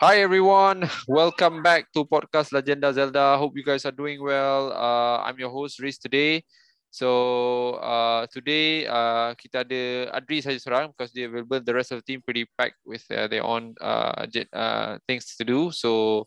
Hi 0.00 0.24
everyone, 0.24 0.88
welcome 1.04 1.60
back 1.60 1.92
to 1.92 2.08
podcast 2.08 2.56
Legenda 2.56 2.88
Zelda. 2.88 3.36
Hope 3.36 3.52
you 3.52 3.60
guys 3.60 3.84
are 3.84 3.92
doing 3.92 4.16
well. 4.16 4.72
Uh, 4.72 5.20
I'm 5.20 5.36
your 5.36 5.52
host 5.52 5.76
Riz 5.76 6.00
today. 6.00 6.40
So 6.88 7.76
uh, 7.84 8.24
today 8.32 8.88
uh, 8.88 9.36
kita 9.36 9.60
ada 9.68 10.08
Adri 10.16 10.40
saja 10.40 10.56
seorang 10.56 10.96
because 10.96 11.12
they 11.12 11.28
available. 11.28 11.60
The 11.60 11.76
rest 11.76 11.92
of 11.92 12.00
the 12.00 12.06
team 12.08 12.24
pretty 12.24 12.48
packed 12.56 12.80
with 12.88 13.04
uh, 13.12 13.28
their 13.28 13.44
own 13.44 13.76
uh, 13.76 14.24
uh, 14.56 14.96
things 15.04 15.36
to 15.36 15.44
do. 15.44 15.68
So 15.68 16.24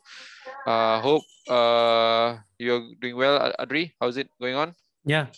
uh, 0.69 1.01
hope 1.01 1.25
uh, 1.49 2.45
you're 2.61 2.93
doing 3.01 3.17
well, 3.17 3.41
Adri. 3.57 3.97
How's 3.97 4.21
it 4.21 4.29
going 4.37 4.53
on? 4.53 4.77
Yeah, 5.01 5.33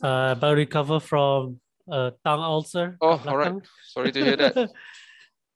uh, 0.00 0.32
about 0.32 0.56
recover 0.56 0.96
from 0.96 1.60
uh, 1.92 2.16
tongue 2.24 2.40
ulcer. 2.40 2.96
Oh, 3.04 3.20
all 3.28 3.36
right. 3.36 3.60
Sorry 3.92 4.16
to 4.16 4.20
hear 4.32 4.40
that. 4.40 4.56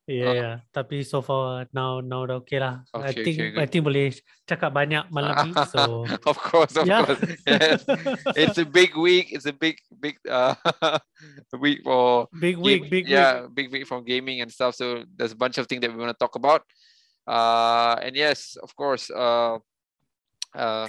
Yeah, 0.09 0.25
uh, 0.25 0.33
yeah. 0.33 0.55
Tapi 0.73 1.05
so 1.05 1.21
far 1.21 1.69
now 1.77 2.01
now 2.01 2.25
dah 2.25 2.41
okay 2.41 2.57
lah. 2.57 2.81
Okay, 2.97 3.05
I 3.05 3.13
think 3.13 3.37
okay, 3.37 3.61
I 3.61 3.65
think 3.69 3.85
boleh 3.85 4.09
cakap 4.49 4.73
banyak 4.73 5.05
malam 5.13 5.37
ni. 5.45 5.53
So 5.69 6.09
of 6.25 6.41
course, 6.41 6.73
of 6.81 6.89
Yeah. 6.89 7.05
course. 7.05 7.21
Yes. 7.45 7.85
It's 8.41 8.57
a 8.57 8.65
big 8.65 8.97
week. 8.97 9.37
It's 9.37 9.45
a 9.45 9.53
big, 9.53 9.77
big 10.01 10.17
uh, 10.25 10.57
week 11.61 11.85
for 11.85 12.25
big 12.33 12.57
week, 12.57 12.89
game- 12.89 12.91
big 12.91 13.05
yeah, 13.05 13.45
week. 13.53 13.53
big 13.53 13.69
week 13.69 13.85
from 13.85 14.09
gaming 14.09 14.41
and 14.41 14.49
stuff. 14.49 14.81
So 14.81 15.05
there's 15.13 15.37
a 15.37 15.39
bunch 15.39 15.61
of 15.61 15.69
things 15.69 15.85
that 15.85 15.93
we 15.93 16.01
want 16.01 16.17
to 16.17 16.21
talk 16.21 16.41
about. 16.41 16.65
Uh, 17.29 18.01
and 18.01 18.17
yes, 18.17 18.57
of 18.65 18.73
course. 18.73 19.13
Uh, 19.13 19.61
uh, 20.57 20.89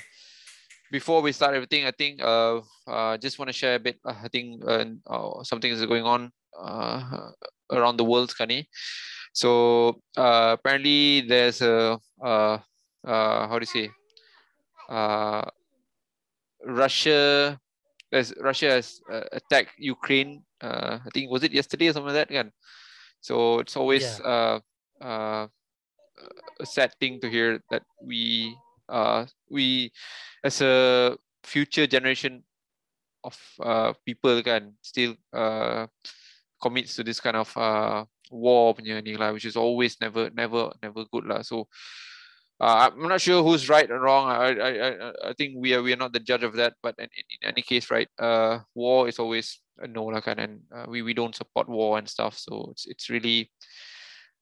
before 0.95 1.19
we 1.19 1.35
start 1.35 1.59
everything, 1.59 1.83
I 1.83 1.91
think 1.91 2.23
uh, 2.23 2.63
uh, 2.87 3.19
just 3.19 3.35
want 3.35 3.51
to 3.51 3.57
share 3.57 3.75
a 3.75 3.83
bit. 3.83 3.99
Uh, 3.99 4.15
I 4.15 4.31
think 4.31 4.63
uh, 4.63 4.95
uh, 5.11 5.43
something 5.43 5.67
is 5.67 5.83
going 5.83 6.07
on 6.07 6.31
uh, 6.55 7.35
around 7.71 7.97
the 7.97 8.05
world, 8.05 8.33
Kani. 8.39 8.65
So 9.33 10.01
uh, 10.17 10.55
apparently 10.59 11.21
there's 11.21 11.61
a 11.61 11.99
uh, 12.23 12.57
uh, 13.05 13.47
how 13.47 13.59
do 13.59 13.63
you 13.63 13.73
say? 13.87 13.89
Uh, 14.89 15.45
Russia, 16.65 17.59
there's 18.11 18.33
Russia 18.41 18.71
has 18.71 18.99
uh, 19.11 19.23
attacked 19.31 19.73
Ukraine. 19.77 20.43
Uh, 20.61 20.99
I 21.05 21.09
think 21.13 21.31
was 21.31 21.43
it 21.43 21.53
yesterday 21.53 21.87
or 21.89 21.93
something 21.93 22.13
like 22.13 22.27
that, 22.27 22.33
kan? 22.33 22.51
So 23.21 23.59
it's 23.59 23.77
always 23.77 24.19
uh, 24.21 24.59
uh, 25.01 25.47
a 26.59 26.65
sad 26.65 26.93
thing 26.99 27.19
to 27.21 27.29
hear 27.29 27.61
that 27.71 27.83
we 28.03 28.55
uh, 28.89 29.25
we 29.49 29.91
as 30.43 30.61
a 30.61 31.15
future 31.43 31.87
generation 31.87 32.43
of 33.23 33.37
uh, 33.61 33.93
people 34.05 34.41
can 34.43 34.75
still 34.81 35.15
uh, 35.33 35.87
commits 36.61 36.95
to 36.95 37.03
this 37.03 37.19
kind 37.19 37.35
of 37.35 37.49
uh, 37.57 38.05
war 38.31 38.75
punya 38.75 39.01
ni 39.03 39.17
lah, 39.17 39.33
which 39.33 39.45
is 39.45 39.57
always 39.57 39.97
never 40.01 40.29
never 40.31 40.71
never 40.83 41.03
good 41.09 41.25
lah. 41.25 41.41
So 41.41 41.67
uh, 42.59 42.89
I'm 42.91 43.07
not 43.07 43.21
sure 43.21 43.41
who's 43.43 43.69
right 43.69 43.89
or 43.89 43.99
wrong. 43.99 44.27
I 44.27 44.53
I 44.53 44.71
I, 44.71 45.11
I 45.29 45.33
think 45.33 45.55
we 45.57 45.73
are 45.73 45.81
we 45.81 45.93
are 45.93 46.01
not 46.01 46.13
the 46.13 46.19
judge 46.19 46.43
of 46.43 46.53
that. 46.59 46.75
But 46.83 46.95
in, 46.99 47.07
in, 47.07 47.39
any 47.55 47.61
case, 47.61 47.89
right, 47.89 48.09
uh, 48.19 48.59
war 48.75 49.07
is 49.07 49.19
always 49.19 49.59
a 49.79 49.87
no 49.87 50.05
lah 50.05 50.21
kan, 50.21 50.39
and 50.39 50.53
uh, 50.71 50.85
we 50.87 51.01
we 51.01 51.13
don't 51.13 51.35
support 51.35 51.69
war 51.69 51.97
and 51.97 52.07
stuff. 52.07 52.37
So 52.37 52.69
it's 52.71 52.85
it's 52.85 53.09
really 53.09 53.51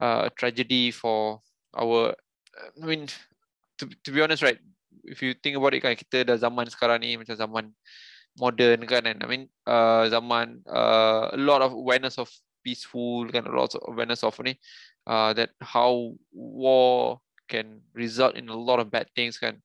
uh, 0.02 0.28
a 0.28 0.32
tragedy 0.34 0.92
for 0.92 1.42
our. 1.78 2.14
I 2.58 2.86
mean, 2.86 3.06
to 3.78 3.86
to 3.86 4.10
be 4.10 4.22
honest, 4.22 4.42
right, 4.42 4.58
if 5.06 5.22
you 5.22 5.38
think 5.38 5.56
about 5.56 5.78
it 5.78 5.86
kan, 5.86 5.94
kita 5.94 6.26
dah 6.26 6.38
zaman 6.42 6.66
sekarang 6.74 7.06
ni 7.06 7.22
macam 7.22 7.38
zaman 7.38 7.70
modern 8.40 8.86
kan, 8.86 9.06
and 9.06 9.20
I 9.24 9.28
mean, 9.28 9.50
uh, 9.66 10.08
zaman 10.10 10.62
uh, 10.70 11.34
a 11.34 11.40
lot 11.40 11.62
of 11.62 11.74
awareness 11.74 12.18
of 12.18 12.30
peaceful 12.64 13.28
kan, 13.30 13.46
a 13.48 13.54
lot 13.54 13.74
of 13.74 13.82
awareness 13.90 14.24
of 14.24 14.38
ni, 14.40 14.58
uh, 15.10 15.34
that 15.34 15.52
how 15.62 16.14
war 16.32 17.20
can 17.50 17.82
result 17.94 18.36
in 18.36 18.50
a 18.50 18.56
lot 18.56 18.80
of 18.80 18.92
bad 18.92 19.08
things 19.16 19.38
kan, 19.38 19.58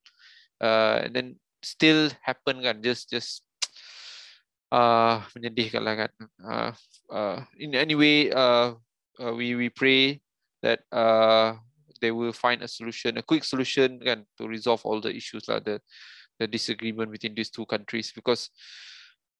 uh, 0.60 1.04
and 1.04 1.12
then 1.14 1.36
still 1.62 2.10
happen 2.22 2.62
kan, 2.62 2.82
just 2.82 3.10
just 3.10 3.44
uh, 4.72 5.20
menyedihkan 5.36 5.82
lah 5.84 5.94
kan. 6.06 6.12
Uh, 6.41 6.70
uh, 7.12 7.38
in 7.58 7.74
any 7.74 7.94
way, 7.94 8.32
uh, 8.32 8.74
uh, 9.20 9.32
we 9.34 9.54
we 9.54 9.68
pray 9.68 10.22
that 10.62 10.80
uh, 10.94 11.58
they 12.00 12.10
will 12.10 12.32
find 12.32 12.62
a 12.62 12.70
solution, 12.70 13.18
a 13.18 13.22
quick 13.22 13.44
solution 13.44 14.00
kan, 14.00 14.24
to 14.38 14.48
resolve 14.48 14.80
all 14.86 15.02
the 15.02 15.12
issues 15.12 15.47
lah, 15.50 15.60
the 15.60 15.82
the 16.38 16.47
disagreement 16.47 17.10
between 17.12 17.34
these 17.34 17.50
two 17.50 17.66
countries 17.66 18.12
because 18.15 18.50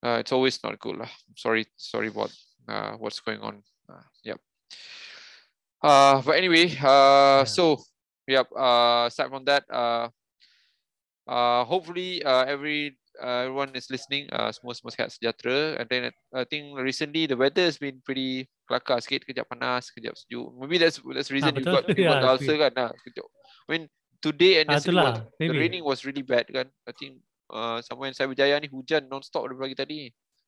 uh, 0.03 0.19
it's 0.21 0.33
always 0.33 0.59
not 0.63 0.79
good 0.79 0.97
lah. 0.97 1.11
Sorry, 1.37 1.67
sorry 1.77 2.09
about 2.09 2.33
uh, 2.69 2.93
what's 2.99 3.21
going 3.21 3.41
on. 3.41 3.63
Uh, 3.89 4.03
yep. 4.25 4.39
Uh, 5.83 6.23
but 6.23 6.37
anyway, 6.37 6.71
uh, 6.79 7.43
Yeah. 7.43 7.45
so 7.45 7.83
yep. 8.27 8.47
Uh, 8.55 9.07
aside 9.11 9.31
from 9.31 9.45
that, 9.47 9.65
uh, 9.71 10.09
uh, 11.27 11.65
hopefully 11.65 12.23
uh, 12.23 12.45
every 12.47 12.97
uh, 13.19 13.51
everyone 13.51 13.75
is 13.75 13.91
listening. 13.91 14.31
Uh, 14.31 14.51
semua 14.55 14.75
semua 14.79 14.95
sihat 14.95 15.11
sejahtera. 15.11 15.79
And 15.83 15.87
then 15.91 16.03
I 16.35 16.45
think 16.47 16.79
recently 16.79 17.27
the 17.27 17.37
weather 17.37 17.67
has 17.67 17.79
been 17.83 17.99
pretty 18.07 18.47
kelakar 18.71 19.03
sikit. 19.03 19.27
Kejap 19.27 19.51
panas, 19.51 19.91
kejap 19.91 20.15
sejuk. 20.15 20.55
Maybe 20.55 20.79
that's 20.79 21.03
that's 21.03 21.31
reason 21.35 21.55
you 21.59 21.67
betul. 21.67 21.83
got 21.83 21.85
you 21.93 22.05
got 22.07 22.19
Yeah, 22.19 22.23
the 22.23 22.31
ulcer 22.31 22.57
kan. 22.59 22.73
Nah, 22.79 22.91
kejap. 23.03 23.27
I 23.67 23.69
mean 23.71 23.85
today 24.23 24.63
and 24.63 24.71
Ah, 24.71 24.79
yesterday 24.79 25.03
was, 25.03 25.19
the 25.37 25.59
raining 25.59 25.85
was 25.85 25.99
really 26.07 26.23
bad 26.23 26.47
kan. 26.47 26.71
I 26.87 26.93
think 26.95 27.19
uh, 27.51 27.83
somewhere 27.83 28.09
in 28.09 28.17
Cyberjaya 28.17 28.63
ni 28.63 28.71
hujan 28.71 29.11
non-stop 29.11 29.51
daripada 29.51 29.67
pagi 29.67 29.77
tadi. 29.77 30.01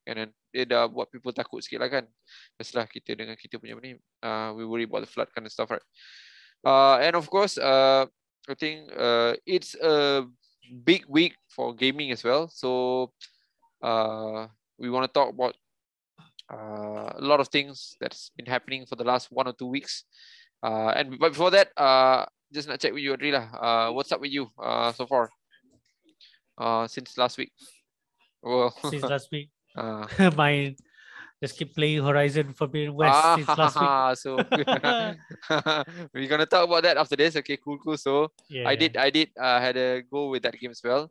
Kan 0.06 0.14
dan 0.20 0.30
dia 0.54 0.64
dah 0.64 0.86
buat 0.86 1.10
people 1.10 1.34
takut 1.34 1.60
sikit 1.60 1.82
lah 1.82 1.90
kan. 1.90 2.04
Biasalah 2.54 2.86
kita 2.86 3.18
dengan 3.18 3.34
kita 3.34 3.58
punya 3.58 3.74
ni, 3.82 3.98
uh, 4.22 4.54
we 4.54 4.62
worry 4.62 4.86
about 4.86 5.02
the 5.02 5.10
flood 5.10 5.28
kind 5.34 5.44
of 5.44 5.52
stuff 5.52 5.68
right. 5.74 5.82
Uh, 6.64 7.02
and 7.02 7.18
of 7.18 7.26
course, 7.28 7.58
uh, 7.58 8.06
I 8.48 8.54
think 8.54 8.88
uh, 8.94 9.36
it's 9.44 9.76
a 9.76 10.24
big 10.84 11.04
week 11.08 11.36
for 11.52 11.74
gaming 11.76 12.12
as 12.12 12.24
well. 12.24 12.48
So 12.48 13.12
uh, 13.84 14.48
we 14.80 14.88
want 14.88 15.04
to 15.04 15.12
talk 15.12 15.32
about 15.32 15.56
uh, 16.52 17.16
a 17.16 17.24
lot 17.24 17.40
of 17.40 17.48
things 17.48 17.96
that's 18.00 18.32
been 18.36 18.48
happening 18.48 18.84
for 18.84 18.96
the 18.96 19.04
last 19.04 19.28
one 19.32 19.48
or 19.48 19.52
two 19.52 19.68
weeks. 19.68 20.04
Uh, 20.64 20.92
and 20.96 21.18
but 21.20 21.32
before 21.36 21.52
that, 21.52 21.68
uh, 21.76 22.24
just 22.52 22.68
not 22.68 22.80
check 22.80 22.92
with 22.92 23.02
you, 23.02 23.14
Adri 23.16 23.32
lah. 23.32 23.46
Uh, 23.52 23.88
what's 23.92 24.12
up 24.12 24.20
with 24.20 24.32
you 24.32 24.50
uh, 24.58 24.92
so 24.92 25.06
far? 25.06 25.30
Uh, 26.58 26.86
since 26.86 27.16
last 27.18 27.38
week. 27.38 27.50
Well, 28.44 28.76
Since 28.92 29.08
last 29.08 29.32
week, 29.32 29.48
uh, 29.72 30.04
my 30.36 30.76
just 31.40 31.56
keep 31.56 31.74
playing 31.74 32.04
Horizon 32.04 32.52
Forbidden 32.52 32.92
West 32.92 33.16
ah, 33.16 33.36
since 33.36 33.48
last 33.56 33.76
week. 33.80 33.92
so 34.20 34.30
we're 36.12 36.28
gonna 36.28 36.44
talk 36.44 36.68
about 36.68 36.84
that 36.84 37.00
after 37.00 37.16
this. 37.16 37.36
Okay, 37.40 37.56
cool, 37.56 37.80
cool. 37.80 37.96
So 37.96 38.32
Yeah, 38.52 38.68
I 38.68 38.76
did 38.76 39.00
I 39.00 39.08
did 39.08 39.32
uh, 39.40 39.60
had 39.60 39.76
a 39.80 40.04
go 40.04 40.28
with 40.28 40.44
that 40.44 40.60
game 40.60 40.76
as 40.76 40.84
well. 40.84 41.08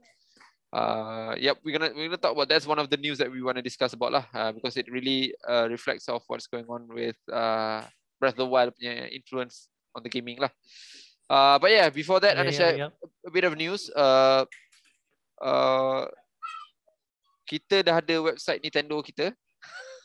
Uh, 0.73 1.33
yep, 1.37 1.57
we're 1.65 1.77
gonna 1.77 1.93
we're 1.93 2.05
gonna 2.09 2.21
talk 2.21 2.33
about 2.33 2.49
that's 2.49 2.65
one 2.65 2.77
of 2.77 2.89
the 2.89 2.97
news 2.97 3.17
that 3.17 3.29
we 3.29 3.41
want 3.41 3.57
to 3.57 3.65
discuss 3.65 3.93
about 3.93 4.13
lah, 4.13 4.25
uh, 4.33 4.53
because 4.53 4.77
it 4.77 4.89
really 4.89 5.33
uh, 5.49 5.69
reflects 5.69 6.09
of 6.09 6.21
what's 6.29 6.45
going 6.45 6.65
on 6.65 6.85
with 6.89 7.17
uh, 7.29 7.81
Breath 8.21 8.33
of 8.33 8.41
the 8.41 8.49
Wild 8.49 8.73
punya 8.77 9.09
influence 9.09 9.69
on 9.93 10.01
the 10.01 10.09
gaming 10.09 10.37
lah. 10.37 10.49
Uh, 11.29 11.57
but 11.59 11.71
yeah, 11.71 11.89
before 11.89 12.19
that, 12.19 12.37
Yeah, 12.37 12.43
I 12.43 12.49
yeah, 12.49 12.71
yeah. 12.75 12.89
a 13.25 13.31
bit 13.31 13.43
of 13.43 13.55
news. 13.57 13.89
Uh, 13.95 14.45
uh, 15.41 16.05
kita 17.47 17.83
dah 17.83 17.99
ada 17.99 18.15
website 18.23 18.61
Nintendo 18.63 18.99
kita. 19.03 19.31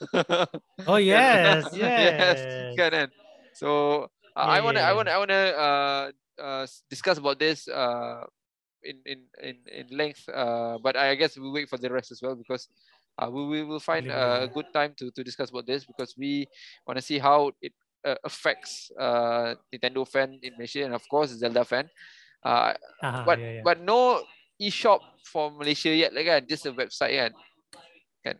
Oh 0.86 0.96
yes, 0.96 1.70
yes, 1.72 2.46
yes. 2.56 2.78
kan 2.78 2.90
kan. 2.90 3.08
So 3.54 3.68
uh, 4.36 4.48
I 4.48 4.60
Yeah, 4.60 4.62
wanna 4.62 4.80
yeah, 4.80 4.86
I 4.86 4.92
wanna 4.94 5.10
I 5.10 5.18
wanna 5.18 5.42
uh, 5.54 6.04
uh 6.40 6.64
discuss 6.90 7.18
about 7.18 7.38
this 7.38 7.66
uh 7.68 8.22
in 8.82 9.02
in 9.06 9.18
in 9.42 9.56
in 9.68 9.86
length. 9.92 10.22
Uh, 10.28 10.78
but 10.82 10.96
I 10.96 11.14
guess 11.14 11.36
we'll 11.36 11.52
wait 11.54 11.68
for 11.68 11.78
the 11.78 11.90
rest 11.90 12.10
as 12.12 12.22
well 12.22 12.34
because 12.36 12.68
uh, 13.18 13.28
we 13.30 13.46
we 13.46 13.60
will 13.64 13.82
find 13.82 14.10
uh, 14.10 14.46
a 14.46 14.50
good 14.50 14.66
time 14.72 14.94
to 15.02 15.10
to 15.12 15.22
discuss 15.24 15.50
about 15.50 15.66
this 15.66 15.84
because 15.84 16.14
we 16.16 16.46
want 16.86 16.98
to 16.98 17.04
see 17.04 17.18
how 17.18 17.50
it 17.62 17.72
uh, 18.04 18.18
affects 18.24 18.90
uh 18.98 19.54
Nintendo 19.72 20.06
fan 20.06 20.38
in 20.42 20.54
Malaysia 20.54 20.84
and 20.84 20.94
of 20.94 21.02
course 21.08 21.34
Zelda 21.34 21.64
fan. 21.64 21.86
Uh, 22.44 22.74
Ah, 23.02 23.22
but 23.26 23.38
yeah, 23.38 23.52
yeah. 23.58 23.64
but 23.66 23.78
no 23.82 24.22
e-shop 24.58 25.02
for 25.26 25.50
Malaysia 25.54 25.90
yet 25.90 26.10
lah 26.14 26.22
kan, 26.22 26.40
just 26.46 26.66
a 26.66 26.72
website 26.74 27.14
kan. 27.14 27.32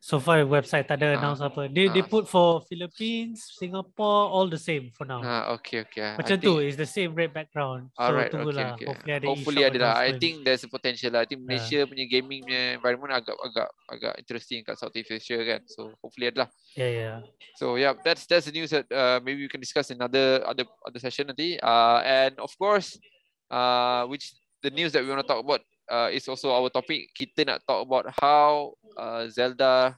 So 0.00 0.20
far 0.20 0.44
website 0.44 0.85
tak 0.85 1.00
ada 1.00 1.14
Ah, 1.14 1.19
announce 1.20 1.40
apa. 1.40 1.67
They 1.73 1.88
they 1.88 2.05
ah. 2.05 2.11
put 2.11 2.29
for 2.29 2.61
Philippines, 2.69 3.40
Singapore, 3.56 4.29
all 4.29 4.49
the 4.50 4.61
same 4.61 4.93
for 4.93 5.08
now. 5.08 5.25
Ah, 5.25 5.56
okay, 5.56 5.87
okay. 5.88 6.12
I 6.12 6.20
Macam 6.20 6.37
think- 6.37 6.44
tu, 6.44 6.61
it's 6.61 6.76
the 6.76 6.88
same 6.88 7.17
red 7.17 7.32
background. 7.32 7.88
So 7.96 8.02
Alright, 8.05 8.29
okay, 8.29 8.37
tunggulah. 8.37 8.76
okay. 8.76 8.87
Hopefully 8.87 9.12
ada 9.14 9.26
Hopefully 9.26 9.62
ada 9.64 9.79
lah. 9.81 9.94
I 10.00 10.17
think 10.20 10.44
there's 10.44 10.62
a 10.64 10.70
potential 10.70 11.14
lah. 11.14 11.25
I 11.25 11.26
think. 11.26 11.40
Malaysia 11.46 11.87
punya 11.88 12.05
gaming 12.05 12.44
punya 12.44 12.76
environment 12.76 13.12
agak 13.14 13.37
agak 13.40 13.69
agak 13.88 14.14
interesting 14.20 14.61
kat 14.67 14.76
Southeast 14.76 15.08
Asia 15.14 15.38
kan. 15.40 15.61
So 15.70 15.96
hopefully 16.02 16.29
ada 16.29 16.44
lah. 16.44 16.49
Yeah, 16.76 16.90
yeah. 16.90 17.17
So 17.56 17.79
yeah, 17.81 17.96
that's 18.05 18.29
that's 18.29 18.46
the 18.50 18.55
news 18.55 18.75
that 18.75 18.85
uh, 18.93 19.23
maybe 19.25 19.46
we 19.46 19.50
can 19.50 19.62
discuss 19.62 19.88
in 19.88 20.02
other 20.02 20.44
other 20.44 20.67
other 20.85 21.00
session 21.00 21.31
nanti. 21.31 21.56
Uh, 21.62 22.05
and 22.05 22.37
of 22.43 22.52
course, 22.58 22.99
uh, 23.49 24.05
which 24.11 24.35
the 24.61 24.70
news 24.75 24.90
that 24.93 25.02
we 25.02 25.08
want 25.08 25.23
to 25.23 25.29
talk 25.29 25.40
about 25.40 25.62
uh, 25.90 26.08
is 26.12 26.29
also 26.29 26.52
our 26.52 26.69
topic. 26.69 27.11
Kita 27.12 27.44
nak 27.44 27.64
talk 27.64 27.82
about 27.82 28.06
how 28.20 28.73
uh, 28.94 29.26
Zelda. 29.29 29.96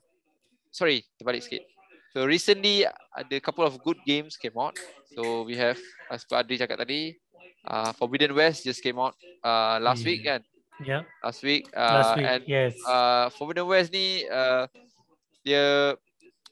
Sorry, 0.71 1.03
terbalik 1.19 1.43
sikit. 1.43 1.67
So 2.11 2.27
recently 2.27 2.87
ada 3.15 3.37
couple 3.39 3.63
of 3.63 3.79
good 3.83 3.99
games 4.03 4.35
came 4.35 4.55
out. 4.59 4.75
So 5.15 5.43
we 5.43 5.55
have 5.59 5.79
as 6.11 6.23
per 6.23 6.43
Adri 6.43 6.59
cakap 6.59 6.83
tadi, 6.83 7.19
uh, 7.67 7.91
Forbidden 7.95 8.35
West 8.35 8.63
just 8.63 8.83
came 8.83 8.99
out 8.99 9.15
uh, 9.43 9.79
last 9.83 10.03
week 10.03 10.23
Yeah. 10.23 10.39
kan. 10.39 10.41
Yeah. 10.81 11.03
Last 11.21 11.41
week. 11.43 11.69
Uh, 11.71 11.95
Last 12.01 12.13
week. 12.17 12.27
And 12.27 12.43
yes. 12.47 12.73
uh, 12.87 13.29
Forbidden 13.35 13.67
West 13.67 13.91
ni 13.91 14.25
uh, 14.27 14.65
dia 15.43 15.95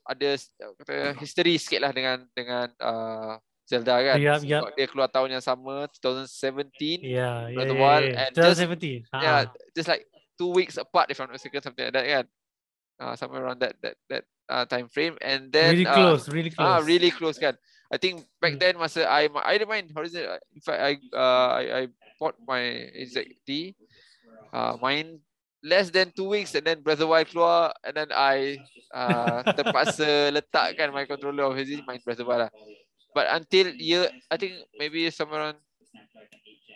ada 0.08 0.28
s- 0.36 0.50
kata 0.84 1.14
history 1.16 1.56
sikit 1.56 1.80
lah 1.86 1.92
dengan 1.94 2.26
dengan 2.34 2.68
uh, 2.78 3.38
Zelda 3.68 4.00
kan. 4.00 4.16
Yup, 4.16 4.40
yup. 4.42 4.62
Sebab 4.64 4.72
Dia 4.74 4.86
keluar 4.88 5.08
tahun 5.12 5.28
yang 5.36 5.44
sama 5.44 5.84
2017. 6.00 7.04
yeah. 7.04 7.52
Yeah. 7.52 7.68
yeah, 7.68 7.76
Wild 7.76 8.08
yeah. 8.08 8.20
and 8.24 8.30
just- 8.32 8.56
2017. 8.64 9.04
Yeah, 9.12 9.44
Ah. 9.44 9.44
just 9.76 9.88
like 9.88 10.08
two 10.40 10.48
weeks 10.50 10.80
apart 10.80 11.12
if 11.12 11.20
I'm 11.20 11.28
not 11.28 11.36
mistaken, 11.36 11.60
something 11.60 11.84
like 11.84 11.92
that 11.92 12.06
kan. 12.08 12.24
Uh, 12.98 13.14
somewhere 13.14 13.46
around 13.46 13.62
that 13.62 13.78
that 13.78 13.94
that 14.10 14.24
uh, 14.50 14.66
time 14.66 14.90
frame 14.90 15.14
and 15.22 15.54
then 15.54 15.70
really 15.70 15.86
uh, 15.86 15.94
close. 15.94 16.26
Really 16.26 16.50
close. 16.50 16.66
Ah, 16.66 16.80
really 16.82 17.12
close 17.14 17.38
kan. 17.38 17.54
I 17.88 17.96
think 17.96 18.26
back 18.42 18.58
Mm. 18.58 18.60
then 18.60 18.74
masa 18.74 19.06
I 19.06 19.30
I 19.46 19.54
don't 19.54 19.70
mind 19.70 19.94
Horizon. 19.94 20.26
uh, 20.26 20.42
In 20.50 20.58
fact, 20.58 20.80
I 20.82 20.92
uh 21.14 21.48
I, 21.54 21.62
I 21.70 21.82
bought 22.18 22.34
my 22.42 22.90
ZD, 23.06 23.78
uh, 24.50 24.74
main 24.82 25.22
less 25.62 25.90
than 25.90 26.10
two 26.10 26.26
weeks 26.26 26.54
and 26.54 26.66
then 26.66 26.82
Breath 26.82 26.98
of 26.98 27.06
Wild 27.06 27.30
keluar 27.30 27.70
and 27.86 27.94
then 27.94 28.10
I 28.10 28.58
uh 28.90 29.46
terpaksa 29.46 30.08
letakkan 30.34 30.90
my 30.90 31.06
controller 31.06 31.46
of 31.46 31.54
ZD 31.54 31.86
main 31.86 32.02
Breath 32.02 32.18
of 32.18 32.26
Wild 32.26 32.46
lah. 32.46 32.52
But 33.18 33.26
until 33.34 33.74
year, 33.74 34.06
I 34.30 34.38
think 34.38 34.62
maybe 34.78 35.10
somewhere 35.10 35.50
around 35.50 35.58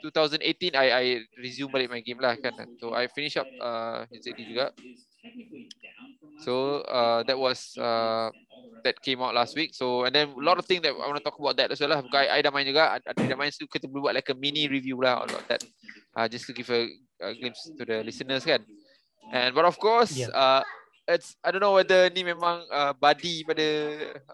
2018, 0.02 0.74
I 0.74 0.86
I 0.90 1.04
resume 1.38 1.70
balik 1.70 1.86
my 1.86 2.02
game 2.02 2.18
lah 2.18 2.34
kan. 2.34 2.50
So 2.82 2.90
I 2.98 3.06
finish 3.06 3.38
up 3.38 3.46
uh 3.62 4.10
ZD 4.10 4.50
juga. 4.50 4.74
So 6.42 6.82
uh, 6.90 7.22
that 7.30 7.38
was 7.38 7.78
uh, 7.78 8.34
that 8.82 8.98
came 9.06 9.22
out 9.22 9.38
last 9.38 9.54
week. 9.54 9.70
So 9.78 10.02
and 10.02 10.10
then 10.10 10.34
a 10.34 10.42
lot 10.42 10.58
of 10.58 10.66
things 10.66 10.82
that 10.82 10.90
I 10.90 11.06
want 11.06 11.22
to 11.22 11.22
talk 11.22 11.38
about 11.38 11.54
that 11.62 11.70
as 11.70 11.78
well 11.78 11.94
lah. 11.94 12.02
I, 12.10 12.26
I 12.26 12.42
dah 12.42 12.50
main 12.50 12.66
juga. 12.66 12.98
I, 12.98 12.98
I 13.06 13.14
dah 13.14 13.38
main 13.38 13.54
so 13.54 13.62
kita 13.70 13.86
boleh 13.86 14.10
buat 14.10 14.14
like 14.18 14.26
a 14.26 14.34
mini 14.34 14.66
review 14.66 14.98
lah 14.98 15.22
about 15.22 15.46
that. 15.46 15.62
Uh, 16.18 16.26
just 16.26 16.50
to 16.50 16.52
give 16.52 16.66
a, 16.74 16.90
a 17.22 17.38
glimpse 17.38 17.70
to 17.78 17.86
the 17.86 18.02
listeners 18.02 18.42
kan. 18.42 18.58
And 19.30 19.54
but 19.54 19.62
of 19.62 19.78
course, 19.78 20.18
Yeah. 20.18 20.34
uh, 20.34 20.66
it's 21.06 21.38
I 21.46 21.54
don't 21.54 21.62
know 21.62 21.78
whether 21.78 22.10
ni 22.10 22.26
memang 22.26 22.66
uh, 22.74 22.90
buddy 22.98 23.46
pada 23.46 23.66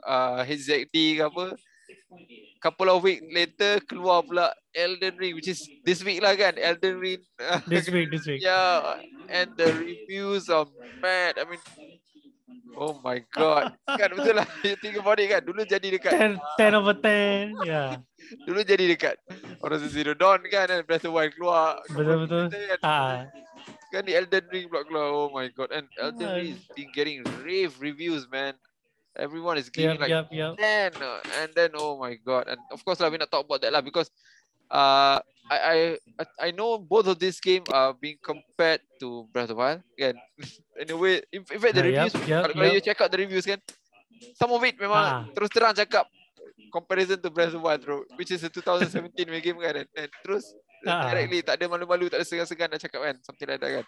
uh, 0.01 0.41
HZD 0.49 1.21
ke 1.21 1.23
apa. 1.29 1.53
Couple 2.59 2.91
of 2.91 3.05
week 3.05 3.23
later 3.31 3.79
keluar 3.87 4.25
pula 4.25 4.51
Elden 4.75 5.15
Ring 5.15 5.39
which 5.39 5.47
is 5.47 5.63
this 5.85 6.03
week 6.03 6.19
lah 6.19 6.35
kan. 6.35 6.59
Elden 6.59 6.99
Ring. 6.99 7.23
This 7.71 7.87
week. 7.87 8.11
This 8.11 8.27
week. 8.27 8.43
Yeah, 8.43 8.99
and 9.29 9.55
the 9.55 9.71
reviews 9.77 10.49
are 10.49 10.67
mad. 10.99 11.39
I 11.39 11.45
mean, 11.47 11.63
oh 12.75 12.99
my 12.99 13.23
god. 13.31 13.79
Kan 13.87 14.11
betul 14.17 14.43
lah. 14.43 14.49
You 14.67 14.75
think 14.81 14.99
about 14.99 15.23
it 15.23 15.31
kan. 15.31 15.47
Dulu 15.47 15.63
jadi 15.63 15.87
dekat. 15.87 16.13
10, 16.17 16.41
10 16.59 16.79
over 16.81 16.97
10. 16.99 17.63
Yeah. 17.63 18.03
Dulu 18.49 18.61
jadi 18.67 18.85
dekat. 18.91 19.17
Horizon 19.63 19.91
Zero 19.93 20.13
Dawn 20.19 20.43
kan. 20.51 20.67
And 20.73 20.83
Breath 20.83 21.07
of 21.07 21.15
Wild 21.15 21.37
keluar. 21.39 21.79
Betul 21.93 22.27
betul. 22.27 22.45
Kan, 22.51 22.79
Ah. 22.83 23.29
kan 23.89 24.03
di 24.03 24.13
Elden 24.19 24.45
Ring 24.51 24.67
pula 24.67 24.83
keluar. 24.83 25.07
Oh 25.15 25.29
my 25.31 25.47
god. 25.55 25.71
And 25.71 25.87
Elden 25.95 26.29
Ring 26.35 26.53
is 26.59 26.65
been 26.75 26.91
getting 26.91 27.23
rave 27.47 27.79
reviews 27.79 28.27
man. 28.27 28.59
Everyone 29.19 29.59
is 29.59 29.69
giving 29.69 29.99
Yep. 29.99 30.01
like 30.01 30.11
Yep. 30.11 30.27
Yep. 30.31 30.53
10. 30.57 31.03
uh, 31.03 31.21
And 31.43 31.51
then 31.53 31.71
oh 31.75 31.99
my 31.99 32.15
god. 32.17 32.49
And 32.49 32.61
of 32.71 32.81
course 32.81 33.03
lah 33.03 33.11
we 33.11 33.19
not 33.19 33.29
talk 33.29 33.45
about 33.45 33.61
that 33.61 33.75
lah 33.75 33.83
because 33.83 34.09
uh, 34.71 35.19
I, 35.51 35.99
I 36.21 36.25
I- 36.49 36.57
know 36.57 36.77
both 36.79 37.09
of 37.09 37.17
these 37.19 37.41
games 37.41 37.67
are 37.73 37.97
being 37.97 38.21
compared 38.21 38.85
to 39.01 39.27
Breath 39.33 39.51
of 39.51 39.59
Wild 39.59 39.81
kan. 39.97 40.15
In 40.79 40.93
a 40.93 40.97
way, 40.97 41.25
in, 41.33 41.43
in 41.43 41.59
fact 41.59 41.75
the 41.75 41.83
yup, 41.89 42.13
reviews, 42.13 42.15
yup, 42.29 42.47
kalau, 42.47 42.55
kalau 42.55 42.67
yup. 42.69 42.75
you 42.77 42.83
check 42.85 43.01
out 43.01 43.11
the 43.11 43.19
reviews 43.19 43.43
kan, 43.43 43.59
some 44.37 44.53
of 44.53 44.61
it 44.63 44.77
memang 44.77 45.03
Ah. 45.03 45.23
terus 45.33 45.49
terang 45.51 45.73
cakap 45.73 46.05
comparison 46.69 47.17
to 47.17 47.33
Breath 47.33 47.57
of 47.57 47.65
Wild 47.65 47.81
bro, 47.81 48.05
which 48.21 48.29
is 48.29 48.45
a 48.45 48.53
2017 48.53 49.25
punya 49.25 49.41
game 49.43 49.59
kan. 49.59 49.75
And, 49.83 49.89
and 49.97 50.11
terus. 50.23 50.53
Directly 50.85 51.41
tak 51.43 51.59
ada 51.59 51.67
malu-malu, 51.67 52.07
tak 52.11 52.23
ada 52.23 52.27
segan-segan 52.27 52.71
nak 52.71 52.81
cakap 52.83 53.01
kan, 53.03 53.17
something 53.25 53.49
like 53.49 53.61
that 53.61 53.73
kan. 53.83 53.87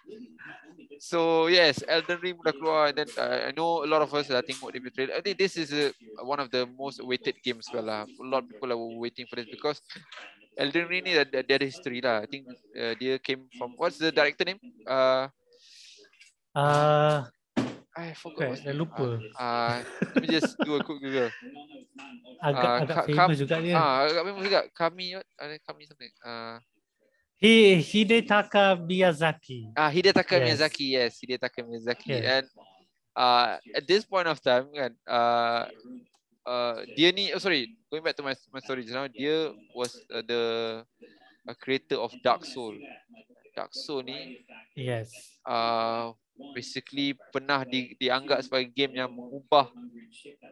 So 1.00 1.48
yes, 1.48 1.80
Elden 1.88 2.20
Ring 2.20 2.36
dah 2.44 2.52
keluar 2.52 2.92
and 2.92 3.00
then 3.00 3.08
uh, 3.16 3.48
I 3.48 3.56
know 3.56 3.82
a 3.82 3.88
lot 3.88 4.04
of 4.04 4.12
us 4.12 4.28
dah 4.28 4.44
tengok 4.44 4.74
the 4.74 4.80
trailer. 4.92 5.16
I 5.16 5.24
think 5.24 5.40
this 5.40 5.56
is 5.56 5.72
a, 5.72 5.96
one 6.20 6.40
of 6.42 6.52
the 6.52 6.68
most 6.68 7.00
awaited 7.00 7.40
games 7.40 7.70
well 7.72 7.88
lah. 7.88 8.04
A 8.04 8.26
lot 8.26 8.44
of 8.44 8.52
people 8.52 8.68
are 8.68 8.80
waiting 9.00 9.24
for 9.24 9.40
this 9.40 9.48
because 9.48 9.80
Elden 10.60 10.92
Ring 10.92 11.08
ni 11.08 11.16
ada, 11.16 11.40
ada 11.40 11.64
history 11.64 12.04
lah. 12.04 12.20
I 12.20 12.28
think 12.28 12.44
uh, 12.76 12.92
dia 13.00 13.16
came 13.16 13.48
from 13.56 13.78
what's 13.80 13.96
the 13.96 14.12
director 14.12 14.44
name? 14.44 14.60
Uh, 14.84 15.32
Ah. 16.50 17.30
I 17.94 18.14
forgot. 18.14 18.54
Okay, 18.54 18.70
dah 18.70 18.74
lupa. 18.74 19.02
Uh, 19.02 19.18
uh, 19.38 19.76
let 20.14 20.22
me 20.22 20.28
just 20.30 20.54
do 20.62 20.78
a 20.78 20.80
quick 20.82 21.02
Google. 21.02 21.30
Agak 22.38 22.64
Ah, 22.64 22.76
agak 22.82 23.04
famous 23.10 23.38
juga 23.38 23.56
dia. 23.60 23.74
Ah, 23.76 24.06
agak 24.06 24.22
memang 24.24 24.42
juga. 24.46 24.60
Kami, 24.72 25.18
kami 25.66 25.82
something. 25.90 26.12
Uh, 26.22 26.56
He 27.40 27.80
Hidetaka 27.80 28.76
Miyazaki. 28.76 29.72
Ah, 29.72 29.88
Hidetaka 29.88 30.36
Yes. 30.36 30.44
Miyazaki, 30.44 30.86
yes, 30.92 31.12
Hidetaka 31.24 31.64
Miyazaki. 31.64 32.12
Yes. 32.12 32.24
And 32.28 32.46
uh, 33.16 33.56
at 33.72 33.88
this 33.88 34.04
point 34.04 34.28
of 34.28 34.36
time 34.44 34.68
kan, 34.76 34.92
uh, 35.08 35.64
uh, 36.44 36.84
dia 36.92 37.08
ni, 37.16 37.32
oh 37.32 37.40
sorry, 37.40 37.72
going 37.88 38.04
back 38.04 38.12
to 38.20 38.22
my 38.22 38.36
my 38.52 38.60
story 38.60 38.84
just 38.84 38.92
now, 38.92 39.08
dia 39.08 39.56
was 39.72 39.96
uh, 40.12 40.20
the 40.20 40.42
a 41.48 41.54
creator 41.56 41.96
of 41.96 42.12
Dark 42.20 42.44
Soul. 42.44 42.76
Dark 43.56 43.72
Soul 43.72 44.04
ni 44.04 44.44
Yes. 44.76 45.08
uh, 45.48 46.12
basically 46.52 47.16
pernah 47.32 47.64
di, 47.64 47.96
dianggap 47.96 48.44
sebagai 48.44 48.68
game 48.68 49.00
yang 49.00 49.08
mengubah 49.08 49.72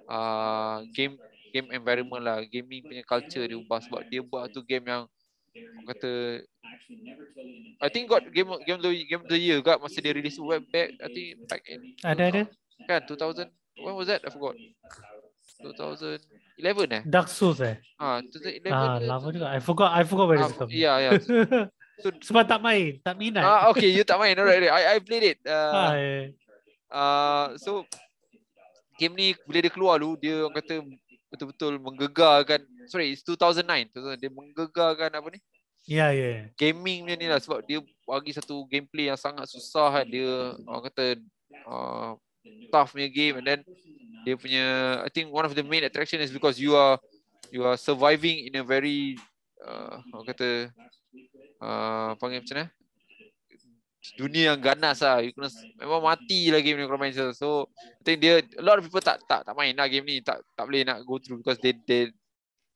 uh, 0.08 0.84
game 0.96 1.20
game 1.52 1.68
environment 1.72 2.24
lah, 2.24 2.40
gaming 2.48 2.80
punya 2.80 3.04
culture 3.04 3.44
dia 3.44 3.56
ubah 3.60 3.80
sebab 3.84 4.08
dia 4.08 4.24
buat 4.24 4.48
tu 4.52 4.64
game 4.64 4.88
yang 4.88 5.04
orang 5.60 5.86
kata 5.88 6.12
I 7.78 7.88
think 7.88 8.08
got 8.08 8.22
game 8.30 8.48
game 8.64 8.78
of 8.78 8.84
the 8.84 8.92
game 9.04 9.22
of 9.22 9.28
the 9.28 9.38
year 9.38 9.58
got 9.60 9.78
masa 9.78 10.00
dia 10.00 10.12
release 10.12 10.38
web 10.38 10.64
back 10.68 10.90
I 10.98 11.08
think 11.08 11.26
back 11.46 11.62
in 11.66 11.94
Ada 12.02 12.22
ada. 12.28 12.42
kan 12.86 13.00
2000 13.04 13.50
when 13.78 13.94
was 13.94 14.08
that 14.08 14.22
I 14.22 14.30
forgot 14.30 14.54
2011 15.62 16.22
eh 16.92 17.02
Dark 17.06 17.28
Souls 17.28 17.58
eh. 17.60 17.76
ah 17.98 18.22
2011 18.22 18.70
Ah, 18.70 18.98
lama 18.98 19.26
juga. 19.30 19.46
I 19.50 19.60
forgot 19.60 19.90
I 19.94 20.02
forgot 20.06 20.26
where 20.28 20.38
Ah, 20.38 20.46
it's 20.46 20.56
from. 20.56 20.68
ya 20.70 20.92
ya 20.98 21.10
so, 22.02 22.08
Sebab 22.22 22.46
tak 22.46 22.62
main, 22.62 23.02
tak 23.02 23.18
minat. 23.18 23.42
ah 23.42 23.70
okay 23.70 23.90
you 23.90 24.02
tak 24.02 24.18
main 24.18 24.38
alright 24.38 24.62
alright. 24.62 24.74
I 24.74 24.96
I 24.96 25.02
played 25.02 25.24
it 25.34 25.38
uh, 25.46 25.72
Ah, 25.74 25.92
eh. 25.98 26.30
uh, 26.90 27.46
so 27.58 27.82
game 28.98 29.14
ni 29.14 29.34
bila 29.46 29.58
dia 29.62 29.72
keluar 29.72 29.98
dulu 29.98 30.14
dia 30.18 30.46
orang 30.46 30.58
kata 30.58 30.82
betul-betul 31.28 31.76
menggegarkan 31.80 32.64
sorry 32.88 33.12
it's 33.12 33.24
2009 33.24 33.92
2009, 33.92 34.20
dia 34.20 34.30
menggegarkan 34.32 35.10
apa 35.12 35.28
ni? 35.32 35.40
Ya, 35.88 36.12
ya. 36.12 36.52
gaming 36.60 37.08
punya 37.08 37.16
ni 37.16 37.26
lah 37.32 37.40
sebab 37.40 37.64
dia 37.64 37.80
bagi 38.04 38.36
satu 38.36 38.68
gameplay 38.68 39.08
yang 39.08 39.16
sangat 39.16 39.48
susah 39.48 39.88
kan. 39.88 40.04
Dia 40.04 40.52
orang 40.68 40.84
kata 40.92 41.16
uh, 41.64 42.12
tough 42.68 42.92
punya 42.92 43.08
game 43.08 43.40
and 43.40 43.46
then 43.48 43.60
dia 44.28 44.36
punya 44.36 44.66
I 45.00 45.08
think 45.08 45.32
one 45.32 45.48
of 45.48 45.56
the 45.56 45.64
main 45.64 45.88
attraction 45.88 46.20
is 46.20 46.28
because 46.28 46.60
you 46.60 46.76
are 46.76 47.00
you 47.48 47.64
are 47.64 47.80
surviving 47.80 48.52
in 48.52 48.60
a 48.60 48.64
very 48.64 49.16
uh, 49.64 50.04
orang 50.12 50.26
kata 50.28 50.48
uh, 51.64 52.12
panggil 52.20 52.44
macam 52.44 52.56
mana 52.60 52.66
dunia 54.16 54.54
yang 54.54 54.60
ganas 54.62 55.02
lah 55.04 55.20
you 55.20 55.34
kena 55.34 55.50
memang 55.76 56.02
mati 56.06 56.48
lah 56.48 56.62
game 56.62 56.80
main 56.96 57.12
so, 57.34 57.66
I 57.74 58.02
think 58.06 58.22
dia 58.24 58.40
a 58.56 58.62
lot 58.64 58.78
of 58.80 58.86
people 58.86 59.02
tak 59.02 59.20
tak 59.28 59.44
tak 59.44 59.54
main 59.58 59.74
lah 59.76 59.90
game 59.90 60.06
ni 60.06 60.22
tak 60.24 60.40
tak 60.56 60.64
boleh 60.64 60.86
nak 60.86 61.04
go 61.04 61.18
through 61.20 61.42
because 61.42 61.58
they 61.60 61.76
they 61.84 62.08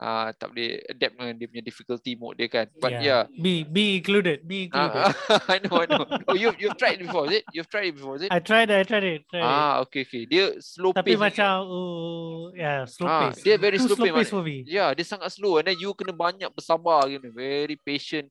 uh, 0.02 0.34
tak 0.34 0.50
boleh 0.50 0.82
adapt 0.90 1.14
dengan 1.14 1.34
dia 1.38 1.46
punya 1.46 1.62
difficulty 1.62 2.12
mode 2.18 2.34
dia 2.34 2.50
kan 2.50 2.66
but 2.82 2.90
yeah, 2.98 3.22
Me, 3.38 3.62
me 3.70 4.02
included. 4.02 4.42
Me 4.42 4.66
included. 4.66 4.98
Ah, 4.98 5.14
I 5.54 5.62
know, 5.62 5.78
I 5.78 5.86
know. 5.86 6.02
Oh, 6.26 6.34
you 6.34 6.50
you've 6.58 6.74
tried 6.74 6.98
it 6.98 7.06
before, 7.06 7.30
is 7.30 7.38
it? 7.40 7.44
You've 7.54 7.70
tried 7.70 7.94
it 7.94 7.96
before, 7.98 8.18
is 8.18 8.26
it? 8.26 8.30
I 8.34 8.42
tried 8.42 8.70
it, 8.70 8.82
I 8.82 8.84
tried 8.86 9.06
it. 9.06 9.22
Tried 9.30 9.42
it. 9.42 9.46
Ah, 9.46 9.78
okay, 9.86 10.02
okay. 10.02 10.26
Dia 10.26 10.58
slow 10.58 10.90
Tapi 10.90 11.14
pace. 11.14 11.22
macam, 11.22 11.52
uh, 11.70 12.50
yeah, 12.54 12.82
slow 12.86 13.06
Ah, 13.06 13.30
pace. 13.30 13.46
dia 13.46 13.54
very 13.58 13.78
Too 13.78 13.86
slow 13.90 13.96
slow 13.98 14.06
pace, 14.10 14.26
pace 14.26 14.32
for 14.34 14.42
me. 14.42 14.66
Yeah, 14.66 14.90
dia 14.94 15.06
sangat 15.06 15.30
slow 15.34 15.62
and 15.62 15.70
then 15.70 15.78
you 15.78 15.94
kena 15.94 16.10
banyak 16.14 16.50
bersabar 16.50 17.06
gitu. 17.06 17.30
Very 17.30 17.78
patient. 17.78 18.26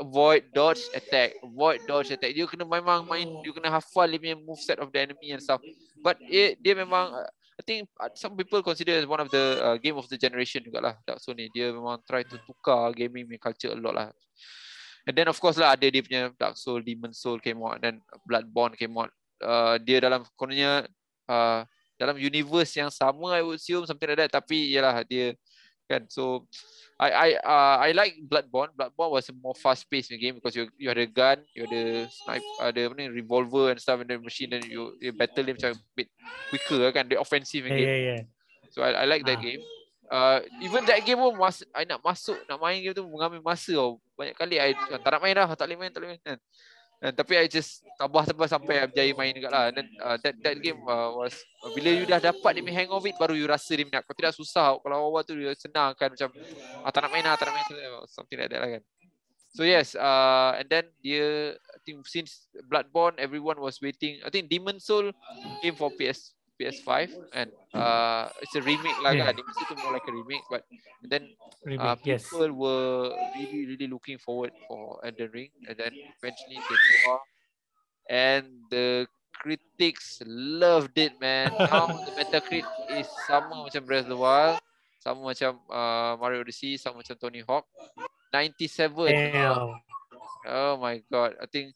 Avoid 0.00 0.48
dodge 0.56 0.80
attack. 0.96 1.36
Avoid 1.44 1.84
dodge 1.84 2.10
attack. 2.16 2.32
You 2.32 2.48
kena 2.48 2.64
memang 2.64 3.04
main, 3.04 3.28
you 3.44 3.52
kena 3.52 3.68
hafal 3.68 4.08
dia 4.08 4.16
punya 4.16 4.36
move 4.40 4.58
set 4.58 4.80
of 4.80 4.88
the 4.88 5.00
enemy 5.04 5.36
and 5.36 5.44
stuff. 5.44 5.60
But 6.00 6.16
it, 6.24 6.56
dia 6.64 6.72
memang 6.72 7.12
I 7.60 7.62
think 7.62 7.92
some 8.16 8.32
people 8.32 8.64
consider 8.64 8.96
as 8.96 9.04
one 9.04 9.20
of 9.20 9.28
the 9.28 9.60
uh, 9.60 9.76
game 9.76 10.00
of 10.00 10.08
the 10.08 10.16
generation 10.16 10.64
juga 10.64 10.80
lah 10.80 10.94
Dark 11.04 11.20
Souls 11.20 11.36
ni. 11.36 11.52
Dia 11.52 11.68
memang 11.68 12.00
try 12.08 12.24
to 12.24 12.40
tukar 12.48 12.96
gaming 12.96 13.28
culture 13.36 13.76
a 13.76 13.76
lot 13.76 13.92
lah. 13.92 14.08
And 15.04 15.12
then 15.12 15.28
of 15.28 15.36
course 15.36 15.60
lah 15.60 15.76
ada 15.76 15.84
dia 15.84 16.00
punya 16.00 16.32
Dark 16.40 16.56
Soul, 16.56 16.80
Demon 16.80 17.12
Soul 17.12 17.36
came 17.36 17.60
out 17.60 17.76
and 17.76 17.82
then 17.84 17.96
Bloodborne 18.24 18.72
came 18.80 18.96
out. 18.96 19.12
Uh, 19.40 19.76
dia 19.80 20.00
dalam 20.00 20.24
kononnya 20.36 20.88
uh, 21.28 21.64
dalam 22.00 22.16
universe 22.16 22.72
yang 22.80 22.88
sama 22.88 23.36
I 23.36 23.44
would 23.44 23.60
assume 23.60 23.84
something 23.84 24.08
like 24.08 24.20
that 24.24 24.32
tapi 24.32 24.72
yalah 24.72 25.04
dia 25.04 25.36
kan 25.90 26.06
so 26.06 26.46
I 27.00 27.08
I 27.10 27.28
uh, 27.40 27.76
I 27.80 27.90
like 27.96 28.20
Bloodborne. 28.20 28.76
Bloodborne 28.76 29.16
was 29.16 29.24
a 29.26 29.34
more 29.34 29.56
fast 29.56 29.88
paced 29.88 30.12
game 30.12 30.36
because 30.36 30.52
you 30.52 30.68
you 30.76 30.92
had 30.92 31.00
a 31.00 31.08
gun, 31.08 31.40
you 31.56 31.64
had 31.64 31.72
a 31.72 32.04
snipe, 32.12 32.44
ada 32.60 32.76
apa 32.76 32.92
ni 32.92 33.08
revolver 33.08 33.72
and 33.72 33.80
stuff 33.80 34.04
and 34.04 34.08
the 34.12 34.20
machine 34.20 34.52
and 34.52 34.68
you, 34.68 34.92
you 35.00 35.08
battle 35.08 35.40
dia 35.40 35.56
macam 35.56 35.72
a 35.72 35.80
bit 35.96 36.12
quicker 36.52 36.92
kan, 36.92 37.08
the 37.08 37.16
offensive 37.16 37.64
Yeah, 37.64 37.72
game. 37.72 37.88
yeah, 37.88 38.00
yeah. 38.04 38.22
So 38.68 38.84
I, 38.84 39.00
I 39.00 39.04
like 39.08 39.24
that 39.24 39.40
Ah. 39.40 39.42
game. 39.42 39.64
uh, 40.12 40.38
even 40.60 40.84
that 40.84 41.00
game 41.08 41.16
pun 41.16 41.40
mas, 41.40 41.64
I 41.72 41.88
nak 41.88 42.04
masuk 42.04 42.36
nak 42.44 42.60
main 42.60 42.84
game 42.84 42.92
tu 42.92 43.06
mengambil 43.08 43.40
masa 43.40 43.72
tau. 43.72 43.96
Banyak 44.20 44.36
kali 44.36 44.60
I 44.60 44.76
tak 44.76 45.10
nak 45.16 45.22
main 45.24 45.32
dah, 45.32 45.48
tak 45.56 45.72
boleh 45.72 45.78
main, 45.80 45.90
tak 45.90 46.04
boleh 46.04 46.10
main 46.18 46.20
kan. 46.20 46.38
And, 47.00 47.16
tapi 47.16 47.32
I 47.40 47.48
just 47.48 47.80
tabah-tabah 47.96 48.44
sampai 48.44 48.84
I 48.84 48.86
berjaya 48.88 49.12
main 49.16 49.32
juga 49.32 49.48
lah. 49.48 49.64
Dan 49.72 49.88
uh, 50.04 50.20
that, 50.20 50.36
that 50.44 50.56
game 50.60 50.76
uh, 50.84 51.16
was, 51.16 51.32
uh, 51.64 51.72
bila 51.72 51.88
you 51.96 52.04
dah 52.04 52.20
dapat 52.20 52.60
dia 52.60 52.72
hang 52.76 52.92
of 52.92 53.00
it, 53.08 53.16
baru 53.16 53.32
you 53.32 53.48
rasa 53.48 53.72
dia 53.72 53.88
minat. 53.88 54.04
Kalau 54.04 54.16
tidak 54.20 54.36
susah, 54.36 54.76
kalau 54.84 55.08
awal 55.08 55.24
tu 55.24 55.32
dia 55.32 55.56
senang 55.56 55.96
kan 55.96 56.12
macam, 56.12 56.28
ah, 56.84 56.90
tak 56.92 57.00
nak 57.08 57.10
main 57.16 57.24
lah, 57.24 57.40
tak 57.40 57.48
nak 57.48 57.56
main, 57.56 57.66
something 58.04 58.36
like 58.36 58.52
that 58.52 58.60
lah 58.60 58.70
kan. 58.76 58.82
So 59.50 59.66
yes, 59.66 59.98
uh, 59.98 60.54
and 60.60 60.68
then 60.70 60.86
dia, 61.02 61.56
I 61.58 61.78
think 61.82 62.06
since 62.06 62.46
Bloodborne, 62.70 63.18
everyone 63.18 63.58
was 63.58 63.82
waiting. 63.82 64.22
I 64.22 64.30
think 64.30 64.46
Demon 64.46 64.78
Soul 64.78 65.10
came 65.58 65.74
for 65.74 65.90
PS 65.96 66.38
PS5 66.60 67.16
and 67.32 67.48
uh, 67.72 68.28
it's 68.44 68.52
a 68.52 68.60
remake 68.60 69.00
lah 69.00 69.16
yeah. 69.16 69.32
kan. 69.32 69.40
It's 69.40 69.80
more 69.80 69.96
like 69.96 70.04
a 70.04 70.12
remake, 70.12 70.44
but 70.52 70.68
then 71.00 71.32
remake, 71.64 71.80
uh, 71.80 71.96
people 71.96 72.44
yes. 72.44 72.52
were 72.52 73.16
really 73.32 73.64
really 73.72 73.88
looking 73.88 74.20
forward 74.20 74.52
for 74.68 75.00
Elden 75.00 75.32
Ring, 75.32 75.50
and 75.64 75.80
then 75.80 75.96
eventually 76.20 76.60
they 76.60 76.76
keluar, 76.76 77.18
and 78.12 78.44
the 78.68 79.08
critics 79.40 80.20
loved 80.28 81.00
it, 81.00 81.16
man. 81.16 81.48
Now 81.72 81.88
the 81.88 82.12
Metacritic 82.20 82.68
is 82.92 83.08
sama 83.24 83.64
macam 83.64 83.80
Breath 83.88 84.04
of 84.04 84.12
the 84.12 84.20
Wild, 84.20 84.60
sama 85.00 85.32
macam 85.32 85.56
uh, 85.72 86.20
Mario 86.20 86.44
Odyssey, 86.44 86.76
sama 86.76 87.00
macam 87.00 87.16
Tony 87.16 87.40
Hawk. 87.40 87.64
97. 88.36 88.92
Damn. 89.08 89.80
Oh 90.44 90.76
my 90.76 91.00
god, 91.08 91.40
I 91.40 91.48
think 91.48 91.72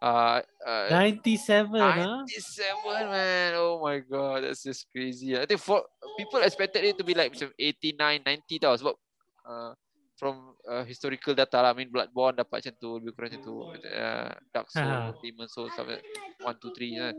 Uh, 0.00 0.40
uh, 0.64 0.88
97, 0.88 1.76
97, 1.76 1.76
huh? 1.76 3.04
man. 3.12 3.52
Oh 3.60 3.84
my 3.84 4.00
god, 4.00 4.44
that's 4.44 4.64
just 4.64 4.88
crazy. 4.88 5.36
I 5.36 5.44
think 5.44 5.60
for 5.60 5.84
people 6.16 6.40
expected 6.40 6.84
it 6.84 6.96
to 6.96 7.04
be 7.04 7.12
like 7.12 7.36
89, 7.36 8.24
90 8.24 8.64
tau. 8.64 8.72
Sebab 8.80 8.96
uh, 9.44 9.76
from 10.16 10.56
uh, 10.68 10.84
historical 10.84 11.32
data 11.32 11.60
lah. 11.60 11.72
I 11.72 11.76
mean, 11.76 11.92
Bloodborne 11.92 12.36
dapat 12.36 12.60
macam 12.60 12.74
tu, 12.76 12.90
lebih 13.00 13.12
kurang 13.16 13.32
macam 13.32 13.44
tu. 13.44 13.56
Uh, 13.76 14.32
Dark 14.52 14.68
Souls, 14.68 14.84
uh-huh. 14.84 15.16
Demon 15.24 15.48
Souls, 15.48 15.72
sampai 15.72 16.00
1, 16.44 16.44
2, 16.44 16.76
3 16.76 17.00
kan. 17.00 17.12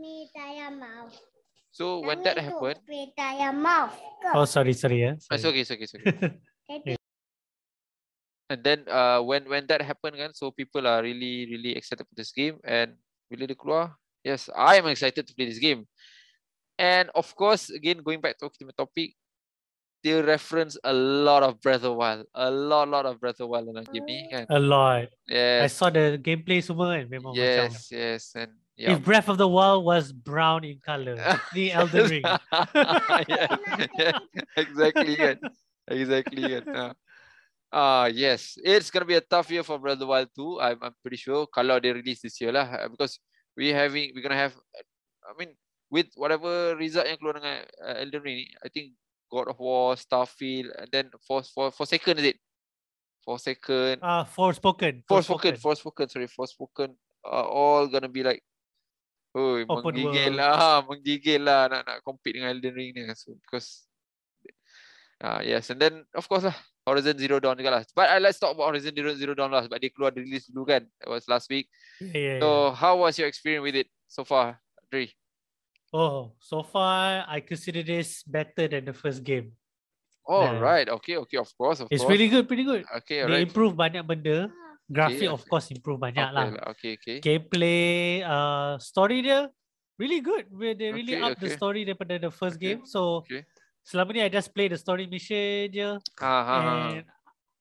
So 1.72 2.04
when 2.04 2.20
that 2.22 2.36
happened, 2.36 2.78
Oh 4.36 4.44
sorry 4.44 4.76
sorry 4.76 5.02
ya. 5.02 5.16
Yeah. 5.16 5.16
Sorry. 5.18 5.34
It's 5.40 5.46
okay 5.48 5.62
it's 5.64 5.72
okay 5.72 5.86
it's 5.88 5.94
okay. 5.96 6.96
And 8.52 8.60
then 8.60 8.84
uh, 8.84 9.24
when 9.24 9.48
when 9.48 9.64
that 9.72 9.80
happened 9.80 10.20
kan, 10.20 10.36
so 10.36 10.52
people 10.52 10.84
are 10.84 11.00
really 11.00 11.48
really 11.48 11.72
excited 11.72 12.04
for 12.04 12.12
this 12.12 12.36
game. 12.36 12.60
And 12.60 13.00
bila 13.32 13.48
dia 13.48 13.56
keluar, 13.56 13.96
yes, 14.20 14.52
I 14.52 14.76
am 14.76 14.92
excited 14.92 15.24
to 15.24 15.32
play 15.32 15.48
this 15.48 15.56
game. 15.56 15.88
And 16.76 17.08
of 17.16 17.32
course, 17.32 17.72
again 17.72 18.04
going 18.04 18.20
back 18.20 18.36
to 18.44 18.52
the 18.52 18.76
topic, 18.76 19.16
they 20.04 20.20
reference 20.20 20.76
a 20.84 20.92
lot 20.92 21.40
of 21.40 21.64
Breath 21.64 21.80
of 21.80 21.96
the 21.96 21.96
Wild, 21.96 22.28
a 22.36 22.52
lot 22.52 22.92
lot 22.92 23.08
of 23.08 23.16
Breath 23.24 23.40
of 23.40 23.48
the 23.48 23.50
Wild 23.56 23.72
dalam 23.72 23.88
game 23.88 24.04
ni 24.04 24.28
kan. 24.28 24.44
A 24.52 24.60
lot. 24.60 25.08
Yes. 25.24 25.64
I 25.64 25.68
saw 25.72 25.88
the 25.88 26.20
gameplay 26.20 26.60
semua 26.60 26.92
kan, 26.92 27.08
memang 27.08 27.32
yes, 27.32 27.40
macam. 27.40 27.72
Yes, 27.72 27.88
yes, 27.88 28.22
and 28.36 28.52
Yep. 28.72 28.88
If 28.88 28.98
Breath 29.04 29.28
of 29.28 29.36
the 29.36 29.46
Wild 29.46 29.84
was 29.84 30.16
brown 30.16 30.64
in 30.64 30.80
color, 30.80 31.14
the 31.52 31.72
Elden 31.76 32.08
Ring. 32.08 32.24
yeah, 33.28 33.56
yeah, 34.00 34.16
exactly 34.56 35.12
kan. 35.12 35.36
Exactly 35.92 36.40
kan. 36.40 36.64
Uh. 36.72 36.92
Ah 37.72 38.04
uh, 38.04 38.06
yes, 38.12 38.60
it's 38.60 38.92
gonna 38.92 39.08
be 39.08 39.16
a 39.16 39.24
tough 39.24 39.48
year 39.48 39.64
for 39.64 39.80
Brother 39.80 40.04
Wild 40.04 40.28
2. 40.36 40.60
I'm 40.60 40.78
I'm 40.84 40.96
pretty 41.00 41.16
sure 41.16 41.48
kalau 41.48 41.80
they 41.80 41.88
release 41.88 42.20
this 42.20 42.36
year 42.36 42.52
lah 42.52 42.68
uh, 42.68 42.92
because 42.92 43.16
we 43.56 43.72
having 43.72 44.12
we 44.12 44.20
gonna 44.20 44.36
have 44.36 44.52
I 45.24 45.32
mean 45.40 45.56
with 45.88 46.12
whatever 46.20 46.76
result 46.76 47.08
yang 47.08 47.16
keluar 47.16 47.40
dengan 47.40 47.64
uh, 47.80 47.96
Elden 47.96 48.20
Ring 48.20 48.44
I 48.60 48.68
think 48.68 48.92
God 49.32 49.48
of 49.48 49.56
War, 49.56 49.96
Starfield 49.96 50.68
and 50.76 50.88
then 50.92 51.08
for 51.24 51.40
for 51.48 51.72
for 51.72 51.88
second 51.88 52.20
is 52.20 52.36
it? 52.36 52.38
For 53.24 53.40
second. 53.40 54.04
Ah 54.04 54.20
uh, 54.20 54.24
Forspoken. 54.28 55.08
Forspoken, 55.08 55.56
Forspoken, 55.56 56.06
sorry, 56.12 56.28
Forspoken 56.28 56.92
are 57.24 57.48
all 57.48 57.88
gonna 57.88 58.12
be 58.12 58.20
like 58.20 58.44
Oh, 59.32 59.56
menggigil 59.64 60.36
lah, 60.36 60.84
menggigil 60.92 61.40
lah 61.40 61.64
nak 61.72 61.88
nak 61.88 61.98
compete 62.04 62.36
dengan 62.36 62.52
Elden 62.52 62.76
Ring 62.76 62.92
ni 62.92 63.08
so, 63.16 63.32
because 63.40 63.88
uh, 65.24 65.40
yes 65.40 65.72
and 65.72 65.80
then 65.80 66.04
of 66.12 66.28
course 66.28 66.44
lah 66.44 66.56
Horizon 66.82 67.14
Zero 67.14 67.38
Dawn 67.38 67.54
juga 67.54 67.70
lah. 67.78 67.82
But 67.94 68.10
uh, 68.10 68.18
let's 68.18 68.42
talk 68.42 68.54
about 68.58 68.74
Horizon 68.74 68.94
Zero, 68.94 69.14
Zero 69.14 69.34
Dawn 69.38 69.54
lah. 69.54 69.62
Sebab 69.66 69.78
dia 69.78 69.90
keluar 69.94 70.10
release 70.10 70.50
dulu 70.50 70.66
kan. 70.66 70.82
It 70.82 71.08
was 71.08 71.30
last 71.30 71.46
week. 71.46 71.70
Yeah, 72.02 72.10
yeah, 72.10 72.38
so 72.42 72.48
yeah. 72.48 72.68
how 72.74 72.92
was 72.98 73.14
your 73.18 73.30
experience 73.30 73.62
with 73.62 73.76
it 73.78 73.88
so 74.10 74.26
far, 74.26 74.58
Dre? 74.90 75.10
Oh, 75.94 76.34
so 76.42 76.64
far 76.66 77.22
I 77.28 77.44
consider 77.44 77.84
this 77.86 78.26
better 78.26 78.66
than 78.66 78.88
the 78.88 78.96
first 78.96 79.22
game. 79.22 79.54
Oh, 80.26 80.42
yeah. 80.42 80.58
right. 80.58 80.88
Okay, 80.88 81.18
okay. 81.22 81.38
Of 81.38 81.50
course, 81.54 81.82
of 81.82 81.90
it's 81.90 82.02
course. 82.02 82.10
really 82.10 82.26
good, 82.26 82.50
pretty 82.50 82.66
good. 82.66 82.82
Okay, 83.02 83.22
alright. 83.22 83.42
They 83.42 83.42
improve 83.46 83.74
banyak 83.78 84.02
benda. 84.06 84.50
Graphic, 84.90 85.24
okay, 85.24 85.30
of 85.30 85.42
course, 85.46 85.70
improve 85.70 86.02
banyak 86.02 86.26
okay, 86.26 86.36
lah. 86.36 86.46
Okay, 86.74 86.92
okay. 86.98 87.16
Gameplay, 87.22 88.20
uh, 88.26 88.76
story 88.76 89.22
dia, 89.22 89.48
really 89.96 90.20
good. 90.20 90.50
They 90.52 90.90
really 90.90 91.16
okay, 91.16 91.24
up 91.24 91.38
okay. 91.38 91.42
the 91.46 91.48
story 91.54 91.86
daripada 91.86 92.18
the 92.18 92.32
first 92.34 92.58
okay. 92.58 92.76
game. 92.76 92.80
So, 92.84 93.24
okay 93.24 93.46
selama 93.82 94.14
ni 94.14 94.20
I 94.22 94.30
just 94.30 94.54
play 94.54 94.70
the 94.70 94.78
story 94.78 95.06
mission 95.10 95.70
je. 95.70 95.98
Ha, 96.22 96.34
ha, 96.46 96.56
ha. 96.62 96.74
And 96.94 97.04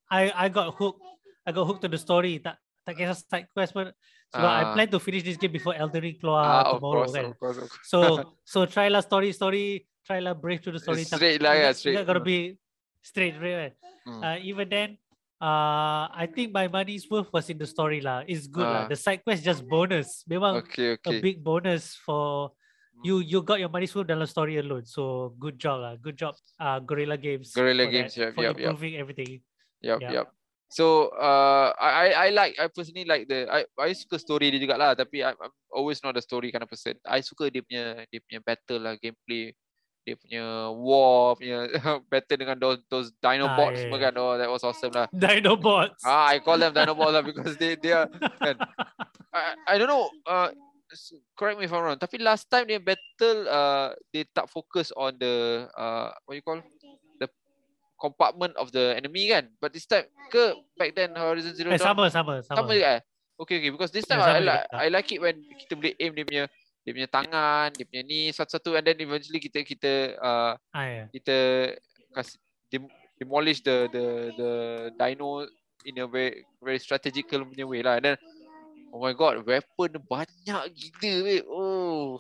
I 0.10 0.22
I 0.34 0.48
got 0.50 0.78
hooked. 0.78 1.02
I 1.46 1.50
got 1.52 1.66
hooked 1.66 1.84
to 1.86 1.90
the 1.90 2.02
story. 2.02 2.38
Tak 2.38 2.62
tak 2.86 2.98
kisah 2.98 3.18
side 3.18 3.50
quest 3.54 3.74
pun. 3.74 3.90
Sebab 4.32 4.48
uh, 4.48 4.58
I 4.58 4.64
plan 4.72 4.88
to 4.96 5.00
finish 5.02 5.28
this 5.28 5.36
game 5.36 5.52
before 5.52 5.76
Elden 5.76 6.00
Ring 6.00 6.16
keluar 6.16 6.46
uh, 6.48 6.80
tomorrow 6.80 7.04
course, 7.04 7.16
kan. 7.16 7.26
Of 7.28 7.38
course, 7.42 7.58
of 7.60 7.68
course. 7.68 7.88
So 7.88 8.00
so 8.54 8.58
try 8.64 8.88
lah 8.88 9.04
story 9.04 9.36
story. 9.36 9.84
Try 10.08 10.24
lah 10.24 10.34
brave 10.34 10.64
to 10.66 10.72
the 10.72 10.80
story. 10.80 11.04
Straight 11.04 11.44
lah 11.44 11.54
ya, 11.58 11.70
straight. 11.76 12.00
It's 12.00 12.08
gotta 12.08 12.24
be 12.24 12.58
straight, 13.04 13.38
right? 13.38 13.76
Mm. 14.08 14.22
Uh, 14.24 14.38
even 14.42 14.66
then, 14.66 14.90
uh, 15.38 16.10
I 16.10 16.26
think 16.26 16.54
my 16.54 16.66
money's 16.66 17.06
worth 17.06 17.30
was 17.30 17.50
in 17.54 17.62
the 17.62 17.70
story 17.70 18.02
lah. 18.02 18.24
It's 18.26 18.48
good 18.48 18.66
uh, 18.66 18.72
lah. 18.72 18.84
The 18.88 18.98
side 18.98 19.22
quest 19.22 19.44
just 19.44 19.62
bonus. 19.68 20.24
Memang 20.26 20.64
okay, 20.66 20.98
okay. 20.98 21.18
a 21.18 21.22
big 21.22 21.44
bonus 21.44 22.00
for 22.02 22.56
you 23.04 23.20
you 23.20 23.42
got 23.42 23.60
your 23.60 23.70
money's 23.70 23.94
worth 23.94 24.08
dalam 24.08 24.28
story 24.30 24.58
alone. 24.58 24.86
So 24.86 25.34
good 25.38 25.58
job 25.58 25.82
lah. 25.82 25.94
Good 25.98 26.18
job 26.18 26.38
uh 26.62 26.80
Gorilla 26.80 27.18
Games. 27.18 27.54
Gorilla 27.54 27.90
Games, 27.90 28.14
that, 28.16 28.32
yep, 28.32 28.36
for 28.38 28.44
yep, 28.46 28.58
improving 28.58 28.94
yep. 28.96 29.02
everything. 29.02 29.32
Yep, 29.82 30.00
yep. 30.02 30.12
yep. 30.14 30.28
So 30.72 31.12
uh 31.20 31.76
I 31.76 32.16
I 32.16 32.28
like 32.32 32.56
I 32.56 32.72
personally 32.72 33.04
like 33.04 33.28
the 33.28 33.44
I 33.52 33.68
I 33.76 33.92
suka 33.92 34.16
story 34.16 34.56
dia 34.56 34.62
juga 34.62 34.80
lah 34.80 34.96
tapi 34.96 35.20
I, 35.20 35.36
I'm 35.36 35.52
always 35.68 36.00
not 36.00 36.16
a 36.16 36.24
story 36.24 36.54
kind 36.54 36.64
of 36.64 36.72
person. 36.72 36.96
I 37.04 37.20
suka 37.20 37.52
dia 37.52 37.60
punya 37.60 38.08
dia 38.08 38.24
punya 38.24 38.40
battle 38.40 38.80
lah 38.80 38.96
gameplay 38.96 39.52
dia 40.02 40.16
punya 40.18 40.72
war 40.74 41.36
punya 41.38 41.68
battle 42.12 42.40
dengan 42.40 42.58
those 42.58 42.80
those 42.88 43.12
Dinobots 43.20 43.84
ah, 43.84 43.90
yeah. 43.92 44.00
kan. 44.00 44.14
Oh 44.16 44.40
that 44.40 44.48
was 44.48 44.64
awesome 44.64 44.96
lah. 44.96 45.12
Dinobots. 45.12 46.08
Ah 46.08 46.32
I 46.32 46.40
call 46.40 46.56
them 46.56 46.72
Dinobots 46.72 47.20
lah 47.20 47.24
because 47.26 47.60
they 47.60 47.76
they 47.76 47.92
are 47.92 48.08
kan. 48.40 48.56
I 49.36 49.42
I 49.68 49.74
don't 49.76 49.92
know 49.92 50.08
uh 50.24 50.56
correct 51.38 51.58
me 51.60 51.66
if 51.66 51.74
I'm 51.74 51.84
wrong. 51.84 52.00
Tapi 52.00 52.20
last 52.20 52.48
time 52.52 52.68
dia 52.68 52.80
battle, 52.80 53.48
uh, 53.48 53.96
dia 54.12 54.24
tak 54.32 54.48
fokus 54.52 54.92
on 54.96 55.16
the 55.18 55.68
uh, 55.76 56.12
what 56.28 56.36
you 56.36 56.44
call 56.44 56.60
the 57.20 57.28
compartment 58.00 58.56
of 58.60 58.72
the 58.76 58.96
enemy 58.96 59.32
kan. 59.32 59.48
But 59.60 59.76
this 59.76 59.88
time 59.88 60.08
ke 60.32 60.56
back 60.76 60.96
then 60.96 61.16
Horizon 61.16 61.56
Zero 61.56 61.72
eh, 61.72 61.80
Dawn. 61.80 61.86
Sama 61.86 62.06
sama 62.12 62.34
sama. 62.44 62.62
Sama 62.68 62.72
juga. 62.76 63.00
Eh? 63.00 63.02
Okay 63.42 63.58
okay 63.58 63.72
because 63.74 63.90
this 63.90 64.06
time 64.06 64.22
yeah, 64.22 64.38
I, 64.38 64.42
like, 64.42 64.66
I 64.70 64.88
like 64.94 65.10
it 65.10 65.18
when 65.18 65.42
kita 65.66 65.74
boleh 65.74 65.94
aim 65.98 66.14
dia 66.14 66.26
punya 66.30 66.44
dia 66.82 66.92
punya 66.94 67.10
tangan, 67.10 67.74
dia 67.74 67.86
punya 67.90 68.04
ni 68.06 68.30
satu-satu 68.30 68.78
and 68.78 68.86
then 68.86 68.98
eventually 69.02 69.42
kita 69.42 69.66
kita 69.66 70.18
uh, 70.22 70.54
ah, 70.74 70.86
yeah. 70.86 71.08
kita 71.10 71.38
kasih 72.14 72.38
demolish 73.18 73.62
the 73.66 73.90
the 73.90 74.06
the 74.38 74.52
dino 74.98 75.46
in 75.86 75.98
a 76.02 76.06
very 76.06 76.46
very 76.62 76.78
strategical 76.78 77.46
punya 77.46 77.66
way 77.66 77.82
lah. 77.82 77.98
And 77.98 78.14
then 78.14 78.18
Oh 78.92 79.00
my 79.00 79.16
god, 79.16 79.48
weapon 79.48 79.92
banyak 80.04 80.62
gila 81.00 81.24
weh. 81.24 81.42
Oh. 81.48 82.20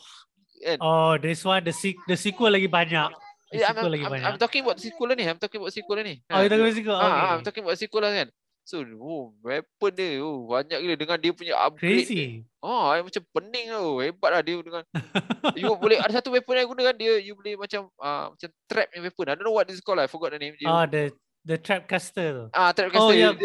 And 0.64 0.80
oh, 0.80 1.20
this 1.20 1.44
one 1.44 1.68
the 1.68 1.76
se- 1.76 2.00
the 2.08 2.16
sequel 2.16 2.54
lagi 2.54 2.72
banyak. 2.72 3.12
The 3.52 3.60
yeah, 3.60 3.76
sequel 3.76 3.92
I'm, 3.92 3.94
lagi 3.94 4.06
I'm, 4.08 4.12
banyak. 4.16 4.28
I'm 4.32 4.40
talking 4.40 4.62
about 4.64 4.78
the 4.80 4.84
sequel 4.88 5.12
ni. 5.12 5.24
I'm 5.28 5.40
talking 5.42 5.60
about 5.60 5.74
sequel 5.76 6.00
ni. 6.00 6.24
Oh, 6.32 6.40
you 6.40 6.48
talking 6.48 6.64
about 6.64 6.78
sequel. 6.80 6.96
Ah, 6.96 7.04
okay. 7.04 7.28
I'm 7.36 7.44
talking 7.44 7.64
about 7.68 7.78
sequel 7.78 8.04
lah 8.08 8.12
kan. 8.16 8.28
So, 8.62 8.86
oh, 9.02 9.34
weapon 9.42 9.92
dia 9.98 10.22
oh, 10.22 10.48
banyak 10.48 10.80
gila 10.80 10.96
dengan 10.96 11.18
dia 11.20 11.34
punya 11.34 11.60
upgrade. 11.60 12.08
Crazy. 12.08 12.46
Oh, 12.62 12.94
dia 12.94 13.04
macam 13.04 13.24
pening 13.34 13.68
tau. 13.74 14.00
Hebat 14.00 14.30
lah 14.32 14.42
dia 14.46 14.56
dengan 14.62 14.84
you 15.60 15.68
boleh 15.76 15.98
ada 15.98 16.14
satu 16.22 16.30
weapon 16.32 16.56
yang 16.56 16.70
guna 16.70 16.82
kan 16.94 16.96
dia 16.96 17.20
you 17.20 17.34
boleh 17.34 17.58
macam 17.58 17.90
uh, 18.00 18.32
macam 18.32 18.50
trap 18.70 18.88
yang 18.96 19.04
weapon. 19.10 19.26
I 19.28 19.34
don't 19.36 19.44
know 19.44 19.56
what 19.58 19.68
this 19.68 19.84
called. 19.84 20.00
I 20.00 20.08
forgot 20.08 20.32
the 20.32 20.40
name. 20.40 20.56
Oh, 20.64 20.86
the 20.88 21.12
the 21.42 21.58
trap 21.58 21.90
caster. 21.90 22.48
Ah, 22.56 22.72
trap 22.72 22.94
caster. 22.94 23.02
Oh, 23.12 23.12
yeah. 23.12 23.36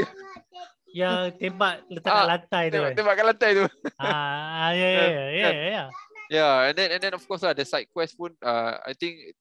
Yang 0.97 1.29
tembak 1.37 1.85
letak 1.93 2.09
ah, 2.09 2.17
kat 2.17 2.29
lantai 2.33 2.65
tu. 2.73 2.73
Tembak, 2.81 2.93
tembak 2.97 3.15
kat 3.21 3.27
lantai 3.29 3.51
tu. 3.53 3.65
Ah, 4.01 4.73
ya 4.73 4.89
ya 4.89 5.05
ya 5.13 5.25
ya. 5.37 5.53
Ya, 5.69 5.85
yeah, 6.27 6.55
and 6.67 6.75
then 6.75 6.89
and 6.97 7.01
then 7.05 7.15
of 7.15 7.23
course 7.29 7.45
lah 7.45 7.53
the 7.53 7.63
side 7.63 7.87
quest 7.93 8.17
pun 8.19 8.33
uh, 8.41 8.81
I 8.83 8.97
think 8.97 9.37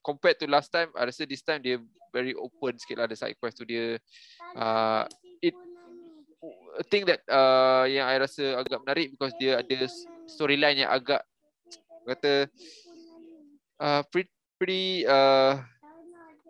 compared 0.00 0.38
to 0.40 0.46
last 0.46 0.72
time, 0.72 0.88
I 0.96 1.10
rasa 1.10 1.26
this 1.26 1.42
time 1.44 1.60
dia 1.60 1.82
very 2.14 2.32
open 2.32 2.78
sikit 2.78 3.02
lah 3.02 3.08
the 3.10 3.18
side 3.18 3.36
quest 3.36 3.58
tu 3.58 3.66
dia. 3.66 3.98
Uh, 4.54 5.04
it 5.42 5.52
a 6.78 6.84
thing 6.86 7.04
that 7.04 7.20
uh, 7.28 7.84
yang 7.90 8.08
I 8.08 8.16
rasa 8.22 8.56
agak 8.56 8.80
menarik 8.80 9.12
because 9.12 9.34
dia 9.36 9.60
ada 9.60 9.90
storyline 10.30 10.86
yang 10.86 10.90
agak 10.94 11.20
kata 12.08 12.48
uh, 13.76 14.02
pretty, 14.08 14.32
pretty 14.56 15.04
uh, 15.04 15.60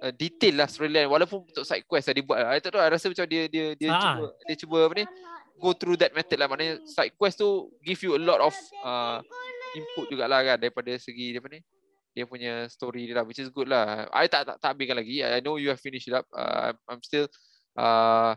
uh, 0.02 0.12
detail 0.12 0.64
lah 0.64 0.69
storyline. 0.69 1.09
Walaupun 1.09 1.45
untuk 1.47 1.64
side 1.64 1.85
quest 1.85 2.09
lah 2.11 2.14
dia 2.16 2.25
buat 2.25 2.38
lah. 2.40 2.57
I 2.57 2.61
tak 2.61 2.75
tahu 2.75 2.83
I 2.83 2.90
rasa 2.90 3.07
macam 3.12 3.26
dia 3.28 3.42
dia 3.47 3.66
dia 3.76 3.88
ha. 3.92 4.00
cuba 4.00 4.26
dia 4.49 4.57
cuba 4.57 4.78
apa 4.88 4.95
ni 4.97 5.07
go 5.61 5.71
through 5.76 5.99
that 6.00 6.12
method 6.16 6.37
lah. 6.40 6.49
Maknanya 6.49 6.80
side 6.88 7.14
quest 7.14 7.38
tu 7.38 7.69
give 7.85 8.00
you 8.00 8.16
a 8.16 8.21
lot 8.21 8.40
of 8.40 8.54
uh, 8.83 9.21
input 9.76 10.09
jugalah 10.11 10.40
kan 10.42 10.57
daripada 10.57 10.90
segi 10.97 11.37
apa 11.37 11.49
ni 11.52 11.61
dia 12.11 12.26
punya 12.26 12.66
story 12.66 13.07
dia 13.07 13.23
lah 13.23 13.25
which 13.28 13.38
is 13.38 13.52
good 13.52 13.71
lah. 13.71 14.09
I 14.11 14.26
tak 14.26 14.49
tak, 14.49 14.57
tak 14.59 14.75
habiskan 14.75 14.99
lagi. 14.99 15.23
I 15.23 15.38
know 15.45 15.61
you 15.61 15.71
have 15.71 15.78
finished 15.78 16.11
it 16.11 16.16
up. 16.16 16.26
Uh, 16.35 16.75
I'm 16.90 17.04
still 17.04 17.30
uh, 17.78 18.35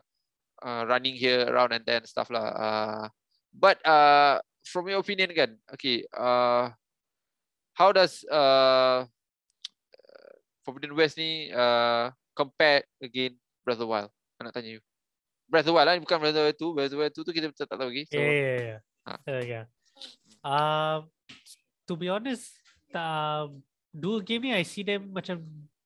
uh, 0.62 0.82
running 0.86 1.18
here 1.18 1.48
around 1.50 1.74
and 1.74 1.84
then 1.88 2.06
stuff 2.06 2.30
lah. 2.30 2.48
Uh, 2.54 3.06
but 3.50 3.82
uh, 3.82 4.38
from 4.64 4.88
your 4.88 5.04
opinion 5.04 5.30
kan 5.36 5.60
okay 5.76 6.08
uh, 6.16 6.72
how 7.76 7.90
does 7.92 8.24
uh, 8.32 9.04
Forbidden 10.64 10.96
West 10.96 11.20
ni 11.20 11.52
uh, 11.52 12.10
compare 12.34 12.88
again 13.04 13.36
Breath 13.64 13.80
of 13.80 13.86
the 13.86 13.92
Wild? 13.92 14.12
Aku 14.36 14.48
nak 14.48 14.56
tanya 14.56 14.80
you. 14.80 14.82
Breath 15.52 15.68
of 15.68 15.72
the 15.72 15.76
Wild 15.76 15.88
lah, 15.88 16.00
bukan 16.00 16.18
Breath 16.18 16.36
of 16.36 16.40
the 16.40 16.46
Wild 16.50 16.60
2. 16.60 16.76
Breath 16.76 16.90
of 16.90 16.94
the 16.96 17.00
Wild 17.04 17.14
2 17.14 17.28
tu 17.28 17.32
kita 17.36 17.48
tak, 17.54 17.68
tahu 17.70 17.92
lagi. 17.92 18.04
So, 18.08 18.18
yeah, 18.18 18.32
yeah, 18.32 18.60
yeah. 18.60 18.80
Ha. 19.04 19.14
Uh, 19.28 19.44
yeah. 19.44 19.66
Um, 20.44 21.00
to 21.88 21.94
be 22.00 22.08
honest, 22.08 22.56
um, 22.96 23.62
dua 23.92 24.24
game 24.24 24.50
ni 24.50 24.52
I 24.56 24.64
see 24.64 24.82
them 24.82 25.12
macam 25.12 25.44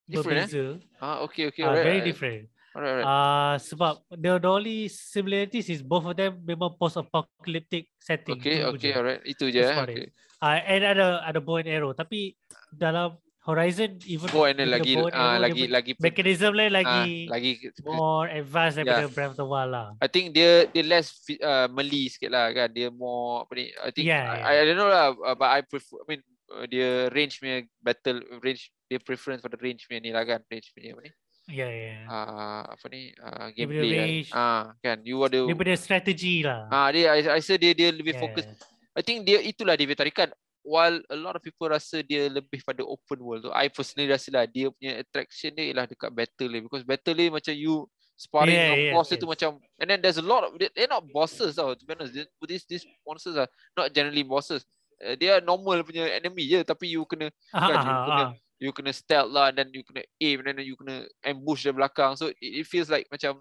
different, 0.07 0.47
berbeza. 0.47 0.79
Eh? 0.79 1.01
Ah, 1.01 1.25
okay, 1.25 1.49
okay. 1.51 1.65
Uh, 1.65 1.73
right, 1.73 1.83
very 1.83 1.99
right. 1.99 2.07
different. 2.07 2.41
Alright, 2.77 2.93
alright. 2.93 3.09
Uh, 3.09 3.55
sebab 3.57 3.93
the, 4.13 4.31
the 4.37 4.49
only 4.49 4.79
similarities 4.87 5.67
is 5.73 5.81
both 5.81 6.05
of 6.05 6.13
them 6.13 6.37
memang 6.45 6.77
post-apocalyptic 6.77 7.89
setting. 7.97 8.37
Okay, 8.37 8.61
okay, 8.63 8.93
je. 8.93 8.97
alright. 8.97 9.21
Itu 9.25 9.49
je. 9.49 9.65
Eh? 9.65 9.77
Okay. 9.83 10.07
Uh, 10.37 10.61
and 10.61 10.85
ada 10.85 11.25
ada 11.25 11.39
bow 11.41 11.57
and 11.57 11.67
arrow. 11.67 11.91
Tapi 11.97 12.37
dalam 12.69 13.17
Horizon 13.47 13.95
even 14.03 14.27
oh, 14.35 14.43
and 14.43 14.59
lagi 14.59 14.99
uh, 14.99 15.07
uh, 15.07 15.39
lagi 15.39 15.71
lagi 15.71 15.95
mechanism 16.03 16.51
lain 16.51 16.75
lagi 16.75 17.31
uh, 17.31 17.31
lagi 17.31 17.51
more 17.87 18.27
advanced 18.27 18.75
daripada 18.75 19.07
yeah. 19.07 19.15
Breath 19.15 19.31
of 19.31 19.37
the 19.39 19.47
Wild 19.47 19.71
lah. 19.71 19.87
I 20.03 20.11
think 20.11 20.35
dia 20.35 20.67
dia 20.67 20.83
less 20.83 21.15
uh, 21.39 21.71
melee 21.71 22.11
sikit 22.11 22.35
lah 22.35 22.51
kan. 22.51 22.67
Dia 22.75 22.91
more 22.91 23.47
apa 23.47 23.51
ni? 23.55 23.71
I 23.71 23.89
think 23.95 24.05
yeah, 24.11 24.27
I, 24.27 24.35
yeah. 24.35 24.43
I, 24.43 24.53
I 24.59 24.63
don't 24.67 24.75
know 24.75 24.91
lah 24.91 25.15
uh, 25.15 25.35
but 25.39 25.47
I 25.47 25.63
prefer 25.63 26.03
I 26.03 26.05
mean 26.11 26.21
uh, 26.51 26.67
dia 26.67 27.07
range 27.15 27.39
punya 27.39 27.63
battle 27.79 28.19
range 28.43 28.67
dia 28.91 28.99
preference 28.99 29.39
for 29.39 29.47
the 29.47 29.59
range 29.63 29.87
punya 29.87 30.03
ni 30.03 30.11
lah 30.11 30.27
kan 30.27 30.43
range 30.51 30.67
punya 30.75 30.91
apa 30.91 31.07
ni? 31.07 31.11
Yeah, 31.47 31.71
yeah. 31.71 32.03
Uh, 32.11 32.63
apa 32.75 32.85
ni? 32.91 33.15
Uh, 33.15 33.47
gameplay 33.55 34.27
kan. 34.27 34.35
Ah, 34.35 34.43
uh, 34.43 34.63
kan. 34.83 34.97
You 35.07 35.23
ada 35.23 35.47
dia 35.47 35.55
punya 35.55 35.79
strategi 35.79 36.43
lah. 36.43 36.67
Ah, 36.67 36.75
uh, 36.75 36.87
dia 36.91 37.15
I, 37.15 37.23
I 37.23 37.39
rasa 37.39 37.55
dia 37.55 37.71
dia 37.71 37.95
lebih 37.95 38.19
yeah. 38.19 38.23
fokus. 38.27 38.43
I 38.91 38.99
think 38.99 39.23
dia 39.23 39.39
itulah 39.39 39.79
dia 39.79 39.87
tarikan 39.95 40.35
while 40.67 40.99
a 41.07 41.15
lot 41.15 41.39
of 41.39 41.41
people 41.41 41.71
rasa 41.71 42.03
dia 42.03 42.27
lebih 42.27 42.59
pada 42.67 42.83
open 42.83 43.23
world 43.23 43.47
tu 43.47 43.51
I 43.55 43.71
personally 43.71 44.11
rasa 44.11 44.27
lah 44.35 44.43
dia 44.43 44.67
punya 44.67 44.99
attraction 44.99 45.55
dia 45.55 45.71
ialah 45.71 45.87
dekat 45.87 46.11
battle 46.11 46.51
ni 46.51 46.59
because 46.59 46.83
battle 46.83 47.15
ni 47.15 47.31
macam 47.31 47.55
you 47.55 47.87
sparring 48.19 48.51
yeah, 48.51 48.75
yeah, 48.75 48.93
boss 48.97 49.07
yeah. 49.07 49.21
tu 49.21 49.31
macam 49.31 49.55
and 49.79 49.87
then 49.87 50.03
there's 50.03 50.19
a 50.19 50.25
lot 50.25 50.43
of 50.43 50.59
they're 50.59 50.91
not 50.91 51.07
bosses 51.15 51.55
tau 51.55 51.71
to 51.71 51.87
be 51.87 51.95
honest 51.95 52.11
these 52.43 52.67
these 52.67 52.83
monsters 53.07 53.39
are 53.39 53.47
not 53.79 53.95
generally 53.95 54.27
bosses 54.27 54.67
uh, 54.99 55.15
they 55.15 55.31
are 55.31 55.39
normal 55.39 55.79
punya 55.87 56.11
enemy 56.11 56.43
je 56.43 56.59
tapi 56.67 56.91
you 56.91 57.07
kena 57.07 57.31
ah, 57.55 57.63
kan, 57.63 57.79
you, 57.79 57.95
kena 58.03 58.23
you 58.57 58.71
kena 58.73 58.91
stealth 58.91 59.31
lah 59.31 59.53
and 59.53 59.61
then 59.61 59.69
you 59.71 59.85
kena 59.87 60.03
aim 60.19 60.43
and 60.43 60.47
then 60.51 60.67
you 60.67 60.75
kena 60.75 61.07
ambush 61.23 61.63
dari 61.63 61.77
belakang 61.79 62.17
so 62.19 62.27
it, 62.41 62.65
it 62.65 62.65
feels 62.67 62.91
like 62.91 63.07
macam 63.07 63.39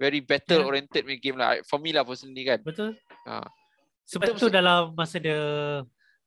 very 0.00 0.18
battle 0.18 0.66
oriented 0.66 1.06
yeah. 1.06 1.20
game 1.22 1.38
lah 1.38 1.60
for 1.68 1.78
me 1.78 1.94
lah 1.94 2.02
personally 2.02 2.42
kan 2.42 2.58
betul 2.64 2.96
ha. 3.28 3.44
sebab 4.08 4.34
tu 4.34 4.50
dalam 4.50 4.90
masa 4.96 5.22
dia 5.22 5.38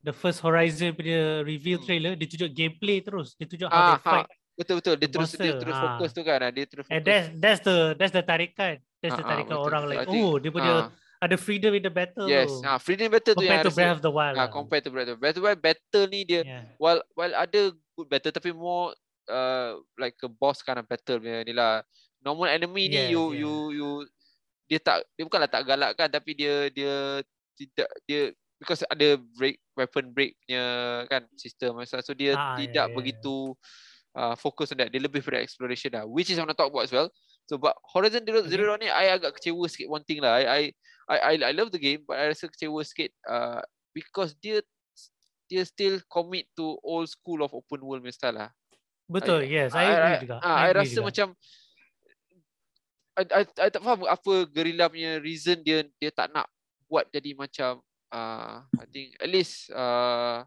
the 0.04 0.13
first 0.13 0.39
Horizon 0.42 0.94
punya 0.94 1.42
reveal 1.42 1.82
hmm. 1.82 1.86
trailer 1.86 2.13
dia 2.13 2.27
tunjuk 2.30 2.51
gameplay 2.54 3.02
terus. 3.02 3.34
Dia 3.38 3.48
tunjuk 3.50 3.69
how 3.69 3.78
ah, 3.78 3.88
they 3.95 4.02
fight. 4.04 4.28
Betul 4.58 4.76
betul. 4.82 4.95
Dia 4.98 5.10
terus 5.10 5.30
dia 5.38 5.54
terus 5.58 5.76
ha. 5.78 5.82
fokus 5.98 6.10
tu 6.13 6.22
kan. 6.26 6.39
Dia 6.50 6.65
terus 6.65 6.86
and 6.89 7.02
that's 7.06 7.28
that's 7.38 7.62
the 7.65 7.93
that's 7.98 8.13
the 8.13 8.24
tarikan. 8.26 8.82
That's 9.02 9.17
the 9.17 9.26
ah, 9.26 9.30
tarikan 9.30 9.56
betul, 9.58 9.67
orang 9.69 9.84
betul. 9.86 9.93
like 9.93 10.08
oh 10.10 10.34
dia 10.41 10.52
punya 10.54 10.74
ha. 10.74 10.91
ada 11.22 11.36
freedom 11.38 11.72
in 11.74 11.84
the 11.86 11.93
battle 11.93 12.28
yes. 12.30 12.50
ah 12.62 12.78
freedom 12.78 13.10
battle 13.10 13.34
tu 13.34 13.45
yang 13.45 13.65
compared 13.65 13.69
to 13.69 13.74
Breath 13.74 13.95
of 13.98 14.04
the 14.06 14.13
Wild 14.13 14.36
ah 14.38 14.50
compared 14.50 14.84
to 14.86 14.91
Breath 14.93 15.10
of 15.10 15.17
the 15.17 15.41
Wild. 15.41 15.58
The 15.58 15.62
battle 15.62 16.06
ni 16.10 16.22
dia 16.26 16.41
yeah. 16.45 16.63
while 16.82 17.02
while 17.17 17.34
ada 17.34 17.74
good 17.98 18.08
battle 18.10 18.34
tapi 18.34 18.54
more 18.54 18.93
uh, 19.30 19.78
like 19.98 20.17
a 20.22 20.30
boss 20.30 20.65
kind 20.65 20.82
of 20.82 20.86
battle 20.89 21.22
punya 21.22 21.45
ni 21.45 21.54
lah. 21.54 21.86
Normal 22.22 22.50
enemy 22.50 22.89
ni 22.89 23.13
you 23.13 23.34
yeah. 23.34 23.41
you 23.45 23.54
you 23.78 23.89
dia 24.67 24.80
tak 24.82 25.06
dia 25.15 25.24
bukanlah 25.24 25.48
tak 25.48 25.63
galak 25.63 25.95
kan 25.95 26.12
tapi 26.12 26.36
dia 26.36 26.67
dia 26.74 27.24
tidak 27.56 27.89
dia 28.04 28.34
because 28.58 28.82
ada 28.89 29.22
break 29.38 29.62
weapon 29.78 30.10
break 30.12 30.34
punya 30.43 30.65
kan 31.08 31.24
sistem 31.38 31.78
masa 31.78 32.02
so 32.02 32.13
dia 32.13 32.34
ah, 32.34 32.58
tidak 32.58 32.89
yeah, 32.89 32.96
begitu 32.96 33.54
yeah. 33.54 33.65
Uh, 34.17 34.34
fokus 34.34 34.74
on 34.74 34.82
that 34.82 34.89
dia 34.89 34.98
lebih 34.98 35.22
pada 35.22 35.38
exploration 35.38 35.93
lah 35.93 36.04
which 36.10 36.34
is 36.34 36.41
I 36.41 36.41
want 36.41 36.50
to 36.50 36.58
talk 36.58 36.74
about 36.74 36.89
as 36.89 36.93
well 36.93 37.13
so 37.46 37.62
but 37.62 37.78
Horizon 37.93 38.26
Zero, 38.26 38.41
okay. 38.41 38.50
Zero 38.50 38.63
Dawn 38.74 38.82
ni 38.82 38.89
I 38.89 39.13
agak 39.13 39.38
kecewa 39.38 39.70
sikit 39.70 39.93
one 39.93 40.02
thing 40.10 40.26
lah 40.26 40.41
I 40.41 40.74
I 41.06 41.17
I 41.22 41.34
I 41.38 41.54
love 41.54 41.70
the 41.70 41.78
game 41.78 42.02
but 42.02 42.17
I 42.17 42.34
rasa 42.34 42.50
kecewa 42.50 42.82
sikit 42.82 43.13
uh, 43.30 43.62
because 43.93 44.34
dia 44.41 44.65
dia 45.46 45.62
still 45.70 46.02
commit 46.10 46.50
to 46.58 46.82
old 46.82 47.06
school 47.08 47.46
of 47.46 47.54
open 47.54 47.86
world 47.86 48.02
style 48.10 48.41
lah 48.41 48.50
betul 49.06 49.46
I, 49.46 49.54
yes 49.54 49.70
I, 49.78 49.86
I 49.86 49.89
agree 49.93 50.17
I, 50.17 50.24
juga 50.26 50.36
I, 50.41 50.50
I, 50.50 50.58
I 50.58 50.70
rasa 50.74 50.98
juga. 50.98 51.06
macam 51.06 51.28
I, 53.17 53.24
I, 53.34 53.43
I 53.46 53.70
tak 53.70 53.82
faham 53.86 54.02
apa 54.10 54.34
Guerrilla 54.50 54.89
punya 54.89 55.22
reason 55.22 55.62
dia 55.62 55.86
dia 56.02 56.10
tak 56.10 56.34
nak 56.34 56.50
buat 56.89 57.06
jadi 57.13 57.38
macam 57.38 57.86
uh, 58.12 58.63
I 58.63 58.86
think 58.91 59.15
at 59.20 59.30
least 59.30 59.72
uh, 59.72 60.43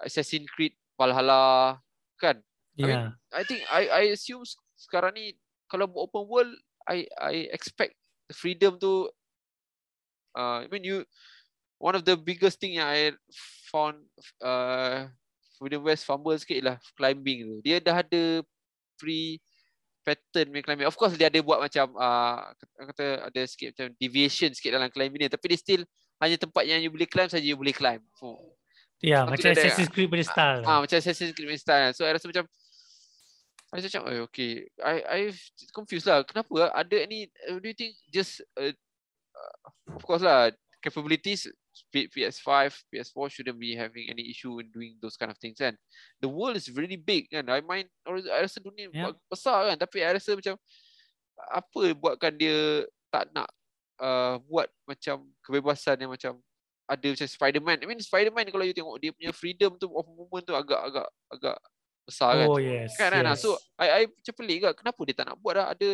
Assassin's 0.00 0.50
Creed 0.50 0.74
Valhalla 0.98 1.78
kan 2.20 2.40
yeah. 2.76 2.84
I, 2.84 2.86
mean, 2.86 3.02
I 3.32 3.42
think 3.44 3.60
I 3.68 3.82
I 3.88 4.02
assume 4.14 4.44
sekarang 4.76 5.16
ni 5.16 5.36
kalau 5.70 5.88
open 5.94 6.26
world 6.28 6.52
I 6.84 7.06
I 7.16 7.48
expect 7.54 7.96
the 8.28 8.34
freedom 8.34 8.76
to 8.82 9.08
uh, 10.36 10.64
I 10.64 10.68
mean 10.68 10.84
you 10.84 11.04
one 11.82 11.98
of 11.98 12.06
the 12.06 12.14
biggest 12.14 12.62
thing 12.62 12.78
yang 12.78 12.88
I 12.88 13.16
found 13.70 14.02
uh, 14.38 15.10
Freedom 15.58 15.82
West 15.86 16.06
fumble 16.06 16.34
sikit 16.38 16.58
lah 16.62 16.76
climbing 16.98 17.46
tu 17.46 17.56
dia 17.62 17.78
dah 17.78 18.02
ada 18.02 18.42
free 18.98 19.38
pattern 20.02 20.50
main 20.50 20.62
climbing. 20.66 20.90
Of 20.90 20.98
course 20.98 21.14
dia 21.14 21.30
ada 21.30 21.38
buat 21.40 21.62
macam 21.62 21.94
uh, 21.94 22.50
kata 22.90 23.30
ada 23.30 23.42
sikit 23.46 23.74
macam 23.74 23.94
deviation 23.96 24.50
sikit 24.50 24.74
dalam 24.74 24.90
climbing 24.90 25.26
ni 25.26 25.30
tapi 25.30 25.54
dia 25.54 25.58
still 25.58 25.82
hanya 26.22 26.38
tempat 26.38 26.62
yang 26.62 26.78
you 26.78 26.90
boleh 26.94 27.10
climb 27.10 27.26
saja 27.26 27.42
you 27.42 27.58
boleh 27.58 27.74
climb. 27.74 27.98
So, 28.14 28.38
ya, 29.02 29.26
macam 29.26 29.50
Assassin's 29.50 29.90
Creed 29.90 30.06
punya 30.06 30.22
style. 30.22 30.62
Ah, 30.62 30.78
ah, 30.78 30.80
macam 30.86 30.96
Assassin's 31.02 31.34
Creed 31.34 31.50
punya 31.50 31.58
style. 31.58 31.90
So, 31.98 32.06
I 32.06 32.14
rasa 32.14 32.30
macam 32.30 32.46
I 33.74 33.82
rasa 33.82 33.90
macam, 33.90 34.04
oh, 34.06 34.30
okay. 34.30 34.70
I 34.78 34.94
I 35.02 35.18
confused 35.74 36.06
lah. 36.06 36.22
Kenapa 36.22 36.70
ada 36.70 36.96
ni, 37.10 37.26
uh, 37.50 37.58
do 37.58 37.66
you 37.66 37.74
think 37.74 37.98
just, 38.14 38.38
uh, 38.54 38.70
uh, 39.34 39.54
of 39.98 40.02
course 40.06 40.22
lah, 40.22 40.54
capabilities, 40.78 41.50
PS5, 41.90 42.84
PS4 42.92 43.26
shouldn't 43.32 43.58
be 43.58 43.72
having 43.74 44.06
any 44.12 44.28
issue 44.28 44.60
in 44.60 44.68
doing 44.70 45.00
those 45.00 45.16
kind 45.16 45.32
of 45.32 45.40
things 45.40 45.56
kan. 45.56 45.74
The 46.20 46.28
world 46.28 46.54
is 46.54 46.68
really 46.70 47.00
big 47.00 47.32
kan. 47.32 47.48
I 47.48 47.64
mind, 47.64 47.88
I 48.06 48.44
rasa 48.44 48.60
dunia 48.62 48.92
yeah. 48.92 49.16
besar 49.26 49.72
kan. 49.72 49.80
Tapi 49.80 50.04
I 50.04 50.20
rasa 50.20 50.36
macam, 50.36 50.54
apa 51.50 51.82
buatkan 51.96 52.36
dia 52.36 52.84
tak 53.08 53.32
nak 53.32 53.48
uh, 54.00 54.40
buat 54.46 54.70
macam 54.86 55.28
kebebasan 55.44 55.96
yang 56.00 56.12
macam 56.12 56.38
ada 56.88 57.06
macam 57.08 57.28
Spider-Man. 57.28 57.78
I 57.82 57.86
mean 57.88 58.00
Spider-Man 58.00 58.48
kalau 58.52 58.64
you 58.68 58.76
tengok 58.76 58.96
dia 59.00 59.10
punya 59.12 59.32
freedom 59.32 59.76
tu 59.80 59.88
of 59.92 60.04
movement 60.08 60.44
tu 60.44 60.54
agak-agak 60.54 61.08
agak 61.32 61.56
besar 62.04 62.30
kan. 62.36 62.46
Oh 62.50 62.58
yes. 62.58 62.92
Kan, 62.98 63.10
kan? 63.14 63.24
yes. 63.32 63.40
So 63.40 63.56
I 63.78 63.86
I 63.88 64.02
macam 64.10 64.34
pelik 64.36 64.58
ke 64.64 64.68
kenapa 64.82 65.00
dia 65.08 65.14
tak 65.16 65.26
nak 65.32 65.36
buat 65.40 65.54
dah 65.56 65.66
ada 65.72 65.88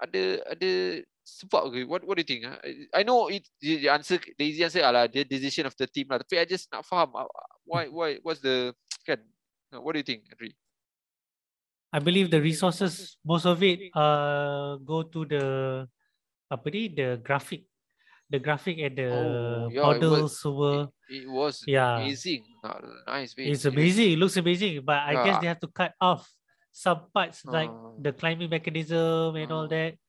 ada 0.00 0.22
ada 0.50 0.70
sebab 1.24 1.72
ke 1.72 1.78
what 1.88 2.04
what 2.04 2.20
do 2.20 2.22
you 2.22 2.28
think 2.28 2.44
ah? 2.44 2.58
I 2.92 3.02
know 3.02 3.32
it 3.32 3.48
the 3.58 3.88
answer 3.88 4.20
the 4.20 4.44
easy 4.44 4.60
answer 4.60 4.84
adalah 4.84 5.08
the 5.08 5.24
decision 5.24 5.64
of 5.64 5.74
the 5.78 5.88
team 5.88 6.12
lah 6.12 6.20
tapi 6.20 6.36
I 6.36 6.44
just 6.44 6.68
nak 6.68 6.84
faham 6.84 7.16
uh, 7.16 7.28
why 7.64 7.88
why 7.88 8.20
what's 8.20 8.44
the 8.44 8.76
kan 9.08 9.24
what 9.72 9.96
do 9.96 10.04
you 10.04 10.06
think 10.06 10.28
Henry 10.28 10.52
I 11.94 12.02
believe 12.02 12.28
the 12.28 12.44
resources 12.44 13.16
most 13.24 13.48
of 13.48 13.62
it 13.64 13.88
uh 13.96 14.76
go 14.84 15.00
to 15.06 15.24
the 15.24 15.44
apa 16.50 16.66
ni? 16.70 16.92
The 16.92 17.20
graphic. 17.20 17.64
The 18.32 18.40
graphic 18.40 18.80
and 18.80 18.96
the 18.96 19.10
oh, 19.12 19.68
yeah, 19.68 20.00
was, 20.00 20.40
were 20.48 20.88
it, 21.12 21.22
it 21.22 21.28
was 21.28 21.60
yeah. 21.68 22.00
amazing. 22.00 22.42
Nice 23.06 23.36
it's 23.36 23.68
amazing. 23.68 24.16
It 24.16 24.18
looks 24.18 24.40
amazing. 24.40 24.80
But 24.80 24.96
yeah. 24.96 25.12
i 25.12 25.14
guess 25.22 25.36
they 25.44 25.50
have 25.52 25.60
to 25.60 25.68
cut 25.68 25.92
off 26.00 26.24
some 26.72 27.04
parts 27.12 27.44
uh, 27.44 27.52
like 27.52 27.70
the 28.00 28.16
climbing 28.16 28.48
mechanism 28.48 29.36
and 29.36 29.52
uh, 29.52 29.54
all 29.54 29.68
that. 29.68 30.00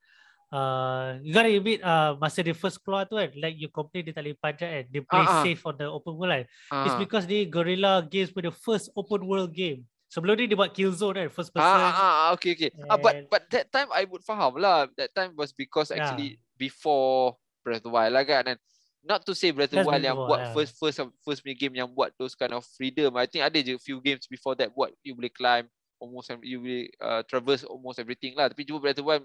Uh 0.47 1.19
you 1.21 1.35
gotta 1.35 1.51
admit 1.51 1.83
uh 1.83 2.15
masa 2.15 2.39
the 2.39 2.55
first 2.55 2.79
keluar 2.79 3.03
tu 3.03 3.19
kan 3.19 3.35
like 3.35 3.59
you 3.59 3.67
complain 3.67 4.07
dia 4.07 4.15
tak 4.15 4.23
boleh 4.23 4.39
panjat 4.39 4.69
kan. 4.71 4.85
Dia 4.87 5.01
play 5.03 5.25
uh, 5.27 5.43
safe 5.43 5.61
on 5.67 5.75
the 5.75 5.87
open 5.91 6.15
world 6.15 6.31
kan. 6.31 6.45
Uh, 6.71 6.83
it's 6.87 6.95
because 6.95 7.27
the 7.27 7.43
Guerrilla 7.51 7.99
Games 8.07 8.31
were 8.31 8.47
the 8.47 8.55
first 8.55 8.87
open 8.95 9.27
world 9.27 9.51
game 9.51 9.83
Sebelum 10.15 10.39
ni 10.39 10.47
dia 10.47 10.55
buat 10.55 10.71
Killzone 10.71 11.27
kan 11.27 11.27
first 11.27 11.51
person. 11.51 11.67
Ah, 11.67 11.91
ah, 11.91 11.99
ah 11.99 12.27
okay 12.31 12.55
okay. 12.55 12.71
And... 12.71 12.87
Ah, 12.87 12.95
but 12.95 13.27
but 13.27 13.43
that 13.51 13.67
time 13.67 13.91
I 13.91 14.07
would 14.07 14.23
faham 14.23 14.55
lah. 14.55 14.87
That 14.95 15.11
time 15.11 15.35
was 15.35 15.51
because 15.51 15.91
actually 15.91 16.39
yeah. 16.39 16.43
before 16.55 17.35
Breath 17.67 17.83
of 17.83 17.91
the 17.91 17.91
Wild 17.91 18.15
lah 18.15 18.23
kan. 18.23 18.55
And 18.55 18.59
not 19.03 19.27
to 19.27 19.35
say 19.35 19.51
Breath 19.51 19.75
of 19.75 19.83
the 19.83 19.87
Wild 19.91 19.99
yang 19.99 20.15
buat 20.15 20.39
yeah. 20.39 20.53
first 20.55 20.79
first 20.79 21.03
first 21.19 21.43
punya 21.43 21.59
game 21.59 21.75
yang 21.75 21.91
buat 21.91 22.15
those 22.15 22.31
kind 22.31 22.55
of 22.55 22.63
freedom. 22.63 23.19
I 23.19 23.27
think 23.27 23.43
ada 23.43 23.59
je 23.59 23.75
few 23.75 23.99
games 23.99 24.23
before 24.31 24.55
that 24.55 24.71
buat 24.71 24.95
you 25.03 25.19
boleh 25.19 25.35
climb 25.35 25.67
almost 25.99 26.31
you 26.47 26.63
boleh 26.63 26.87
uh, 27.03 27.19
traverse 27.27 27.67
almost 27.67 27.99
everything 27.99 28.39
lah 28.39 28.47
tapi 28.47 28.63
cuma 28.63 28.79
Breath 28.79 28.95
of 28.95 29.03
the 29.03 29.07
Wild 29.07 29.23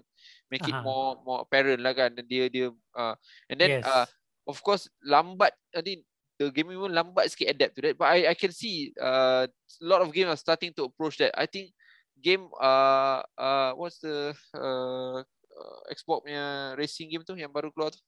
make 0.51 0.63
uh-huh. 0.67 0.75
it 0.75 0.83
more 0.83 1.19
more 1.23 1.39
apparent 1.47 1.79
lah 1.79 1.95
kan 1.95 2.11
dan 2.11 2.27
dia 2.27 2.51
dia 2.51 2.67
uh, 2.99 3.15
and 3.47 3.57
then 3.59 3.79
yes. 3.79 3.87
uh, 3.87 4.07
of 4.47 4.59
course 4.59 4.91
lambat 5.03 5.55
I 5.71 5.83
think 5.83 6.03
the 6.41 6.49
game 6.49 6.73
pun 6.73 6.89
lambat 6.89 7.29
sikit 7.29 7.53
adapt 7.53 7.77
to 7.77 7.81
that 7.85 7.93
but 7.93 8.09
I 8.09 8.33
I 8.33 8.35
can 8.35 8.49
see 8.49 8.89
uh, 8.97 9.45
a 9.45 9.85
lot 9.85 10.01
of 10.01 10.09
games 10.09 10.33
are 10.33 10.41
starting 10.41 10.73
to 10.81 10.89
approach 10.89 11.21
that 11.21 11.29
I 11.37 11.45
think 11.45 11.69
game 12.17 12.49
uh 12.57 13.21
uh 13.37 13.77
what's 13.77 14.01
the 14.01 14.33
uh, 14.57 15.21
uh 15.21 15.79
Xbox 15.93 16.25
punya 16.25 16.73
racing 16.73 17.13
game 17.13 17.21
tu 17.21 17.37
yang 17.37 17.53
baru 17.53 17.69
keluar 17.69 17.93
tu 17.93 18.01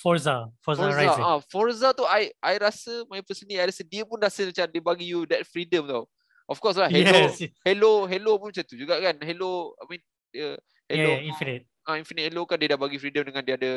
Forza, 0.00 0.50
Forza, 0.64 0.82
Forza 0.82 0.96
Rising. 0.96 1.24
Ah, 1.24 1.38
Forza 1.38 1.88
tu 1.94 2.02
I 2.08 2.32
I 2.42 2.58
rasa 2.58 3.04
my 3.06 3.20
personally 3.22 3.60
I 3.60 3.68
rasa 3.68 3.84
dia 3.86 4.02
pun 4.02 4.18
rasa 4.18 4.48
macam 4.48 4.66
dia 4.66 4.82
bagi 4.82 5.06
you 5.12 5.22
that 5.28 5.46
freedom 5.46 5.86
tau. 5.86 6.04
Of 6.50 6.58
course 6.58 6.76
lah 6.76 6.90
Hello 6.90 7.30
yes. 7.30 7.40
Hello 7.62 8.08
Hello 8.08 8.36
pun 8.40 8.50
macam 8.50 8.64
tu 8.64 8.74
juga 8.74 8.98
kan. 8.98 9.14
Hello 9.22 9.76
I 9.78 9.84
mean 9.86 10.02
uh, 10.40 10.58
Hello 10.90 11.10
yeah, 11.14 11.28
Infinite. 11.30 11.62
Ah 11.86 11.96
Infinite 12.00 12.26
Hello 12.32 12.42
kan 12.48 12.58
dia 12.58 12.74
dah 12.74 12.80
bagi 12.80 12.98
freedom 12.98 13.28
dengan 13.28 13.42
dia 13.44 13.54
ada 13.54 13.72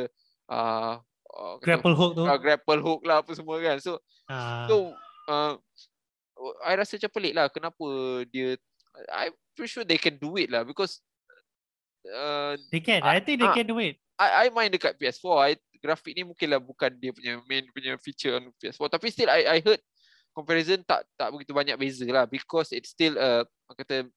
uh, 0.50 0.94
uh, 1.38 1.56
grapple 1.62 1.94
hook 1.94 2.18
tu. 2.18 2.26
Uh, 2.26 2.40
grapple 2.42 2.82
hook 2.82 3.02
lah 3.06 3.22
apa 3.22 3.32
semua 3.38 3.62
kan. 3.62 3.78
So 3.78 4.02
uh. 4.28 4.66
so 4.66 4.76
uh, 5.30 5.54
I 6.66 6.74
rasa 6.78 6.98
macam 6.98 7.12
pelik 7.14 7.34
lah 7.38 7.46
kenapa 7.54 7.88
dia 8.30 8.58
I 9.14 9.30
pretty 9.54 9.70
sure 9.70 9.86
they 9.86 10.02
can 10.02 10.18
do 10.18 10.34
it 10.42 10.50
lah 10.50 10.66
because 10.66 11.02
uh, 12.10 12.58
they 12.74 12.82
can. 12.82 13.06
I, 13.06 13.18
I 13.18 13.20
think 13.22 13.42
they 13.42 13.50
uh, 13.50 13.54
can 13.54 13.70
do 13.70 13.78
it. 13.78 14.02
I 14.18 14.50
I 14.50 14.54
main 14.54 14.74
dekat 14.74 14.98
PS4. 14.98 15.34
I 15.38 15.54
grafik 15.78 16.18
ni 16.18 16.26
mungkinlah 16.26 16.58
bukan 16.58 16.90
dia 16.98 17.14
punya 17.14 17.38
main 17.46 17.70
punya 17.70 17.94
feature 18.02 18.42
on 18.42 18.50
PS4 18.58 18.98
tapi 18.98 19.14
still 19.14 19.30
I 19.30 19.46
I 19.46 19.58
heard 19.62 19.78
comparison 20.34 20.82
tak 20.82 21.06
tak 21.14 21.30
begitu 21.30 21.54
banyak 21.54 21.78
beza 21.78 22.06
lah 22.10 22.26
because 22.26 22.74
it's 22.74 22.94
still 22.94 23.14
a 23.18 23.46
uh, 23.46 23.74
kata 23.78 24.10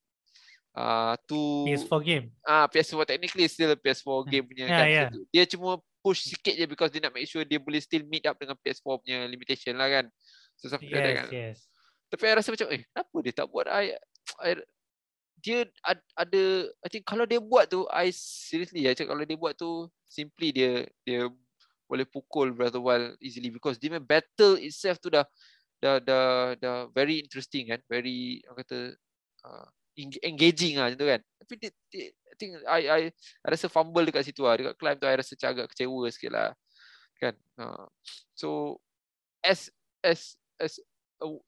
uh, 0.77 1.15
to 1.29 1.69
PS4 1.69 2.01
game. 2.01 2.27
Ah 2.45 2.65
uh, 2.65 2.67
PS4 2.69 3.17
technically 3.17 3.45
still 3.49 3.73
a 3.73 3.79
PS4 3.79 4.29
game 4.29 4.45
punya 4.49 4.65
yeah, 4.69 4.79
kan. 4.81 4.87
Yeah. 4.89 5.09
Dia 5.33 5.45
cuma 5.49 5.81
push 6.01 6.33
sikit 6.33 6.57
je 6.57 6.65
because 6.65 6.91
dia 6.93 7.05
nak 7.05 7.13
make 7.13 7.29
sure 7.29 7.45
dia 7.45 7.61
boleh 7.61 7.81
still 7.81 8.05
meet 8.09 8.25
up 8.25 8.37
dengan 8.41 8.57
PS4 8.61 8.89
punya 9.01 9.19
limitation 9.29 9.77
lah 9.77 9.89
kan. 9.89 10.05
So 10.57 10.69
yes, 10.69 10.81
kan. 10.81 11.29
Yes. 11.33 11.59
Tapi 12.11 12.23
I 12.27 12.35
rasa 12.37 12.51
macam 12.51 12.69
eh 12.75 12.83
kenapa 12.85 13.17
dia 13.23 13.33
tak 13.33 13.47
buat 13.49 13.67
I, 13.71 13.95
I 14.43 14.51
dia 15.41 15.65
ada 16.17 16.43
I 16.85 16.89
think 16.93 17.09
kalau 17.09 17.25
dia 17.25 17.41
buat 17.41 17.71
tu 17.71 17.89
I 17.89 18.13
seriously 18.13 18.85
I 18.85 18.93
cakap 18.93 19.17
kalau 19.17 19.25
dia 19.25 19.39
buat 19.41 19.57
tu 19.57 19.89
simply 20.05 20.53
dia 20.53 20.85
dia 21.07 21.31
boleh 21.89 22.07
pukul 22.07 22.53
Breath 22.53 22.77
of 22.77 22.85
Wild 22.85 23.17
easily 23.19 23.49
because 23.51 23.81
dia 23.81 23.97
battle 23.99 24.61
itself 24.61 25.01
tu 25.01 25.09
dah 25.09 25.25
dah 25.81 25.97
dah 25.99 26.55
dah 26.61 26.77
very 26.93 27.25
interesting 27.25 27.73
kan 27.73 27.81
very 27.89 28.45
orang 28.47 28.63
kata 28.63 28.79
uh, 29.49 29.69
engaging 30.23 30.79
lah 30.79 30.89
macam 30.89 30.99
tu 31.01 31.09
kan. 31.09 31.21
Tapi 31.21 31.55
dia, 31.59 31.71
dia, 31.91 32.05
I 32.11 32.35
think 32.39 32.51
I, 32.65 32.81
I 32.89 33.01
I 33.43 33.47
rasa 33.51 33.67
fumble 33.69 34.07
dekat 34.07 34.25
situ 34.25 34.47
lah. 34.47 34.57
Dekat 34.57 34.75
climb 34.79 34.97
tu 34.97 35.07
I 35.09 35.19
rasa 35.19 35.35
agak 35.45 35.73
kecewa 35.75 36.07
sikit 36.09 36.33
lah. 36.33 36.51
Kan? 37.21 37.37
Uh, 37.61 37.85
so 38.33 38.81
as 39.45 39.69
as 40.01 40.41
as 40.57 40.81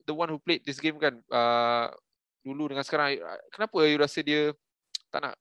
the 0.04 0.12
one 0.12 0.28
who 0.28 0.36
played 0.36 0.60
this 0.68 0.76
game 0.76 1.00
kan 1.00 1.16
uh, 1.32 1.88
dulu 2.44 2.68
dengan 2.68 2.84
sekarang 2.84 3.16
kenapa 3.48 3.78
you 3.88 3.96
rasa 3.96 4.20
dia 4.20 4.52
tak 5.08 5.20
nak? 5.24 5.34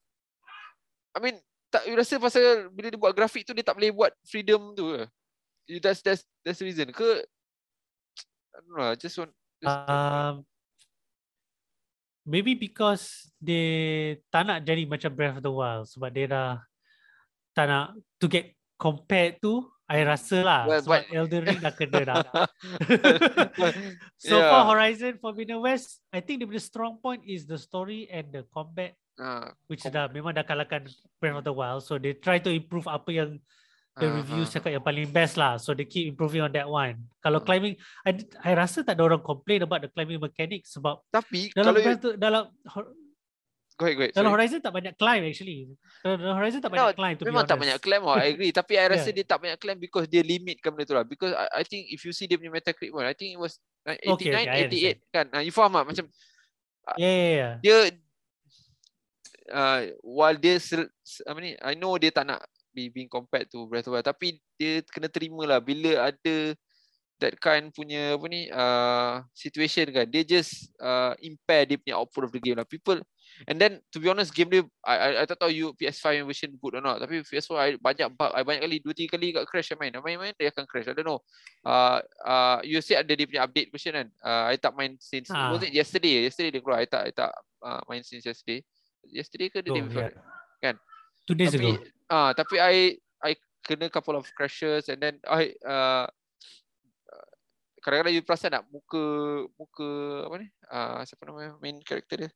I 1.11 1.19
mean 1.19 1.35
tak 1.71 1.87
you 1.87 1.95
rasa 1.95 2.19
pasal 2.19 2.71
bila 2.71 2.87
dia 2.91 2.99
buat 2.99 3.15
grafik 3.15 3.43
tu 3.43 3.51
dia 3.51 3.63
tak 3.63 3.75
boleh 3.75 3.91
buat 3.91 4.11
freedom 4.27 4.71
tu 4.75 4.95
ke? 4.95 5.03
You 5.67 5.79
that's 5.83 5.99
that's 6.03 6.23
that's 6.43 6.59
the 6.59 6.67
reason 6.67 6.91
ke? 6.91 7.23
I 8.51 8.57
don't 8.63 8.75
know, 8.75 8.91
just 8.99 9.15
want 9.15 9.31
just 9.63 9.71
um, 9.87 10.43
maybe 12.25 12.53
because 12.53 13.29
they 13.41 14.17
tak 14.29 14.45
nak 14.45 14.61
jadi 14.61 14.85
macam 14.85 15.11
Breath 15.13 15.37
of 15.39 15.45
the 15.45 15.53
Wild 15.53 15.89
sebab 15.89 16.09
dia 16.13 16.25
dah 16.29 16.61
tak 17.51 17.65
nak 17.67 17.97
to 18.21 18.29
get 18.29 18.53
compared 18.77 19.41
to 19.41 19.65
I 19.91 20.07
rasa 20.07 20.39
lah 20.39 20.61
well, 20.71 20.79
sebab 20.79 21.03
but... 21.03 21.11
Elden 21.11 21.41
Ring 21.43 21.59
dah 21.59 21.73
kena 21.75 22.01
dah. 22.07 22.23
so 24.23 24.39
yeah. 24.39 24.47
for 24.47 24.61
Horizon 24.71 25.19
Forbidden 25.19 25.59
West, 25.59 25.99
I 26.15 26.23
think 26.23 26.47
the 26.47 26.63
strong 26.63 27.03
point 27.03 27.27
is 27.27 27.43
the 27.43 27.59
story 27.59 28.07
and 28.07 28.31
the 28.31 28.47
combat 28.55 28.95
Uh, 29.19 29.53
which 29.69 29.85
dah 29.85 30.09
memang 30.09 30.33
dah 30.33 30.41
kalahkan 30.41 30.87
Breath 31.21 31.37
of 31.37 31.45
the 31.45 31.53
Wild. 31.53 31.85
So 31.85 32.01
they 32.01 32.17
try 32.17 32.41
to 32.41 32.49
improve 32.49 32.89
apa 32.89 33.05
yang 33.13 33.37
the 33.99 34.07
uh, 34.07 34.15
reviews 34.23 34.47
uh, 34.51 34.53
cakap 34.59 34.71
yang 34.79 34.85
paling 34.85 35.07
best 35.11 35.35
lah. 35.35 35.59
So 35.59 35.75
they 35.75 35.83
keep 35.83 36.07
improving 36.07 36.45
on 36.45 36.51
that 36.55 36.67
one. 36.67 37.03
Kalau 37.19 37.39
uh, 37.39 37.43
climbing, 37.43 37.75
I, 38.07 38.15
I 38.43 38.51
rasa 38.55 38.87
tak 38.87 38.95
ada 38.95 39.03
orang 39.03 39.23
complain 39.23 39.67
about 39.67 39.83
the 39.83 39.89
climbing 39.91 40.21
mechanics 40.21 40.75
sebab 40.79 41.03
tapi 41.11 41.51
dalam 41.51 41.75
kalau 41.75 41.99
tu, 41.99 42.09
dalam 42.15 42.43
Go 43.81 43.89
ahead, 43.89 43.97
go 43.97 44.03
ahead. 44.05 44.13
Dalam 44.13 44.29
Horizon 44.29 44.61
tak 44.61 44.73
banyak 44.77 44.93
climb 44.93 45.23
actually. 45.25 45.73
Dalam 46.05 46.37
Horizon 46.37 46.61
tak 46.61 46.69
banyak 46.69 46.93
no, 46.93 46.99
climb 47.01 47.15
to 47.17 47.23
Memang 47.25 47.49
tak 47.49 47.57
banyak 47.57 47.77
climb 47.81 48.03
oh, 48.05 48.13
I 48.13 48.37
agree. 48.37 48.53
Tapi 48.61 48.77
I 48.77 48.85
rasa 48.93 49.09
yeah. 49.09 49.15
dia 49.17 49.25
tak 49.25 49.41
banyak 49.41 49.57
climb 49.57 49.79
because 49.81 50.05
dia 50.05 50.21
limit 50.21 50.61
kan 50.61 50.69
benda 50.69 50.85
tu 50.85 50.93
lah. 50.93 51.01
Because 51.01 51.33
I, 51.33 51.49
I 51.49 51.63
think 51.65 51.89
if 51.89 52.05
you 52.05 52.13
see 52.13 52.29
dia 52.29 52.37
punya 52.37 52.53
Metacritic 52.53 52.93
one, 52.93 53.09
I 53.09 53.17
think 53.17 53.33
it 53.33 53.41
was 53.41 53.57
89, 53.89 54.05
okay, 54.13 54.29
okay, 54.37 55.01
88 55.01 55.15
kan. 55.15 55.25
Uh, 55.33 55.41
you 55.41 55.49
faham 55.49 55.73
tak? 55.73 55.85
Macam 55.89 56.05
yeah, 57.01 57.09
yeah, 57.09 57.33
yeah. 57.33 57.53
Dia 57.65 57.75
uh, 59.49 59.79
while 60.05 60.37
dia 60.37 60.61
apa 61.25 61.39
ni 61.41 61.57
I 61.57 61.73
know 61.73 61.97
dia 61.97 62.13
tak 62.13 62.29
nak 62.29 62.45
being 62.71 63.11
compared 63.11 63.51
to 63.51 63.67
Breath 63.67 63.87
of 63.87 63.93
the 63.93 64.01
Wild. 64.01 64.07
Tapi 64.07 64.39
dia 64.55 64.81
kena 64.87 65.11
terima 65.11 65.43
lah 65.43 65.59
bila 65.59 66.11
ada 66.11 66.55
that 67.21 67.37
kind 67.37 67.69
punya 67.69 68.17
apa 68.17 68.25
ni 68.25 68.49
uh, 68.49 69.21
situation 69.37 69.85
kan. 69.93 70.09
Dia 70.09 70.25
just 70.25 70.73
uh, 70.81 71.13
impair 71.21 71.69
dia 71.69 71.77
punya 71.77 71.95
output 72.01 72.25
of 72.27 72.33
the 72.33 72.41
game 72.41 72.57
lah. 72.57 72.65
People 72.65 72.97
and 73.47 73.57
then 73.61 73.79
to 73.93 74.01
be 74.01 74.09
honest 74.09 74.33
game 74.33 74.49
dia 74.49 74.65
I, 74.83 74.95
I, 74.97 75.09
I 75.21 75.25
tak 75.29 75.39
tahu 75.39 75.53
you 75.53 75.71
PS5 75.77 76.25
version 76.25 76.51
good 76.57 76.81
or 76.81 76.83
not. 76.83 76.97
Tapi 76.97 77.21
PS4 77.21 77.55
I 77.61 77.69
banyak 77.77 78.09
bug 78.17 78.33
I 78.33 78.41
banyak 78.41 78.61
kali 78.65 78.77
dua 78.81 78.93
tiga 78.97 79.15
kali 79.15 79.37
kat 79.37 79.45
crash 79.45 79.69
I 79.71 79.77
main. 79.77 79.93
I 79.93 80.01
main 80.01 80.17
main 80.17 80.33
dia 80.35 80.49
akan 80.49 80.65
crash. 80.65 80.89
I 80.89 80.97
don't 80.97 81.05
know. 81.05 81.21
Uh, 81.61 82.01
uh, 82.25 82.57
you 82.65 82.81
ada 82.81 83.13
dia 83.13 83.25
punya 83.29 83.45
update 83.45 83.69
version 83.69 83.93
kan? 83.93 84.07
Uh, 84.19 84.51
I 84.51 84.57
tak 84.57 84.73
main 84.73 84.97
since 84.97 85.29
ha. 85.29 85.53
was 85.53 85.61
it 85.61 85.71
yesterday? 85.71 86.25
Yesterday 86.25 86.57
dia 86.57 86.61
keluar. 86.65 86.81
I 86.81 86.89
tak 86.89 87.01
I 87.05 87.13
tak 87.13 87.31
uh, 87.61 87.81
main 87.85 88.01
since 88.01 88.25
yesterday. 88.25 88.65
Yesterday 89.05 89.53
ke 89.53 89.61
the 89.61 89.69
oh, 89.69 89.75
day 89.77 89.83
before 89.85 90.09
yeah. 90.09 90.25
kan? 90.59 90.75
Two 91.29 91.37
days 91.37 91.53
tapi, 91.53 91.77
ago 91.77 92.00
ah 92.11 92.29
uh, 92.29 92.31
tapi 92.35 92.59
i 92.59 92.75
i 93.23 93.31
kena 93.63 93.87
couple 93.87 94.19
of 94.19 94.27
crashes 94.35 94.91
and 94.91 94.99
then 94.99 95.15
i 95.31 95.55
uh, 95.63 96.05
kadang-kadang 97.81 98.13
you 98.13 98.23
perasan 98.23 98.53
tak 98.53 98.63
muka 98.69 99.03
muka 99.57 99.89
apa 100.29 100.35
ni? 100.37 100.47
Uh, 100.69 101.01
siapa 101.03 101.21
nama 101.27 101.57
main 101.57 101.81
character 101.81 102.27
dia? 102.27 102.31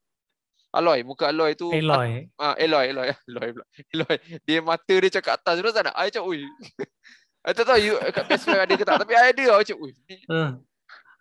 Aloy 0.75 1.05
muka 1.07 1.31
Aloy 1.31 1.55
tu 1.55 1.71
Aloy. 1.71 2.27
ah 2.35 2.51
uh, 2.51 2.55
Aloy 2.59 2.91
Aloy 2.91 3.07
Aloy 3.31 3.49
Aloy 3.95 4.15
dia 4.43 4.59
mata 4.59 4.91
dia 4.91 5.13
cakap 5.21 5.39
atas 5.39 5.61
terus 5.61 5.71
tak? 5.71 5.87
Nak 5.87 5.95
i 5.95 6.09
cakap 6.11 6.27
oi 6.27 6.41
I 7.45 7.53
tak 7.53 7.65
tahu 7.69 7.77
you 7.77 7.93
kat 8.09 8.25
PS5 8.25 8.49
ada 8.57 8.73
ke 8.73 8.83
tak 8.83 8.97
tapi 9.05 9.13
I 9.13 9.29
ada 9.31 9.43
macam 9.61 9.77
oi 9.77 9.93
uh. 10.33 10.51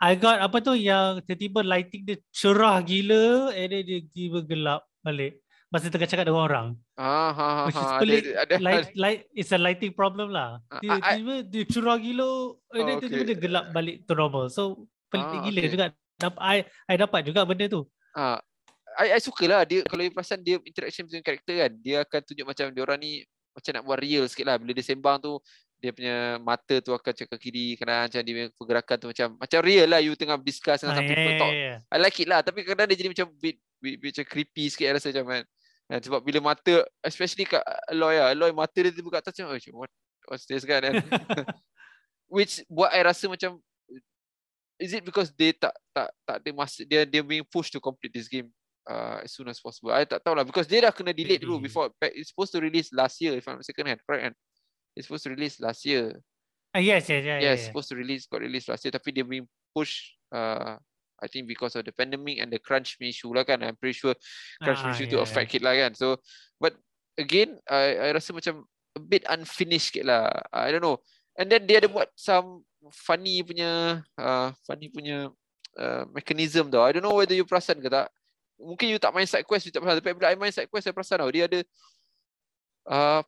I 0.00 0.12
got 0.18 0.40
apa 0.40 0.56
tu 0.58 0.74
yang 0.74 1.20
tiba-tiba 1.22 1.60
lighting 1.62 2.02
dia 2.08 2.16
cerah 2.34 2.80
gila 2.80 3.54
and 3.54 3.68
then 3.70 3.82
dia 3.84 4.00
tiba 4.10 4.40
gelap 4.42 4.82
balik 5.04 5.43
masa 5.74 5.90
tengah 5.90 6.06
cakap 6.06 6.30
dengan 6.30 6.46
orang. 6.46 6.66
Ah, 6.94 7.34
ha, 7.34 7.46
ha, 7.50 7.62
Which 7.66 7.74
is 7.74 7.82
ha, 7.82 7.98
ada, 7.98 8.14
ada, 8.46 8.54
light, 8.62 8.94
light, 8.94 9.20
it's 9.34 9.50
a 9.50 9.58
lighting 9.58 9.90
problem 9.90 10.30
lah. 10.30 10.62
Ah, 10.70 10.78
dia, 10.78 10.94
I, 11.02 11.18
tiba, 11.18 11.34
dia 11.42 11.62
curah 11.66 11.98
gila, 11.98 12.30
then 12.70 12.82
oh, 12.86 12.96
okay. 13.02 13.10
tiba 13.10 13.22
dia 13.26 13.36
gelap 13.42 13.64
balik 13.74 14.06
to 14.06 14.14
normal. 14.14 14.46
So, 14.46 14.86
pelik 15.10 15.26
ah, 15.26 15.42
gila 15.50 15.60
okay. 15.66 15.70
juga. 15.74 15.84
I, 16.38 16.62
I 16.86 16.94
dapat 16.94 17.26
juga 17.26 17.42
benda 17.42 17.66
tu. 17.66 17.82
Ah, 18.14 18.38
I, 18.94 19.18
I 19.18 19.20
suka 19.20 19.50
lah. 19.50 19.66
Dia, 19.66 19.82
kalau 19.82 20.06
you 20.06 20.14
perasan 20.14 20.46
dia 20.46 20.62
interaction 20.62 21.10
dengan 21.10 21.26
karakter 21.26 21.66
kan, 21.66 21.72
dia 21.82 22.06
akan 22.06 22.20
tunjuk 22.22 22.46
macam 22.46 22.70
dia 22.70 22.82
orang 22.86 22.98
ni 23.02 23.26
macam 23.50 23.70
nak 23.74 23.82
buat 23.82 23.98
real 23.98 24.24
sikit 24.30 24.46
lah. 24.46 24.56
Bila 24.62 24.70
dia 24.78 24.86
sembang 24.86 25.18
tu, 25.18 25.42
dia 25.82 25.92
punya 25.92 26.40
mata 26.40 26.80
tu 26.80 26.96
akan 26.96 27.12
cakap 27.12 27.36
kiri 27.36 27.76
kanan 27.76 28.08
macam 28.08 28.20
dia 28.24 28.32
punya 28.32 28.48
pergerakan 28.56 28.96
tu 28.96 29.06
macam 29.12 29.26
macam 29.36 29.58
real 29.60 29.84
lah 29.84 30.00
you 30.00 30.16
tengah 30.16 30.40
discuss 30.40 30.80
dengan 30.80 30.96
ah, 30.96 30.98
some 31.02 31.08
people 31.12 31.28
yeah, 31.28 31.36
talk. 31.36 31.52
Yeah, 31.52 31.76
yeah. 31.76 31.78
I 31.92 31.96
like 32.00 32.16
it 32.16 32.28
lah 32.30 32.40
tapi 32.40 32.64
kadang-kadang 32.64 32.88
dia 32.88 32.98
jadi 33.04 33.10
macam 33.12 33.26
bit, 33.36 33.56
bit, 33.84 33.94
bit, 34.00 34.10
macam 34.16 34.26
creepy 34.32 34.64
sikit 34.72 34.96
rasa 34.96 35.12
macam 35.12 35.24
kan. 35.28 35.42
Ya, 35.94 36.02
sebab 36.02 36.26
bila 36.26 36.42
mata 36.42 36.82
especially 37.06 37.46
kat 37.46 37.62
Aloy 37.86 38.18
lah, 38.18 38.34
Aloy 38.34 38.50
mata 38.50 38.74
dia 38.74 38.90
tiba 38.90 39.14
kat 39.14 39.30
atas 39.30 39.38
macam 39.38 39.78
oh, 39.78 39.86
what, 39.86 39.92
what's 40.26 40.42
this 40.42 40.66
kan. 40.66 40.82
Which 42.34 42.66
buat 42.66 42.90
I 42.90 43.06
rasa 43.06 43.30
macam 43.30 43.62
is 44.82 44.90
it 44.90 45.06
because 45.06 45.30
they 45.38 45.54
tak 45.54 45.70
tak 45.94 46.10
tak 46.26 46.42
dia 46.42 46.50
masa 46.50 46.82
dia 46.82 47.06
dia 47.06 47.22
being 47.22 47.46
pushed 47.46 47.70
to 47.70 47.78
complete 47.78 48.10
this 48.10 48.26
game 48.26 48.50
uh, 48.90 49.22
as 49.22 49.30
soon 49.38 49.46
as 49.46 49.62
possible. 49.62 49.94
I 49.94 50.02
tak 50.02 50.26
tahu 50.26 50.34
lah 50.34 50.42
because 50.42 50.66
dia 50.66 50.82
dah 50.82 50.90
kena 50.90 51.14
delay 51.14 51.38
dulu 51.38 51.62
before 51.62 51.94
it's 52.10 52.34
supposed 52.34 52.50
to 52.50 52.58
release 52.58 52.90
last 52.90 53.22
year 53.22 53.38
if 53.38 53.46
I'm 53.46 53.62
mistaken 53.62 53.86
kan. 53.86 54.02
Correct 54.02 54.22
kan? 54.26 54.34
It's 54.98 55.06
supposed 55.06 55.30
to 55.30 55.30
release 55.30 55.62
last 55.62 55.86
year. 55.86 56.10
Uh, 56.74 56.82
yes, 56.82 57.06
yes, 57.06 57.22
yeah, 57.22 57.38
yes. 57.38 57.42
Yeah, 57.42 57.54
supposed 57.70 57.90
to 57.94 57.96
release, 57.98 58.26
got 58.26 58.42
released 58.42 58.66
last 58.66 58.82
year. 58.82 58.90
Tapi 58.90 59.14
dia 59.14 59.22
being 59.22 59.46
pushed, 59.70 60.18
uh, 60.34 60.74
I 61.24 61.28
think 61.32 61.48
because 61.48 61.72
of 61.72 61.88
the 61.88 61.94
pandemic 61.96 62.44
and 62.44 62.52
the 62.52 62.60
crunch 62.60 63.00
issue 63.00 63.32
lah 63.32 63.48
kan. 63.48 63.64
I'm 63.64 63.80
pretty 63.80 63.96
sure 63.96 64.12
crunch 64.60 64.84
ah, 64.84 64.92
issue 64.92 65.08
yeah, 65.08 65.16
to 65.16 65.24
affect 65.24 65.56
it 65.56 65.64
lah 65.64 65.72
kan. 65.72 65.96
So, 65.96 66.20
but 66.60 66.76
again, 67.16 67.56
I, 67.64 67.96
I 67.96 68.08
rasa 68.12 68.36
macam 68.36 68.68
a 68.92 69.00
bit 69.00 69.24
unfinished 69.24 69.96
sikit 69.96 70.04
lah. 70.04 70.28
I 70.52 70.68
don't 70.68 70.84
know. 70.84 71.00
And 71.40 71.48
then 71.48 71.64
dia 71.64 71.80
ada 71.80 71.88
buat 71.88 72.12
some 72.14 72.62
funny 72.92 73.40
punya, 73.40 74.04
uh, 74.20 74.52
funny 74.68 74.92
punya 74.92 75.32
uh, 75.80 76.04
mechanism 76.12 76.68
tau. 76.68 76.84
I 76.84 76.92
don't 76.92 77.02
know 77.02 77.16
whether 77.16 77.34
you 77.34 77.48
perasan 77.48 77.80
ke 77.80 77.88
tak. 77.88 78.12
mungkin 78.54 78.86
you 78.86 79.02
tak 79.02 79.10
main 79.10 79.26
side 79.26 79.42
quest, 79.42 79.66
you 79.66 79.74
tak 79.74 79.82
perasan. 79.82 79.98
Tapi 79.98 80.14
bila 80.14 80.30
I 80.30 80.38
main 80.38 80.54
side 80.54 80.70
quest, 80.70 80.86
saya 80.86 80.94
perasan 80.94 81.18
tau. 81.18 81.30
Dia 81.32 81.50
ada 81.50 81.60
uh, 82.86 83.20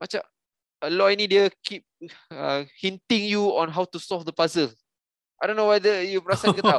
macam 0.00 0.22
Aloy 0.80 1.12
ni 1.12 1.28
dia 1.28 1.52
keep 1.60 1.84
uh, 2.32 2.64
hinting 2.80 3.28
you 3.28 3.52
on 3.52 3.68
how 3.68 3.84
to 3.84 4.00
solve 4.00 4.24
the 4.24 4.32
puzzle. 4.32 4.72
I 5.40 5.48
don't 5.48 5.56
know 5.56 5.72
whether 5.72 6.04
you 6.04 6.20
perasan 6.20 6.52
ke 6.52 6.60
tak. 6.60 6.76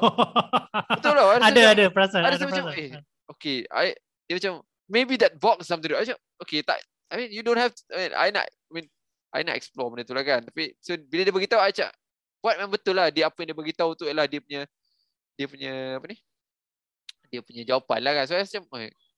Betul 1.02 1.18
lah. 1.18 1.42
Ada, 1.42 1.50
ada, 1.50 1.62
ada 1.74 1.86
perasan. 1.90 2.22
Ada, 2.22 2.38
ada 2.38 2.46
macam, 2.46 2.66
eh, 2.78 2.94
okay, 3.26 3.66
I, 3.74 3.98
dia 4.30 4.38
macam, 4.38 4.62
maybe 4.86 5.18
that 5.18 5.34
box 5.42 5.66
something. 5.66 5.90
I 5.90 6.06
macam, 6.06 6.20
okay, 6.46 6.62
tak, 6.62 6.78
I 7.10 7.18
mean, 7.18 7.30
you 7.34 7.42
don't 7.42 7.58
have, 7.58 7.74
to, 7.74 7.82
I 7.90 7.98
mean, 7.98 8.14
I 8.14 8.28
nak, 8.30 8.46
I 8.46 8.72
mean, 8.72 8.88
I 9.34 9.42
nak 9.42 9.58
explore 9.58 9.90
benda 9.90 10.06
tu 10.06 10.14
lah 10.14 10.22
kan. 10.22 10.46
Tapi, 10.46 10.78
so, 10.78 10.94
bila 10.94 11.26
dia 11.26 11.34
beritahu, 11.34 11.58
I 11.58 11.74
cakap, 11.74 11.98
buat 12.42 12.62
memang 12.62 12.74
betul 12.78 12.96
lah. 12.98 13.10
Dia 13.10 13.34
apa 13.34 13.38
yang 13.42 13.50
dia 13.54 13.58
beritahu 13.58 13.98
tu 13.98 14.06
ialah 14.06 14.30
dia 14.30 14.42
punya, 14.42 14.62
dia 15.34 15.46
punya, 15.50 15.74
apa 15.98 16.06
ni? 16.06 16.18
Dia 17.34 17.42
punya 17.42 17.62
jawapan 17.66 18.00
lah 18.06 18.14
kan. 18.14 18.26
So, 18.30 18.38
I 18.38 18.46
macam, 18.46 18.64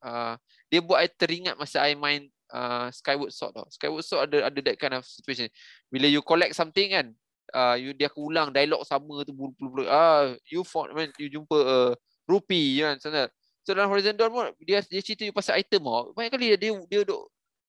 uh, 0.03 0.33
dia 0.71 0.79
buat 0.83 0.99
I 1.03 1.07
teringat 1.11 1.55
masa 1.55 1.83
I 1.83 1.95
main 1.95 2.31
uh, 2.51 2.87
Skyward 2.91 3.31
Sword 3.31 3.55
tau. 3.55 3.67
Skyward 3.71 4.05
Sword 4.05 4.21
ada 4.29 4.51
ada 4.51 4.59
that 4.59 4.77
kind 4.77 4.95
of 4.95 5.03
situation. 5.07 5.47
Bila 5.87 6.05
you 6.05 6.21
collect 6.21 6.53
something 6.53 6.91
kan, 6.91 7.15
uh, 7.51 7.75
you 7.75 7.91
dia 7.91 8.07
akan 8.07 8.21
ulang 8.23 8.47
dialog 8.55 8.87
sama 8.87 9.27
tu 9.27 9.35
bulu-bulu. 9.35 9.83
Ah, 9.91 10.31
you 10.47 10.63
found 10.63 10.95
man, 10.95 11.11
you 11.19 11.27
jumpa 11.27 11.57
uh, 11.57 11.91
rupee 12.29 12.79
kan 12.79 12.95
sana. 13.03 13.27
So 13.63 13.75
dalam 13.75 13.91
Horizon 13.91 14.15
Dawn 14.15 14.31
pun 14.31 14.47
dia 14.63 14.79
dia 14.87 15.01
cerita 15.03 15.27
you 15.27 15.35
pasal 15.35 15.59
item 15.59 15.83
tau. 15.83 16.11
Banyak 16.15 16.31
kali 16.31 16.45
dia 16.55 16.57
dia 16.59 16.71
dia 16.87 16.99
duk 17.03 17.23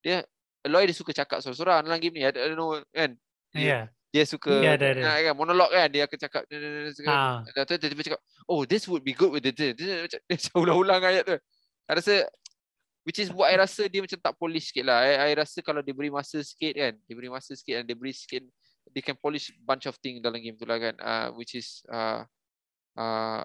dia 0.05 0.17
Aloy 0.65 0.89
dia 0.89 0.97
suka 0.97 1.13
cakap 1.13 1.45
seorang-seorang 1.45 1.85
dalam 1.85 1.99
game 2.01 2.15
ni. 2.17 2.23
I 2.25 2.33
don't 2.33 2.57
know 2.57 2.81
kan. 2.95 3.19
Dia, 3.53 3.61
yeah. 3.61 3.85
Dia 4.15 4.25
suka 4.31 4.63
yeah, 4.63 4.79
ada, 4.79 4.95
ada. 4.95 5.11
kan 5.31 5.35
monolog 5.35 5.71
kan 5.75 5.91
dia 5.91 6.07
akan 6.07 6.19
cakap 6.23 6.43
ah. 7.11 7.43
dia 7.43 7.67
tiba-tiba 7.67 8.15
cakap 8.15 8.21
oh 8.47 8.63
this 8.63 8.87
would 8.87 9.03
be 9.03 9.11
good 9.11 9.35
with 9.35 9.43
it. 9.43 9.59
Dia, 9.59 9.75
dia, 9.79 10.07
dia, 10.07 10.19
dia 10.23 10.55
ulang-ulang 10.55 11.03
ayat 11.03 11.27
tu. 11.27 11.37
Saya 11.85 11.95
rasa 11.99 12.15
Which 13.05 13.21
is 13.21 13.29
buat 13.29 13.53
I 13.53 13.61
rasa 13.61 13.85
dia 13.85 14.01
macam 14.01 14.17
tak 14.17 14.35
polish 14.41 14.73
sikit 14.73 14.89
lah. 14.89 15.05
I, 15.05 15.13
I 15.29 15.33
rasa 15.37 15.61
kalau 15.61 15.85
dia 15.85 15.93
beri 15.93 16.09
masa 16.09 16.41
sikit 16.41 16.73
kan. 16.73 16.97
Dia 17.05 17.15
beri 17.15 17.29
masa 17.29 17.53
sikit 17.53 17.75
dan 17.77 17.85
dia 17.85 17.97
beri 17.97 18.17
sikit. 18.17 18.49
They 18.95 19.03
can 19.03 19.19
polish 19.19 19.51
bunch 19.67 19.91
of 19.91 19.99
thing 19.99 20.23
dalam 20.23 20.39
game 20.39 20.55
tu 20.55 20.65
lah 20.65 20.79
kan. 20.79 20.95
Uh, 21.03 21.29
which 21.35 21.59
is 21.59 21.83
uh, 21.91 22.23
uh, 22.95 23.43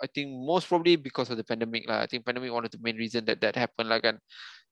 I 0.00 0.06
think 0.08 0.32
most 0.32 0.68
probably 0.68 0.96
because 0.96 1.32
of 1.32 1.40
the 1.40 1.44
pandemic 1.44 1.88
lah. 1.88 2.04
I 2.04 2.08
think 2.08 2.24
pandemic 2.24 2.52
one 2.52 2.64
of 2.64 2.72
the 2.72 2.80
main 2.80 2.96
reason 2.96 3.24
that 3.28 3.40
that 3.40 3.56
happened 3.56 3.88
lah 3.88 4.00
kan. 4.00 4.20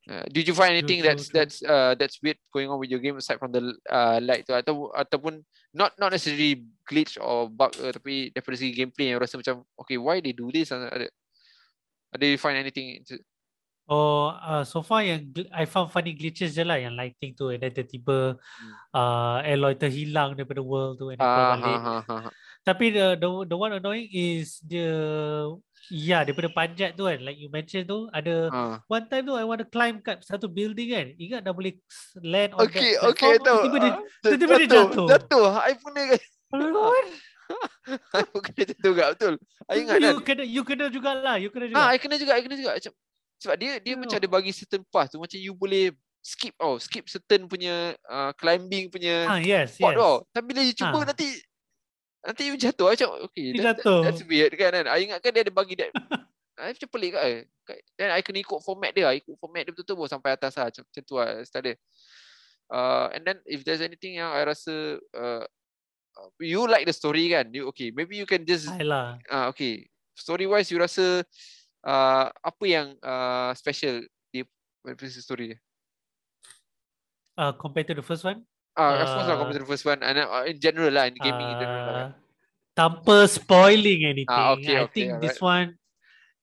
Uh, 0.08 0.24
did 0.32 0.48
you 0.48 0.56
find 0.56 0.72
anything 0.72 1.04
true, 1.04 1.08
that's 1.08 1.28
true, 1.28 1.36
that's 1.36 1.56
uh, 1.68 1.92
that's 2.00 2.16
weird 2.24 2.40
going 2.48 2.70
on 2.70 2.80
with 2.80 2.88
your 2.88 3.00
game 3.00 3.20
aside 3.20 3.36
from 3.36 3.52
the 3.52 3.60
uh, 3.92 4.16
light 4.24 4.40
tu 4.48 4.56
atau 4.56 4.88
ataupun 4.96 5.44
not 5.76 5.92
not 6.00 6.08
necessarily 6.08 6.64
glitch 6.88 7.20
or 7.20 7.44
bug 7.52 7.76
uh, 7.76 7.92
tapi 7.92 8.32
daripada 8.32 8.56
segi 8.56 8.72
gameplay 8.72 9.12
yang 9.12 9.20
rasa 9.20 9.36
macam 9.36 9.68
okay 9.76 10.00
why 10.00 10.16
they 10.24 10.32
do 10.32 10.48
this 10.48 10.72
ada 10.72 11.12
ada 12.08 12.24
you 12.24 12.40
find 12.40 12.56
anything 12.56 13.04
Oh, 13.88 14.36
uh, 14.36 14.68
so 14.68 14.84
far 14.84 15.00
yang 15.00 15.32
I 15.48 15.64
found 15.64 15.88
funny 15.88 16.12
glitches 16.12 16.52
je 16.52 16.60
lah 16.60 16.76
yang 16.76 16.92
lighting 16.92 17.32
tu 17.32 17.48
and 17.48 17.64
then 17.64 17.72
tiba-tiba 17.72 18.36
hmm. 18.36 18.72
uh, 18.92 19.40
Aloy 19.40 19.80
terhilang 19.80 20.36
daripada 20.36 20.60
world 20.60 21.00
tu 21.00 21.08
and 21.08 21.16
uh, 21.16 21.56
balik. 21.56 21.72
Ha, 21.80 21.96
ha, 22.04 22.16
ha. 22.28 22.30
Tapi 22.68 22.92
the, 22.92 23.16
the 23.16 23.28
the 23.48 23.56
one 23.56 23.72
annoying 23.72 24.12
is 24.12 24.60
the 24.60 24.84
yeah 25.88 26.20
daripada 26.20 26.52
panjat 26.52 27.00
tu 27.00 27.08
kan 27.08 27.16
like 27.24 27.40
you 27.40 27.48
mentioned 27.48 27.88
tu 27.88 28.12
ada 28.12 28.52
uh. 28.52 28.76
one 28.92 29.08
time 29.08 29.24
tu 29.24 29.32
I 29.32 29.48
want 29.48 29.64
to 29.64 29.68
climb 29.68 30.04
kat 30.04 30.20
satu 30.20 30.52
building 30.52 30.92
kan 30.92 31.06
ingat 31.16 31.40
dah 31.48 31.56
boleh 31.56 31.80
land 32.20 32.52
on 32.60 32.68
okay, 32.68 33.00
that 33.00 33.08
okay, 33.08 33.40
platform 33.40 33.64
tiba-tiba 33.64 33.78
dia, 33.80 33.92
tiba-tiba 34.20 34.52
dia 34.52 34.68
jatuh 34.68 35.06
jatuh 35.08 35.44
I 35.64 35.72
pun 35.80 35.92
pun 38.28 38.40
kena 38.44 38.62
jatuh 38.68 38.84
juga 38.84 39.04
betul 39.16 39.34
I 39.64 39.74
ingat 39.80 39.96
you 39.96 40.04
kan 40.04 40.16
kena, 40.20 40.42
you 40.44 40.62
kena 40.62 40.84
jugalah 40.92 41.36
you 41.40 41.48
kena 41.48 41.66
juga 41.72 41.80
ah, 41.80 41.88
I 41.88 41.96
kena 41.96 42.16
juga 42.20 42.32
I 42.36 42.42
kena 42.44 42.56
juga 42.60 42.76
macam 42.76 42.92
sebab 43.38 43.56
dia 43.58 43.78
dia 43.78 43.94
hmm. 43.94 44.02
macam 44.04 44.16
ada 44.18 44.28
bagi 44.28 44.52
certain 44.52 44.82
path 44.90 45.14
tu. 45.14 45.18
Macam 45.22 45.38
you 45.38 45.54
boleh 45.54 45.94
skip 46.18 46.54
oh 46.58 46.76
skip 46.82 47.06
certain 47.06 47.46
punya 47.46 47.94
uh, 48.10 48.34
climbing 48.34 48.90
punya 48.90 49.24
ah, 49.30 49.40
yes, 49.40 49.78
yes. 49.78 49.96
oh 49.96 50.26
tapi 50.34 50.50
bila 50.50 50.60
you 50.66 50.74
cuba 50.74 51.00
ah. 51.00 51.06
nanti 51.08 51.38
nanti 52.22 52.42
you 52.50 52.56
jatuh. 52.58 52.90
Macam 52.90 53.08
okay 53.30 53.54
that, 53.56 53.78
jatuh. 53.78 54.02
That, 54.02 54.12
that's 54.12 54.22
weird 54.26 54.52
kan 54.58 54.74
kan? 54.74 54.86
I 54.90 55.06
ingatkan 55.06 55.30
dia 55.30 55.42
ada 55.46 55.54
bagi 55.54 55.78
that. 55.78 55.94
I 56.58 56.74
macam 56.74 56.90
pelik 56.90 57.14
kan? 57.14 57.46
Dan 57.94 58.08
I 58.10 58.20
kena 58.20 58.42
ikut 58.42 58.58
format 58.66 58.90
dia. 58.90 59.14
Ikut 59.14 59.38
format 59.38 59.62
dia 59.62 59.70
betul-betul 59.70 59.94
pun 59.94 60.08
sampai 60.10 60.34
atas 60.34 60.58
lah. 60.58 60.66
Macam, 60.68 60.82
macam 60.82 61.02
tu 61.06 61.14
lah 61.14 61.28
start 61.46 61.78
uh, 62.68 63.06
and 63.14 63.22
then 63.24 63.38
if 63.48 63.64
there's 63.64 63.80
anything 63.80 64.20
yang 64.20 64.28
I 64.28 64.44
rasa 64.44 65.00
uh, 65.16 65.44
you 66.42 66.66
like 66.66 66.84
the 66.84 66.92
story 66.92 67.30
kan? 67.30 67.48
You 67.54 67.70
okay 67.72 67.94
maybe 67.94 68.18
you 68.18 68.26
can 68.26 68.42
just 68.42 68.68
ah 68.68 69.16
uh, 69.30 69.44
okay. 69.54 69.86
Story 70.18 70.50
wise 70.50 70.66
you 70.74 70.82
rasa 70.82 71.22
uh, 71.88 72.28
apa 72.28 72.64
yang 72.68 72.92
uh, 73.00 73.56
special 73.56 74.04
di 74.28 74.44
Fantasy 74.84 75.24
Story 75.24 75.56
dia? 75.56 75.58
Uh, 77.38 77.54
compared 77.56 77.88
to 77.88 77.96
the 77.96 78.04
first 78.04 78.28
one? 78.28 78.44
Uh, 78.76 78.82
uh, 78.82 79.02
of 79.02 79.08
course 79.08 79.28
lah, 79.30 79.36
compared 79.40 79.56
to 79.56 79.64
the 79.64 79.72
first 79.72 79.86
one. 79.88 80.00
And, 80.04 80.20
uh, 80.20 80.44
in 80.44 80.60
general 80.60 80.92
lah, 80.92 81.08
in 81.08 81.16
gaming 81.16 81.48
uh, 81.48 81.52
in 81.56 81.58
general 81.64 81.84
lah. 81.86 81.94
Kan. 81.96 82.10
Tanpa 82.76 83.16
spoiling 83.26 84.06
anything. 84.06 84.38
Uh, 84.38 84.54
okay, 84.54 84.76
I 84.78 84.86
okay, 84.86 84.92
think 84.94 85.08
right. 85.16 85.22
this 85.24 85.38
one, 85.40 85.74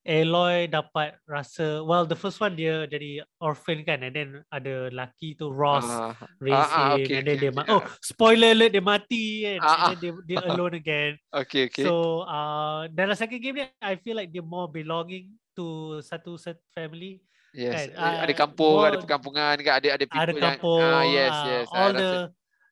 Aloy 0.06 0.70
dapat 0.70 1.18
rasa 1.26 1.82
well 1.82 2.06
the 2.06 2.14
first 2.14 2.38
one 2.38 2.54
dia 2.54 2.86
jadi 2.86 3.26
orphan 3.42 3.82
kan 3.82 4.06
and 4.06 4.14
then 4.14 4.30
ada 4.54 4.94
lelaki 4.94 5.34
tu 5.34 5.50
Ross 5.50 5.82
uh, 5.90 6.14
raise 6.38 6.54
uh, 6.54 6.94
uh, 6.94 6.94
okay, 6.94 7.18
and 7.18 7.26
then 7.26 7.42
okay, 7.42 7.50
dia 7.50 7.52
okay, 7.58 7.74
oh 7.74 7.82
uh. 7.82 7.90
spoiler 8.06 8.54
alert 8.54 8.70
dia 8.70 8.86
mati 8.86 9.26
kan 9.42 9.60
uh, 9.66 9.66
and 9.66 9.82
then 9.82 9.98
dia, 9.98 10.12
dia 10.30 10.38
alone 10.46 10.78
again 10.78 11.18
okay 11.42 11.66
okay 11.66 11.90
so 11.90 12.22
uh, 12.30 12.86
dalam 12.94 13.18
second 13.18 13.42
game 13.42 13.58
ni 13.58 13.66
I 13.82 13.98
feel 13.98 14.14
like 14.14 14.30
dia 14.30 14.46
more 14.46 14.70
belonging 14.70 15.34
to 15.58 15.98
satu 16.06 16.38
set 16.38 16.62
family 16.78 17.26
yes 17.58 17.90
kan? 17.90 18.30
ada 18.30 18.30
uh, 18.30 18.38
kampung 18.38 18.78
more, 18.78 18.94
ada 18.94 19.02
perkampungan 19.02 19.58
kan 19.58 19.74
ada 19.82 19.88
ada 19.90 20.06
people 20.06 20.22
ada 20.22 20.34
kampung 20.38 20.86
yang, 20.86 21.02
uh, 21.02 21.06
yes 21.10 21.36
yes 21.50 21.66
all 21.74 21.90
the 21.98 22.12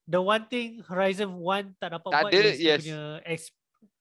the 0.06 0.22
one 0.22 0.46
thing 0.54 0.86
Horizon 0.86 1.34
1 1.42 1.82
tak 1.82 1.98
dapat 1.98 2.10
tak 2.14 2.22
buat 2.22 2.30
ada, 2.30 2.50
yes. 2.54 2.80
punya 2.86 3.02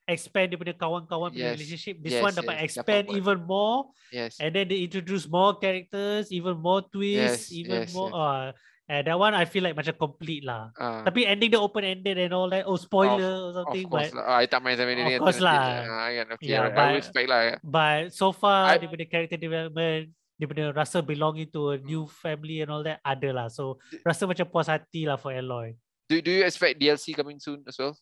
expand 0.07 0.51
daripada 0.51 0.75
kawan-kawan 0.75 1.31
yes. 1.35 1.55
relationship. 1.55 1.95
This 2.03 2.19
yes, 2.19 2.23
one 2.23 2.35
dapat 2.35 2.57
yes. 2.59 2.65
expand 2.71 3.07
dapat 3.09 3.19
even 3.19 3.39
more. 3.47 3.91
Yes. 4.11 4.39
And 4.43 4.51
then 4.51 4.67
they 4.67 4.83
introduce 4.83 5.31
more 5.31 5.57
characters, 5.59 6.31
even 6.35 6.59
more 6.59 6.83
twists, 6.83 7.51
yes. 7.51 7.61
even 7.61 7.87
yes. 7.87 7.95
more. 7.95 8.11
Yes. 8.11 8.19
Uh, 8.19 8.49
and 8.91 9.03
that 9.07 9.19
one 9.19 9.33
I 9.33 9.47
feel 9.47 9.63
like 9.63 9.79
macam 9.79 9.95
complete 9.95 10.43
lah. 10.43 10.75
Uh. 10.75 11.07
Tapi 11.07 11.25
ending 11.25 11.55
the 11.55 11.61
open 11.63 11.87
ended 11.87 12.19
and 12.19 12.35
all 12.35 12.51
that. 12.51 12.67
Oh 12.67 12.77
spoiler 12.77 13.17
of, 13.23 13.47
or 13.47 13.53
something. 13.63 13.87
Of 13.87 13.93
course 13.95 14.11
but, 14.11 14.19
lah. 14.19 14.25
Uh, 14.27 14.37
I 14.43 14.45
tak 14.51 14.61
main 14.61 14.75
sampai 14.77 14.95
ni. 14.99 15.15
Of 15.17 15.23
course 15.23 15.41
lah. 15.41 15.61
Uh, 15.87 16.35
okay, 16.37 16.51
yeah, 16.51 16.69
but, 16.69 16.79
I 16.79 16.99
respect 16.99 17.29
lah. 17.31 17.41
Yeah. 17.47 17.59
But 17.63 18.03
so 18.11 18.35
far 18.35 18.75
I, 18.75 18.83
daripada 18.83 19.05
character 19.07 19.39
development, 19.39 20.11
daripada 20.37 20.75
rasa 20.75 20.99
belonging 20.99 21.49
to 21.55 21.73
a 21.73 21.77
new 21.79 22.11
family 22.11 22.67
and 22.67 22.75
all 22.75 22.83
that 22.83 22.99
ada 23.07 23.31
lah. 23.31 23.47
So 23.47 23.79
rasa 24.03 24.27
macam 24.27 24.51
puas 24.51 24.67
hati 24.67 25.07
lah 25.07 25.15
for 25.15 25.31
Aloy. 25.31 25.79
Do, 26.11 26.19
do 26.19 26.35
you 26.35 26.43
expect 26.45 26.83
DLC 26.83 27.15
coming 27.15 27.39
soon 27.39 27.63
as 27.65 27.79
well? 27.79 27.95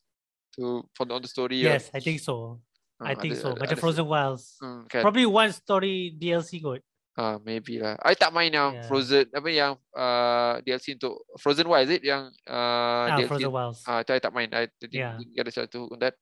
To 0.56 0.84
for 0.94 1.06
on 1.10 1.22
the 1.22 1.30
story? 1.30 1.60
Yes, 1.60 1.90
or? 1.90 1.96
I 1.96 2.00
think 2.00 2.18
so. 2.20 2.60
Uh, 3.00 3.08
I 3.10 3.14
think 3.16 3.34
ada, 3.34 3.42
so. 3.42 3.48
Ada, 3.56 3.60
Macam 3.64 3.76
ada, 3.76 3.82
Frozen 3.82 4.06
Wilds. 4.06 4.44
Hmm, 4.60 4.82
kan? 4.86 5.02
Probably 5.02 5.26
one 5.26 5.50
story 5.52 6.12
DLC 6.12 6.60
kot. 6.60 6.84
Ah, 7.18 7.36
uh, 7.36 7.36
maybe 7.42 7.82
lah. 7.82 7.98
I 8.00 8.14
tak 8.14 8.30
main 8.30 8.54
yang 8.54 8.70
yeah. 8.80 8.86
Frozen 8.86 9.26
apa 9.34 9.48
yang 9.50 9.72
uh, 9.92 10.62
DLC 10.62 10.94
untuk 10.96 11.20
Frozen 11.42 11.66
Wilds 11.66 11.90
it 11.90 12.06
yang 12.06 12.30
uh, 12.46 13.12
ah, 13.12 13.18
DLC. 13.18 13.28
Frozen 13.28 13.52
Wilds. 13.52 13.80
Ah, 13.84 14.00
uh, 14.00 14.14
I 14.14 14.20
tak 14.22 14.32
main. 14.32 14.48
I 14.54 14.70
think 14.78 14.94
yeah. 14.94 15.18
ada 15.18 15.50
satu 15.50 15.90
on 15.90 15.98
that. 16.00 16.14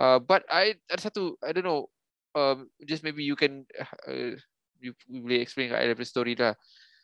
Uh, 0.00 0.18
but 0.18 0.42
I 0.48 0.80
ada 0.88 1.02
satu 1.04 1.36
I 1.44 1.52
don't 1.52 1.66
know. 1.66 1.86
Um, 2.32 2.72
just 2.88 3.04
maybe 3.04 3.20
you 3.20 3.36
can 3.36 3.68
uh, 4.08 4.32
you, 4.80 4.96
you 5.04 5.20
boleh 5.20 5.44
explain 5.44 5.68
kat 5.68 5.84
I 5.84 6.06
story 6.08 6.32
lah. 6.32 6.56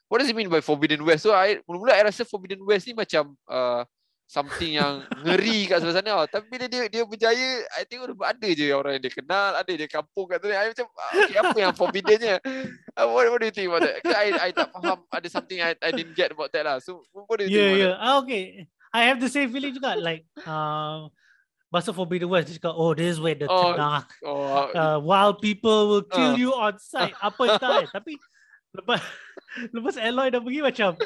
What 0.09 0.24
does 0.24 0.33
it 0.33 0.37
mean 0.37 0.48
by 0.48 0.64
Forbidden 0.64 1.04
West? 1.04 1.28
So 1.28 1.37
I 1.37 1.61
mula-mula 1.68 2.00
I 2.00 2.09
rasa 2.09 2.24
Forbidden 2.24 2.64
West 2.64 2.88
ni 2.88 2.96
macam 2.96 3.37
uh, 3.44 3.85
something 4.29 4.77
yang 4.77 5.09
ngeri 5.25 5.64
kat 5.64 5.81
sebelah 5.81 5.97
sana. 5.97 6.29
Tapi 6.29 6.45
bila 6.53 6.69
dia 6.69 6.85
dia 6.87 7.03
berjaya, 7.09 7.64
I 7.81 7.88
tengok 7.88 8.12
ada 8.21 8.49
je 8.53 8.69
orang 8.77 9.01
yang 9.01 9.03
dia 9.09 9.14
kenal, 9.17 9.51
ada 9.57 9.73
je 9.73 9.87
kampung 9.88 10.29
kat 10.29 10.45
sana. 10.45 10.55
I 10.61 10.69
macam, 10.69 10.87
ah, 10.93 11.12
okay, 11.17 11.37
apa 11.41 11.59
yang 11.59 11.75
forbidden-nya? 11.75 12.37
Uh, 12.93 13.09
what, 13.09 13.25
what 13.33 13.41
do 13.41 13.49
you 13.49 13.57
think 13.57 13.73
about 13.73 13.88
that? 13.88 14.05
I, 14.05 14.29
I 14.37 14.49
tak 14.53 14.69
faham, 14.77 15.01
ada 15.09 15.29
something 15.33 15.59
I, 15.64 15.73
I 15.81 15.91
didn't 15.97 16.12
get 16.12 16.37
about 16.37 16.53
that 16.53 16.69
lah. 16.69 16.77
So, 16.85 17.01
what 17.11 17.41
do 17.41 17.49
you 17.49 17.57
yeah, 17.57 17.69
think 17.73 17.81
yeah. 17.81 17.97
Ah, 17.97 18.21
okay. 18.21 18.69
I 18.93 19.09
have 19.09 19.19
the 19.19 19.33
same 19.33 19.49
feeling 19.49 19.73
juga. 19.73 19.97
Like, 19.97 20.29
um, 20.45 21.09
Masa 21.73 21.97
Forbidden 21.97 22.29
West, 22.29 22.53
dia 22.53 22.61
cakap, 22.61 22.77
oh, 22.77 22.93
this 22.93 23.17
is 23.17 23.21
where 23.21 23.37
the 23.37 23.49
oh, 23.49 23.77
tenak, 23.77 24.09
oh, 24.25 24.73
uh, 24.73 24.97
wild 25.01 25.41
people 25.41 25.88
will 25.88 26.07
kill 26.09 26.33
uh, 26.33 26.41
you 26.41 26.53
on 26.53 26.77
sight. 26.81 27.12
Apa 27.21 27.57
entah 27.57 27.85
eh. 27.85 27.88
Tapi, 27.93 28.17
lepas, 28.77 29.01
lepas 29.77 29.95
Aloy 30.01 30.33
dah 30.33 30.41
pergi 30.41 30.61
macam, 30.64 30.97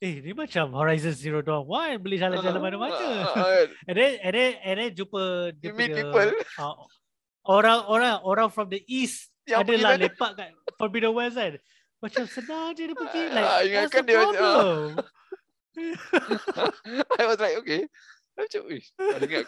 eh 0.00 0.24
ni 0.24 0.32
macam 0.32 0.72
Horizon 0.72 1.12
Zero 1.12 1.44
Dawn 1.44 1.68
One 1.68 2.00
boleh 2.00 2.16
jalan-jalan 2.16 2.56
uh, 2.56 2.62
mana-mana. 2.64 2.96
Uh, 3.36 3.68
and 3.84 3.94
then 3.96 4.12
and 4.24 4.32
then 4.32 4.50
and 4.64 4.76
then 4.80 4.90
jumpa 4.96 5.52
dia 5.60 5.76
punya 5.76 6.08
uh, 6.56 6.74
orang 7.44 7.84
orang 7.84 8.16
orang 8.24 8.48
from 8.48 8.72
the 8.72 8.80
east 8.88 9.28
yang 9.44 9.60
adalah 9.60 10.00
lepak 10.00 10.40
kat 10.40 10.56
Forbidden 10.80 11.12
West 11.12 11.36
kan. 11.36 11.60
Macam 12.00 12.24
senang 12.24 12.72
je 12.72 12.88
dia 12.88 12.96
pergi 12.96 13.22
like 13.28 13.44
uh, 13.44 13.60
ingatkan 13.60 14.02
dia 14.08 14.18
uh. 14.24 14.96
I 17.20 17.24
was 17.28 17.36
like 17.36 17.60
okay. 17.60 17.84
Macam, 18.40 18.60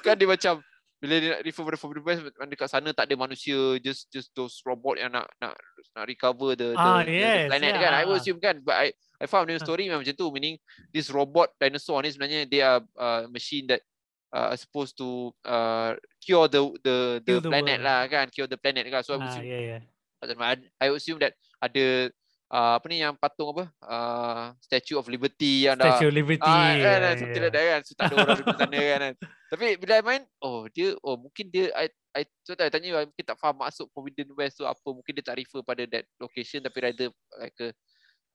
kan 0.05 0.15
dia 0.21 0.29
macam 0.29 0.55
bila 1.03 1.19
dia 1.19 1.29
nak 1.35 1.43
refer 1.43 1.67
pada 1.67 1.75
Forbidden 1.75 2.07
West 2.07 2.23
dekat 2.47 2.71
sana 2.71 2.95
tak 2.95 3.11
ada 3.11 3.19
manusia 3.19 3.59
just 3.83 4.07
just 4.15 4.31
those 4.39 4.63
robot 4.63 5.03
yang 5.03 5.11
nak 5.11 5.27
nak 5.43 5.59
nak 5.99 6.07
recover 6.07 6.55
the 6.55 6.79
ah, 6.79 7.03
the, 7.03 7.11
yes, 7.11 7.51
the 7.51 7.59
planet 7.59 7.75
yeah. 7.75 7.83
kan 7.83 7.93
I 7.99 8.03
would 8.07 8.23
assume 8.23 8.39
kan 8.39 8.63
but 8.63 8.79
I 8.79 8.95
I 9.19 9.27
found 9.27 9.51
the 9.51 9.59
story 9.59 9.91
memang 9.91 10.07
macam 10.07 10.15
tu 10.15 10.31
meaning 10.31 10.63
this 10.95 11.11
robot 11.11 11.51
dinosaur 11.59 12.07
ni 12.07 12.15
sebenarnya 12.15 12.47
they 12.47 12.63
are 12.63 12.87
uh, 12.95 13.27
machine 13.27 13.67
that 13.67 13.83
uh, 14.31 14.55
supposed 14.55 14.95
to 15.03 15.35
uh, 15.43 15.99
cure 16.23 16.47
the 16.47 16.71
the 16.87 16.97
the, 17.27 17.35
the 17.43 17.51
planet 17.51 17.83
world. 17.83 17.91
lah 17.91 18.01
kan 18.07 18.31
cure 18.31 18.47
the 18.47 18.59
planet 18.63 18.87
kan 18.87 19.03
so 19.03 19.19
ah, 19.19 19.19
I 19.19 19.19
would 19.19 19.27
assume 19.27 19.51
yeah, 19.51 19.63
yeah. 19.75 19.81
I, 20.23 20.55
I 20.79 20.87
assume 20.95 21.19
that 21.19 21.35
ada 21.59 22.15
uh, 22.53 22.77
apa 22.77 22.87
ni 22.93 23.01
yang 23.01 23.17
patung 23.17 23.57
apa? 23.57 23.65
Uh, 23.81 24.45
Statue 24.61 25.01
of 25.01 25.09
Liberty 25.09 25.67
yang 25.67 25.81
dah 25.81 25.97
Statue 25.97 26.13
of 26.13 26.17
Liberty. 26.17 26.45
Uh, 26.45 26.53
kan, 26.53 26.77
yeah, 26.77 26.97
yeah. 27.01 27.15
something 27.17 27.43
like 27.43 27.55
that 27.57 27.65
kan. 27.65 27.81
So 27.83 27.93
tak 27.97 28.05
ada 28.13 28.15
orang 28.21 28.37
di 28.37 28.45
sana 28.45 28.79
kan, 28.79 29.01
kan. 29.01 29.15
Tapi 29.53 29.67
bila 29.81 29.93
I 29.97 30.05
main 30.05 30.23
oh 30.45 30.69
dia 30.69 30.89
oh 31.01 31.17
mungkin 31.17 31.49
dia 31.49 31.73
I 31.73 31.89
I 32.13 32.23
so 32.45 32.53
tak 32.53 32.73
tanya 32.77 33.09
mungkin 33.09 33.25
tak 33.25 33.41
faham 33.41 33.57
masuk 33.57 33.89
Forbidden 33.97 34.29
West 34.37 34.61
tu 34.61 34.69
apa. 34.69 34.85
Mungkin 34.85 35.13
dia 35.17 35.25
tak 35.25 35.41
refer 35.41 35.65
pada 35.65 35.83
that 35.89 36.05
location 36.21 36.61
tapi 36.61 36.79
rather 36.85 37.09
like 37.41 37.57
a 37.65 37.73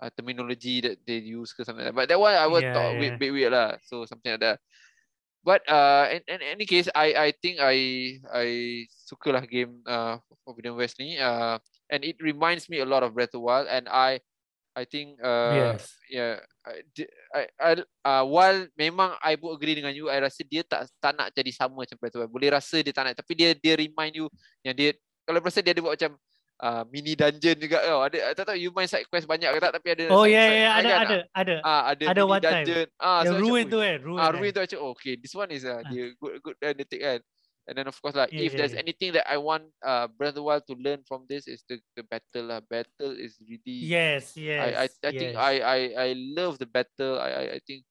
uh, 0.01 0.09
terminology 0.13 0.81
that 0.81 0.97
they 1.05 1.21
use 1.21 1.53
ke 1.53 1.61
something 1.61 1.85
like 1.85 1.93
that. 1.93 1.97
but 1.97 2.05
that 2.09 2.19
one 2.19 2.33
I 2.33 2.49
was 2.49 2.65
yeah, 2.65 2.73
thought 2.73 2.97
yeah. 2.97 3.17
bit 3.17 3.31
weird 3.33 3.53
lah. 3.53 3.77
So 3.85 4.09
something 4.09 4.33
like 4.33 4.41
that. 4.41 4.57
But 5.45 5.63
uh 5.69 6.11
in, 6.11 6.21
in 6.27 6.41
any 6.43 6.65
case 6.67 6.91
I 6.91 7.13
I 7.15 7.29
think 7.31 7.63
I 7.63 7.77
I 8.29 8.47
suka 8.89 9.31
lah 9.31 9.45
game 9.47 9.79
uh 9.87 10.19
Forbidden 10.43 10.75
West 10.75 10.99
ni. 10.99 11.15
Uh 11.15 11.61
and 11.91 12.03
it 12.03 12.17
reminds 12.19 12.67
me 12.67 12.79
a 12.79 12.87
lot 12.87 13.03
of 13.03 13.13
Breath 13.13 13.33
of 13.35 13.39
the 13.39 13.45
Wild 13.45 13.67
and 13.67 13.87
I 13.87 14.19
I 14.77 14.85
think 14.85 15.17
uh 15.23 15.73
yes. 15.73 15.97
yeah 16.05 16.37
I, 16.61 16.85
I, 17.33 17.43
I 17.57 17.71
uh 18.05 18.23
while 18.27 18.69
memang 18.77 19.17
I 19.19 19.33
pun 19.39 19.55
agree 19.57 19.73
dengan 19.73 19.95
you 19.95 20.11
I 20.11 20.21
rasa 20.21 20.45
dia 20.45 20.61
tak 20.61 20.85
tak 21.01 21.17
nak 21.17 21.33
jadi 21.33 21.49
sama 21.49 21.81
macam 21.81 21.97
Breath 21.97 22.13
of 22.15 22.21
the 22.21 22.29
Wild 22.29 22.35
boleh 22.35 22.49
rasa 22.53 22.79
dia 22.85 22.93
tak 22.93 23.09
nak 23.09 23.17
tapi 23.17 23.33
dia 23.33 23.57
dia 23.57 23.73
remind 23.73 24.13
you 24.13 24.29
yang 24.61 24.77
dia 24.77 24.93
kalau 25.27 25.43
rasa 25.43 25.59
dia 25.59 25.75
ada 25.75 25.81
buat 25.83 25.97
macam 25.97 26.15
uh, 26.61 26.83
mini 26.89 27.13
dungeon 27.13 27.57
juga 27.57 27.77
tau. 27.81 27.99
Ada 28.05 28.17
tak 28.33 28.45
tahu 28.53 28.57
you 28.57 28.71
main 28.73 28.89
side 28.89 29.05
quest 29.09 29.29
banyak 29.29 29.49
ke 29.49 29.59
tak 29.61 29.73
tapi 29.77 29.87
ada 29.93 30.03
Oh 30.13 30.25
ya 30.25 30.37
yeah, 30.37 30.47
ya 30.47 30.57
yeah, 30.57 30.71
ada, 30.73 30.87
kan? 30.87 30.99
ada 30.99 31.17
ada 31.33 31.55
ah 31.61 31.81
ada 31.93 32.03
ada 32.09 32.21
mini 32.25 32.39
dungeon. 32.41 32.87
Time. 32.89 33.01
Ah 33.01 33.19
so 33.25 33.33
ruin 33.37 33.65
tu 33.69 33.79
kan 33.81 33.97
ruin. 34.01 34.19
Ah 34.19 34.29
ruin 34.33 34.51
tu 34.53 34.61
macam 34.61 34.79
oh, 34.81 34.91
okay 34.97 35.13
this 35.17 35.33
one 35.33 35.49
is 35.53 35.63
uh, 35.65 35.81
ah. 35.81 35.81
dia 35.89 36.13
good 36.17 36.33
good 36.41 36.57
and 36.61 36.81
uh, 36.81 36.87
kan. 36.87 37.19
And 37.67 37.75
then 37.75 37.87
of 37.91 37.99
course 37.99 38.15
like 38.15 38.31
yeah, 38.31 38.47
if 38.47 38.55
yeah, 38.55 38.63
there's 38.63 38.73
yeah. 38.73 38.83
anything 38.87 39.11
that 39.19 39.27
I 39.27 39.35
want 39.35 39.67
uh 39.83 40.07
Breath 40.07 40.39
Wild 40.39 40.63
to 40.71 40.75
learn 40.79 41.03
from 41.03 41.27
this 41.27 41.51
is 41.51 41.67
the 41.67 41.83
the 41.99 42.07
battle 42.07 42.47
lah. 42.47 42.63
Battle 42.63 43.11
is 43.11 43.35
really 43.43 43.83
Yes, 43.83 44.39
yes. 44.39 44.63
I 44.63 44.69
I, 44.71 44.85
I 44.87 45.11
yes. 45.11 45.19
think 45.19 45.31
I 45.35 45.53
I 45.59 45.79
I 45.91 46.09
love 46.15 46.63
the 46.63 46.69
battle. 46.71 47.19
I 47.19 47.29
I 47.29 47.43
I 47.55 47.61
think 47.67 47.83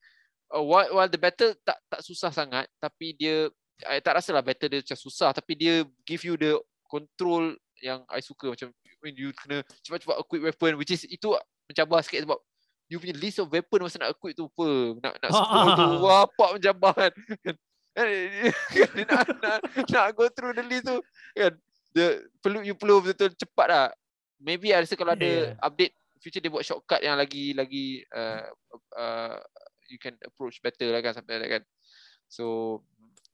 uh, 0.48 0.64
while 0.64 0.88
while 0.96 1.10
the 1.12 1.20
battle 1.20 1.52
tak 1.60 1.76
tak 1.92 2.00
susah 2.00 2.32
sangat 2.32 2.64
tapi 2.80 3.12
dia 3.20 3.52
I 3.84 4.00
tak 4.00 4.16
rasa 4.16 4.32
lah 4.32 4.40
battle 4.40 4.72
dia 4.72 4.80
macam 4.80 4.96
susah 4.96 5.36
tapi 5.36 5.52
dia 5.52 5.84
give 6.08 6.24
you 6.24 6.40
the 6.40 6.56
control 6.88 7.52
yang 7.84 8.00
I 8.08 8.24
suka 8.24 8.56
macam 8.56 8.72
when 9.04 9.12
you 9.12 9.36
kena 9.36 9.60
cepat-cepat 9.84 10.16
equip 10.16 10.40
weapon 10.40 10.72
which 10.80 10.88
is 10.88 11.04
itu 11.04 11.36
mencabar 11.68 12.00
sikit 12.00 12.24
sebab 12.24 12.40
you 12.88 12.96
punya 13.02 13.16
list 13.18 13.42
of 13.42 13.50
weapon 13.50 13.84
masa 13.84 14.00
nak 14.00 14.14
equip 14.14 14.32
tu 14.32 14.48
apa 14.48 14.68
nak 15.02 15.14
nak 15.20 15.30
scroll 15.36 15.70
tu 15.76 15.88
apa 16.08 16.44
mencabar 16.56 16.94
kan 17.44 17.54
nak, 19.08 19.24
nak, 19.40 19.58
nak 19.88 20.06
go 20.12 20.28
through 20.28 20.52
the 20.52 20.64
list 20.64 20.84
tu 20.84 21.00
kan? 21.32 21.52
Dia 21.96 22.20
perlu 22.44 22.60
you 22.60 22.76
perlu 22.76 23.00
betul-betul 23.00 23.32
cepat 23.40 23.66
lah. 23.72 23.86
Maybe 24.36 24.76
I 24.76 24.84
rasa 24.84 25.00
kalau 25.00 25.16
ada 25.16 25.56
update 25.64 25.96
future 26.20 26.44
dia 26.44 26.52
buat 26.52 26.60
shortcut 26.60 27.00
yang 27.00 27.16
lagi 27.16 27.56
lagi 27.56 28.04
uh, 28.12 28.52
uh, 29.00 29.40
you 29.88 29.96
can 29.96 30.12
approach 30.20 30.60
better 30.60 30.92
lah 30.92 31.00
kan 31.00 31.16
sampai 31.16 31.40
kan. 31.48 31.62
So 32.28 32.84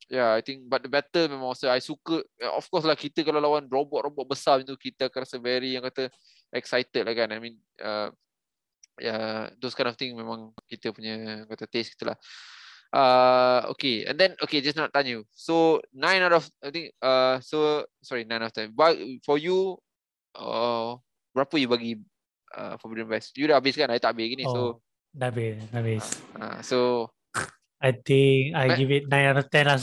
yeah 0.07 0.39
I 0.39 0.47
think 0.47 0.71
but 0.71 0.87
the 0.87 0.91
battle 0.93 1.27
memang 1.27 1.51
also 1.59 1.67
I 1.67 1.83
suka 1.83 2.23
of 2.55 2.65
course 2.71 2.87
lah 2.87 2.95
kita 2.95 3.27
kalau 3.27 3.43
lawan 3.43 3.67
robot-robot 3.67 4.31
besar 4.31 4.63
tu 4.63 4.79
kita 4.79 5.11
akan 5.11 5.27
rasa 5.27 5.43
very 5.43 5.75
yang 5.75 5.83
kata 5.83 6.07
excited 6.55 7.03
lah 7.03 7.15
kan. 7.19 7.35
I 7.35 7.39
mean 7.43 7.59
uh, 7.83 8.15
yeah 9.03 9.51
those 9.59 9.75
kind 9.75 9.91
of 9.91 9.99
thing 9.99 10.15
memang 10.15 10.55
kita 10.71 10.95
punya 10.95 11.43
kata 11.51 11.67
taste 11.67 11.99
kita 11.99 12.15
lah 12.15 12.19
Uh, 12.93 13.73
okay, 13.73 14.05
and 14.05 14.21
then 14.21 14.37
okay, 14.45 14.61
just 14.61 14.77
not 14.77 14.93
tanya 14.93 15.17
you. 15.17 15.23
So 15.33 15.81
nine 15.97 16.21
out 16.21 16.37
of 16.37 16.45
I 16.61 16.69
think 16.69 16.93
uh 17.01 17.41
so 17.41 17.89
sorry 18.05 18.29
nine 18.29 18.45
out 18.45 18.53
of 18.53 18.55
ten. 18.55 18.69
But 18.77 19.01
for 19.25 19.41
you, 19.41 19.81
uh, 20.37 21.01
berapa 21.33 21.57
you 21.57 21.73
bagi 21.73 21.97
uh, 22.53 22.77
Forbidden 22.77 23.09
West? 23.09 23.33
You 23.41 23.49
dah 23.49 23.65
habis 23.65 23.81
kan? 23.81 23.89
I 23.89 23.97
tak 23.97 24.13
habis 24.13 24.29
gini. 24.37 24.45
Oh, 24.45 24.53
so 24.53 24.61
dah 25.17 25.33
habis, 25.33 25.57
dah 25.73 25.81
habis. 25.81 26.05
Uh, 26.37 26.41
uh, 26.45 26.59
so 26.61 26.79
I 27.83 27.97
think 27.97 28.55
I 28.55 28.77
give 28.79 28.93
it 28.95 29.09
nine 29.09 29.33
out 29.33 29.43
of 29.43 29.49
ten 29.49 29.67
lah. 29.67 29.81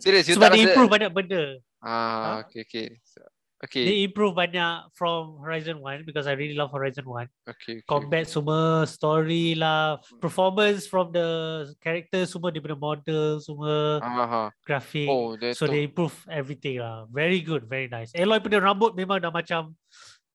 Serius, 0.00 0.26
you 0.26 0.34
Sebab 0.40 0.50
tak 0.50 0.58
rasa? 0.58 0.64
improve 0.66 0.90
banyak 0.90 1.12
benda. 1.14 1.44
Ah, 1.78 1.92
uh, 1.92 2.34
okay, 2.42 2.66
okay. 2.66 2.88
So, 3.06 3.22
Okay. 3.62 3.86
They 3.86 3.98
improve 4.02 4.34
banyak 4.34 4.90
from 4.90 5.38
Horizon 5.38 5.78
1 5.78 6.02
because 6.02 6.26
I 6.26 6.34
really 6.34 6.58
love 6.58 6.74
Horizon 6.74 7.06
1. 7.06 7.30
Okay. 7.46 7.78
okay. 7.78 7.86
Combat 7.86 8.26
semua, 8.26 8.82
story 8.90 9.54
lah, 9.54 10.02
performance 10.18 10.90
from 10.90 11.14
the 11.14 11.70
character 11.78 12.26
semua 12.26 12.50
daripada 12.50 12.74
model 12.74 13.38
semua, 13.38 14.02
Aha. 14.02 14.50
graphic. 14.66 15.06
Oh, 15.06 15.38
so 15.54 15.70
they 15.70 15.86
improve 15.86 16.10
everything 16.26 16.82
lah. 16.82 17.06
Very 17.06 17.38
good, 17.38 17.70
very 17.70 17.86
nice. 17.86 18.10
Aloy 18.18 18.42
punya 18.42 18.58
rambut 18.58 18.98
memang 18.98 19.22
dah 19.22 19.30
macam 19.30 19.78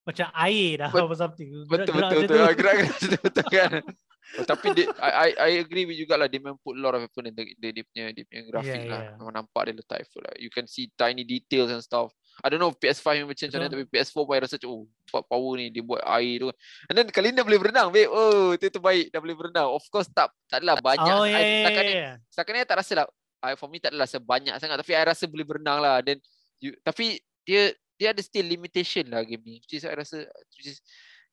macam 0.08 0.32
air 0.32 0.80
dah 0.80 0.88
Bet- 0.88 1.20
something. 1.20 1.48
Betul 1.68 2.00
betul 2.00 2.16
betul. 2.24 2.36
Gerak-gerak 2.40 2.76
betul, 2.96 3.20
betul 3.20 3.46
kan. 3.52 3.72
Oh, 4.36 4.44
tapi 4.44 4.76
dia, 4.76 4.92
I, 5.00 5.32
I 5.36 5.50
agree 5.64 5.88
with 5.88 5.96
juga 5.96 6.20
lah 6.20 6.28
dia 6.28 6.36
memang 6.36 6.60
put 6.60 6.76
a 6.76 6.80
lot 6.80 6.92
of 6.92 7.00
effort 7.00 7.24
in 7.24 7.32
the, 7.32 7.48
dia, 7.56 7.72
dia 7.72 7.84
punya 7.88 8.04
dia 8.12 8.24
punya 8.28 8.42
grafik 8.52 8.84
yeah, 8.84 8.92
lah. 8.92 9.00
Yeah. 9.08 9.14
Memang 9.16 9.34
nampak 9.40 9.62
dia 9.68 9.74
letak 9.76 9.98
effort 10.04 10.22
lah. 10.28 10.34
You 10.36 10.52
can 10.52 10.68
see 10.68 10.92
tiny 11.00 11.24
details 11.24 11.72
and 11.72 11.80
stuff. 11.80 12.12
I 12.38 12.46
don't 12.46 12.62
know 12.62 12.70
PS5 12.70 13.06
yang 13.18 13.28
macam 13.28 13.46
mana 13.50 13.66
tapi 13.66 13.84
PS4 13.90 14.18
pun 14.22 14.34
I 14.34 14.42
rasa 14.46 14.56
oh 14.62 14.86
power 15.10 15.52
ni 15.58 15.74
dia 15.74 15.82
buat 15.82 15.98
air 16.06 16.46
tu. 16.46 16.48
And 16.86 16.94
then 16.94 17.06
kali 17.10 17.34
ni 17.34 17.42
dah 17.42 17.46
boleh 17.46 17.58
berenang 17.58 17.90
babe. 17.90 18.06
Oh 18.06 18.54
itu 18.54 18.70
tu 18.70 18.78
baik 18.78 19.10
dah 19.10 19.18
boleh 19.18 19.34
berenang. 19.34 19.74
Of 19.74 19.82
course 19.90 20.06
tak 20.14 20.30
tak 20.46 20.62
adalah 20.62 20.78
banyak. 20.78 21.14
Oh, 21.18 21.26
yeah, 21.26 21.38
I, 21.38 21.46
setakat 21.66 21.82
ni 21.82 21.94
setakat 22.30 22.52
ni 22.54 22.60
tak 22.62 22.78
rasa 22.78 22.92
lah. 23.02 23.06
I, 23.38 23.54
for 23.58 23.66
me 23.70 23.78
tak 23.82 23.90
adalah 23.94 24.06
sebanyak 24.06 24.54
sangat 24.62 24.78
tapi 24.78 24.92
I 24.94 25.02
rasa 25.02 25.24
boleh 25.26 25.46
berenang 25.46 25.78
lah. 25.82 25.98
Then 25.98 26.22
you, 26.62 26.78
tapi 26.86 27.18
dia 27.42 27.74
dia 27.98 28.14
ada 28.14 28.22
still 28.22 28.46
limitation 28.46 29.10
lah 29.10 29.26
game 29.26 29.42
ni. 29.42 29.58
Which 29.58 29.74
is 29.74 29.82
I 29.82 29.98
rasa 29.98 30.22
which 30.54 30.74
is, 30.74 30.78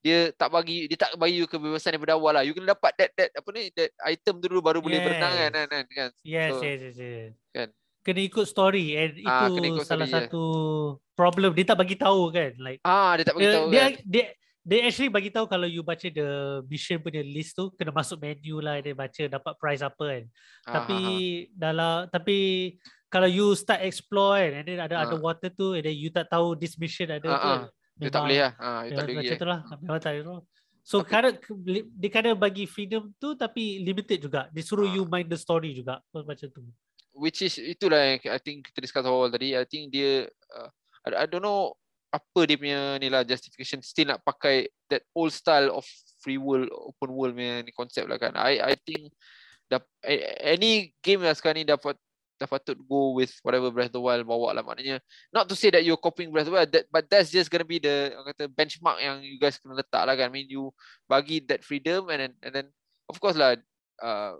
dia 0.02 0.34
tak 0.34 0.50
bagi 0.50 0.90
dia 0.90 0.98
tak 0.98 1.18
bagi 1.18 1.42
you 1.42 1.50
kebebasan 1.50 1.98
daripada 1.98 2.18
awal 2.18 2.34
lah. 2.34 2.42
You 2.42 2.58
kena 2.58 2.74
dapat 2.74 2.94
that 2.98 3.12
that 3.14 3.30
apa 3.38 3.50
ni 3.54 3.70
that 3.78 3.94
item 4.06 4.42
tu 4.42 4.50
dulu 4.50 4.62
baru 4.62 4.82
yes. 4.82 4.86
boleh 4.90 5.00
berenang 5.06 5.34
kan 5.34 5.50
kan 5.70 5.86
kan. 5.86 6.10
Yes, 6.26 6.50
so, 6.54 6.62
yes, 6.66 6.82
yes, 6.82 6.98
yes. 6.98 7.34
Kan. 7.54 7.70
Kena 8.06 8.22
ikut 8.22 8.46
story 8.46 8.94
and 8.94 9.12
ah, 9.26 9.50
itu 9.50 9.82
salah 9.82 10.06
story, 10.06 10.30
satu 10.30 10.46
yeah. 10.46 11.18
problem 11.18 11.58
dia 11.58 11.66
tak 11.66 11.82
bagi 11.82 11.98
tahu 11.98 12.30
kan 12.30 12.54
like 12.62 12.78
ah 12.86 13.18
dia 13.18 13.26
tak 13.26 13.34
bagi 13.34 13.50
tahu 13.50 13.66
dia, 13.74 13.82
kan. 13.82 13.92
dia, 13.98 13.98
dia 14.06 14.26
dia 14.66 14.90
actually 14.90 15.14
bagi 15.14 15.30
tahu 15.30 15.46
kalau 15.46 15.70
you 15.70 15.86
baca 15.86 16.10
the 16.10 16.62
mission 16.66 16.98
punya 16.98 17.22
list 17.22 17.54
tu 17.54 17.70
kena 17.78 17.94
masuk 17.94 18.18
menu 18.18 18.58
lah 18.58 18.82
dia 18.82 18.98
baca 18.98 19.24
dapat 19.30 19.54
prize 19.62 19.86
apa 19.86 20.02
kan. 20.02 20.24
Ah, 20.66 20.82
tapi 20.82 20.98
ah, 20.98 21.06
ah. 21.06 21.54
dalam 21.54 21.96
tapi 22.10 22.38
kalau 23.14 23.30
you 23.30 23.54
start 23.54 23.86
explore 23.86 24.42
kan 24.42 24.52
and 24.58 24.66
then 24.66 24.82
ada 24.82 24.98
ah. 24.98 25.06
ada 25.06 25.22
water 25.22 25.54
tu 25.54 25.78
and 25.78 25.86
then 25.86 25.94
you 25.94 26.10
tak 26.10 26.26
tahu 26.34 26.58
this 26.58 26.74
mission 26.82 27.14
ada 27.14 27.30
ah, 27.30 27.38
kan. 27.38 27.60
Ah. 27.62 27.70
Dia 27.96 28.10
tak 28.10 28.22
boleh 28.26 28.40
lah. 28.42 28.52
Ha, 28.58 28.68
dia 28.90 28.96
tak 28.98 29.06
boleh. 29.06 29.16
Macam 29.22 29.36
tu 29.38 29.48
lah. 29.48 29.60
Memang 29.86 30.02
tak 30.02 30.12
boleh. 30.18 30.42
So 30.86 30.96
okay. 31.02 31.10
kadang 31.14 31.36
dia 31.98 32.10
kadang 32.10 32.38
bagi 32.38 32.66
freedom 32.66 33.14
tu 33.22 33.38
tapi 33.38 33.86
limited 33.86 34.18
juga. 34.18 34.50
Dia 34.50 34.66
suruh 34.66 34.90
uh. 34.90 34.94
you 34.98 35.06
mind 35.06 35.30
the 35.30 35.38
story 35.38 35.78
juga. 35.78 36.02
Macam 36.10 36.48
tu. 36.50 36.66
Which 37.16 37.40
is 37.48 37.56
itulah 37.56 37.96
yang 37.96 38.20
I 38.28 38.40
think 38.44 38.68
kita 38.68 38.84
discuss 38.84 39.08
awal 39.08 39.32
tadi. 39.32 39.56
I 39.56 39.64
think 39.64 39.96
dia 39.96 40.28
uh, 40.52 40.70
I, 41.08 41.24
I 41.24 41.26
don't 41.32 41.40
know 41.40 41.72
apa 42.12 42.44
dia 42.44 42.60
punya 42.60 43.00
ni 43.00 43.08
lah 43.08 43.24
justification 43.24 43.80
still 43.80 44.12
nak 44.12 44.24
pakai 44.24 44.68
that 44.92 45.04
old 45.16 45.32
style 45.32 45.72
of 45.72 45.84
free 46.20 46.40
world 46.40 46.68
open 46.72 47.12
world 47.16 47.36
punya 47.36 47.64
ni 47.64 47.72
konsep 47.72 48.04
lah 48.04 48.20
kan. 48.20 48.36
I 48.36 48.60
I 48.60 48.74
think 48.76 49.16
dap, 49.72 49.88
any 50.44 50.92
game 51.00 51.24
lah 51.24 51.32
sekarang 51.32 51.64
ni 51.64 51.68
dapat 51.68 51.96
dah 52.36 52.52
patut 52.52 52.76
go 52.84 53.16
with 53.16 53.32
whatever 53.48 53.72
Breath 53.72 53.96
of 53.96 53.96
the 53.96 54.04
Wild 54.04 54.28
bawa 54.28 54.52
lah 54.52 54.60
maknanya 54.60 55.00
not 55.32 55.48
to 55.48 55.56
say 55.56 55.72
that 55.72 55.88
you're 55.88 56.00
copying 56.00 56.36
Breath 56.36 56.52
of 56.52 56.52
the 56.52 56.58
Wild 56.60 56.72
that, 56.76 56.86
but 56.92 57.08
that's 57.08 57.32
just 57.32 57.48
gonna 57.48 57.64
be 57.64 57.80
the 57.80 58.12
kata 58.12 58.52
benchmark 58.52 59.00
yang 59.00 59.24
you 59.24 59.40
guys 59.40 59.56
kena 59.56 59.80
letak 59.80 60.04
lah 60.04 60.20
kan 60.20 60.28
I 60.28 60.34
mean 60.36 60.52
you 60.52 60.76
bagi 61.08 61.40
that 61.48 61.64
freedom 61.64 62.12
and 62.12 62.20
then 62.20 62.34
and 62.44 62.52
then 62.52 62.68
of 63.08 63.16
course 63.24 63.40
lah 63.40 63.56
uh, 64.04 64.36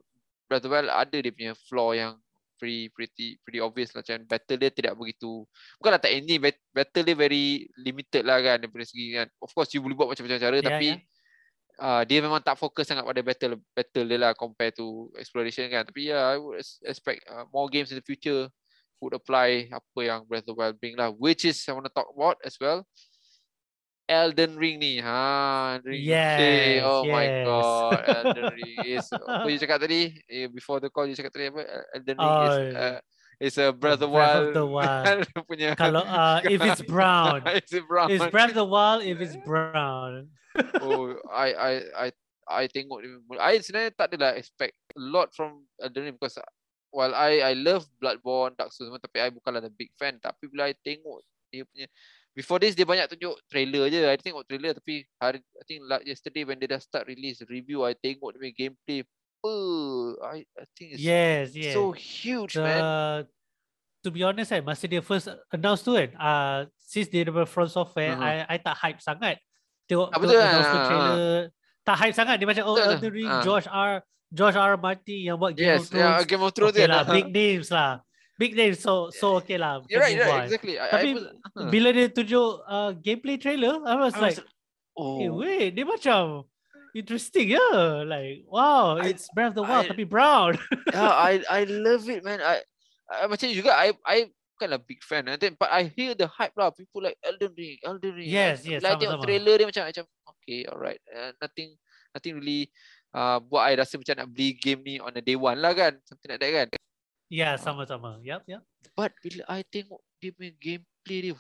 Breath 0.52 0.68
of 0.68 0.70
the 0.70 0.72
Wild 0.76 0.92
ada 0.92 1.18
dia 1.24 1.32
punya 1.32 1.56
flaw 1.72 1.96
yang 1.96 2.20
pretty 2.66 2.90
pretty 2.90 3.28
pretty 3.46 3.60
obvious 3.62 3.94
lah 3.94 4.02
macam 4.02 4.26
battle 4.26 4.58
dia 4.58 4.72
tidak 4.74 4.94
begitu. 4.98 5.46
Bukanlah 5.78 6.02
tak 6.02 6.14
ini 6.18 6.42
battle 6.74 7.04
dia 7.06 7.16
very 7.16 7.70
limited 7.78 8.26
lah 8.26 8.42
kan 8.42 8.58
daripada 8.66 8.84
segi 8.84 9.14
kan. 9.14 9.28
Of 9.40 9.54
course 9.54 9.72
you 9.78 9.86
boleh 9.86 9.96
buat 9.96 10.10
macam-macam 10.12 10.40
cara 10.42 10.58
yeah, 10.58 10.66
tapi 10.66 10.88
yeah 10.98 11.00
uh, 11.80 12.04
dia 12.08 12.24
memang 12.24 12.40
tak 12.40 12.56
fokus 12.56 12.88
sangat 12.88 13.04
pada 13.04 13.22
battle 13.24 13.60
battle 13.76 14.06
dia 14.08 14.20
lah 14.20 14.32
compare 14.36 14.72
to 14.72 15.12
exploration 15.20 15.68
kan. 15.68 15.84
Tapi 15.84 16.12
ya 16.12 16.16
yeah, 16.16 16.24
I 16.32 16.36
would 16.40 16.60
expect 16.88 17.28
uh, 17.28 17.48
more 17.52 17.68
games 17.68 17.92
in 17.92 18.00
the 18.00 18.06
future 18.06 18.48
would 19.04 19.16
apply 19.16 19.68
apa 19.70 20.00
yang 20.02 20.24
Breath 20.24 20.48
of 20.48 20.56
the 20.56 20.58
Wild 20.58 20.80
bring 20.80 20.96
lah 20.96 21.12
which 21.12 21.44
is 21.44 21.60
I 21.68 21.76
want 21.76 21.86
to 21.86 21.94
talk 21.94 22.08
about 22.10 22.40
as 22.48 22.56
well 22.58 22.88
Elden 24.06 24.54
Ring 24.54 24.78
ni 24.78 25.02
ha 25.02 25.82
Ring 25.82 26.02
yes, 26.06 26.82
oh 26.86 27.02
yes. 27.04 27.14
my 27.14 27.26
god 27.42 28.00
Elden 28.06 28.46
Ring 28.58 28.78
is 28.86 29.10
apa 29.10 29.48
you 29.50 29.58
cakap 29.58 29.82
tadi 29.82 30.14
eh, 30.30 30.46
before 30.46 30.78
the 30.78 30.94
call 30.94 31.10
you 31.10 31.18
cakap 31.18 31.34
tadi 31.34 31.50
apa 31.50 31.66
Elden 31.98 32.18
Ring 32.18 32.30
oh, 32.30 32.46
is 32.46 32.56
uh, 32.78 32.98
it's 33.40 33.58
a 33.58 33.74
Breath 33.74 34.00
of 34.00 34.08
the 34.08 34.10
Wild. 34.10 34.54
the 34.54 34.66
Wild. 34.66 35.28
Kalau 35.82 36.04
uh, 36.06 36.40
if 36.46 36.62
it's 36.62 36.84
brown, 36.94 37.44
it's 37.46 37.74
brown. 37.88 38.12
It's 38.12 38.26
Breath 38.32 38.56
of 38.56 38.60
the 38.60 38.68
Wild 38.68 39.04
if 39.04 39.20
it's 39.20 39.36
brown. 39.44 40.30
oh, 40.80 41.20
I 41.28 41.48
I 41.52 41.74
I 41.92 42.08
I 42.46 42.64
tengok 42.72 43.04
I 43.42 43.60
sebenarnya 43.60 43.92
tak 43.98 44.16
adalah 44.16 44.38
expect 44.40 44.78
a 44.96 45.02
lot 45.02 45.34
from 45.36 45.68
Elden 45.82 46.12
Ring 46.12 46.16
because 46.16 46.40
while 46.96 47.12
I 47.12 47.44
I 47.44 47.54
love 47.58 47.84
Bloodborne, 48.00 48.56
Dark 48.56 48.72
Souls 48.72 48.94
tapi 49.02 49.20
I 49.20 49.30
bukanlah 49.34 49.66
the 49.66 49.74
big 49.74 49.92
fan 50.00 50.22
tapi 50.22 50.48
bila 50.48 50.72
I 50.72 50.76
tengok 50.80 51.26
dia 51.52 51.64
punya 51.68 51.88
before 52.36 52.60
this 52.60 52.76
dia 52.76 52.84
banyak 52.84 53.08
tunjuk 53.08 53.40
trailer 53.48 53.88
je. 53.88 54.04
I 54.04 54.20
tengok 54.20 54.44
trailer 54.46 54.76
tapi 54.76 55.08
hari 55.18 55.40
I 55.40 55.64
think 55.64 55.88
like 55.88 56.04
yesterday 56.04 56.44
when 56.44 56.60
they 56.60 56.68
dah 56.68 56.84
start 56.84 57.08
release 57.08 57.40
review 57.48 57.88
I 57.88 57.96
tengok 57.96 58.36
dia 58.36 58.40
punya 58.44 58.54
gameplay 58.54 59.08
Oh, 59.46 60.18
I 60.26 60.42
I 60.58 60.66
think 60.74 60.98
it's 60.98 61.02
yes, 61.06 61.54
yes. 61.54 61.78
so 61.78 61.94
huge, 61.94 62.58
the, 62.58 62.66
man. 62.66 62.82
To 64.02 64.10
be 64.10 64.26
honest, 64.26 64.50
kan, 64.50 64.66
masa 64.66 64.90
dia 64.90 65.06
first 65.06 65.30
announced 65.54 65.86
tu 65.86 65.94
kan, 65.94 66.10
uh, 66.18 66.60
since 66.82 67.14
dia 67.14 67.22
daripada 67.22 67.46
Front 67.46 67.70
Software, 67.70 68.18
uh-huh. 68.18 68.50
I, 68.50 68.58
I 68.58 68.58
tak 68.58 68.74
hype 68.74 69.02
sangat. 69.02 69.38
Tengok, 69.86 70.10
ah, 70.10 70.18
betul 70.18 70.42
kan? 70.42 70.86
trailer, 70.90 71.38
tak 71.86 71.96
hype 72.02 72.18
sangat. 72.18 72.42
Dia 72.42 72.48
macam, 72.50 72.64
oh, 72.66 72.78
Elden 72.78 73.14
Ring, 73.14 73.30
uh. 73.30 73.46
Josh 73.46 73.70
R. 73.70 74.02
Josh 74.34 74.58
R. 74.58 74.78
Martin 74.82 75.22
yang 75.30 75.38
buat 75.38 75.54
Game 75.54 75.78
yes, 75.78 75.86
of 75.86 75.94
Thrones. 75.94 76.02
Yeah, 76.02 76.26
Game 76.26 76.44
of 76.46 76.52
Thrones 76.54 76.74
okay 76.74 76.90
lah, 76.90 77.02
big 77.06 77.30
names 77.38 77.70
lah. 77.70 78.02
Big 78.36 78.52
names, 78.52 78.84
so 78.84 79.08
so 79.16 79.40
okay 79.40 79.56
lah. 79.56 79.80
You're 79.88 80.04
right, 80.04 80.12
you're 80.12 80.28
right, 80.28 80.44
exactly. 80.44 80.76
Tapi 80.76 81.16
I, 81.16 81.32
I, 81.56 81.72
bila 81.72 81.96
dia 81.96 82.12
tunjuk 82.12 82.68
uh, 82.68 82.92
gameplay 83.00 83.40
trailer, 83.40 83.80
I 83.88 83.96
was 83.96 84.12
I 84.12 84.20
like, 84.20 84.38
was, 84.44 84.52
oh. 85.00 85.18
hey, 85.24 85.30
wait, 85.32 85.70
dia 85.72 85.88
macam, 85.88 86.44
interesting, 86.92 87.56
yeah. 87.56 88.04
Like, 88.04 88.44
wow, 88.52 89.00
it's 89.00 89.32
I, 89.32 89.34
Breath 89.36 89.56
of 89.56 89.64
the 89.64 89.64
Wild, 89.64 89.88
I, 89.88 89.92
tapi 89.92 90.04
brown. 90.04 90.60
yeah, 90.96 91.16
I 91.16 91.40
I 91.48 91.62
love 91.64 92.04
it, 92.12 92.28
man. 92.28 92.44
I, 92.44 92.60
I 93.08 93.32
macam 93.32 93.48
juga, 93.56 93.72
I 93.72 93.96
I 94.04 94.28
kind 94.60 94.76
of 94.76 94.84
big 94.84 95.00
fan. 95.04 95.32
I 95.32 95.40
think, 95.40 95.56
but 95.56 95.72
I 95.72 95.92
hear 95.92 96.16
the 96.16 96.28
hype 96.28 96.56
lah. 96.60 96.72
People 96.76 97.04
like 97.04 97.20
Elden 97.24 97.56
Ring, 97.56 97.80
Elden 97.84 98.20
Ring. 98.20 98.28
Yes, 98.28 98.64
yes. 98.68 98.84
Like 98.84 99.00
tengok 99.00 99.24
trailer 99.24 99.60
dia 99.60 99.68
macam 99.68 99.84
macam, 99.88 100.04
okay, 100.32 100.68
alright. 100.68 101.00
Uh, 101.12 101.32
nothing, 101.40 101.76
nothing 102.16 102.40
really. 102.40 102.72
Uh, 103.16 103.40
buat 103.40 103.64
I 103.64 103.80
rasa 103.80 103.96
macam 103.96 104.16
nak 104.20 104.28
beli 104.28 104.60
game 104.60 104.84
ni 104.84 105.00
on 105.00 105.16
a 105.16 105.24
day 105.24 105.40
one 105.40 105.60
lah 105.60 105.72
kan. 105.72 105.96
Something 106.04 106.36
like 106.36 106.42
that 106.44 106.52
kan. 106.52 106.68
Yeah, 107.30 107.58
sama-sama. 107.58 108.22
Yep, 108.22 108.46
yep. 108.46 108.62
But 108.94 109.12
bila 109.22 109.44
I 109.50 109.66
tengok 109.66 110.02
dia 110.22 110.32
punya 110.32 110.54
gameplay 110.62 111.20
dia, 111.32 111.34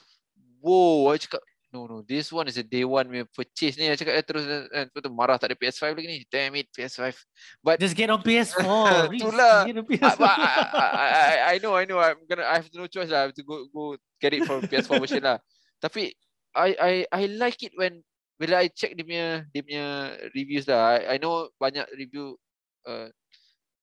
wow, 0.62 1.14
I 1.14 1.22
cakap, 1.22 1.46
no 1.76 1.92
no 1.92 2.00
this 2.08 2.32
one 2.32 2.48
is 2.48 2.56
a 2.56 2.64
day 2.64 2.88
one 2.88 3.04
punya 3.12 3.28
purchase 3.30 3.76
ni. 3.76 3.92
Cakap 3.92 4.14
dia 4.16 4.24
terus 4.24 4.48
kan 4.48 4.88
tu 4.88 5.12
marah 5.12 5.36
tak 5.36 5.52
ada 5.52 5.58
PS5 5.60 5.92
lagi 5.92 6.08
ni. 6.08 6.18
Damn 6.32 6.56
it 6.56 6.72
PS5 6.72 7.12
but 7.60 7.76
just 7.84 7.92
get 7.92 8.08
on 8.08 8.24
PS4 8.24 9.12
itulah 9.20 9.68
I, 9.68 11.08
I, 11.12 11.38
I 11.52 11.56
know 11.60 11.76
I 11.76 11.84
know. 11.84 12.00
I'm 12.00 12.24
gonna 12.26 12.48
I 12.48 12.64
have 12.64 12.72
no 12.72 12.88
choice 12.88 13.12
lah. 13.12 13.28
I 13.28 13.30
have 13.30 13.36
to 13.36 13.44
go 13.44 13.68
go 13.70 14.00
get 14.24 14.32
it 14.32 14.48
from 14.48 14.64
PS4 14.64 14.96
version 15.04 15.22
lah. 15.28 15.44
Tapi 15.84 16.16
I 16.56 16.70
I 16.80 16.94
I 17.12 17.22
like 17.36 17.60
it 17.60 17.76
when 17.76 18.00
bila 18.40 18.64
I 18.64 18.72
check 18.72 18.96
dia 18.96 19.04
punya 19.04 19.28
dia 19.52 19.62
punya 19.62 19.86
reviews 20.32 20.66
lah. 20.72 20.96
I, 20.96 21.16
I 21.16 21.18
know 21.20 21.52
banyak 21.60 21.92
review 22.00 22.40
uh, 22.88 23.12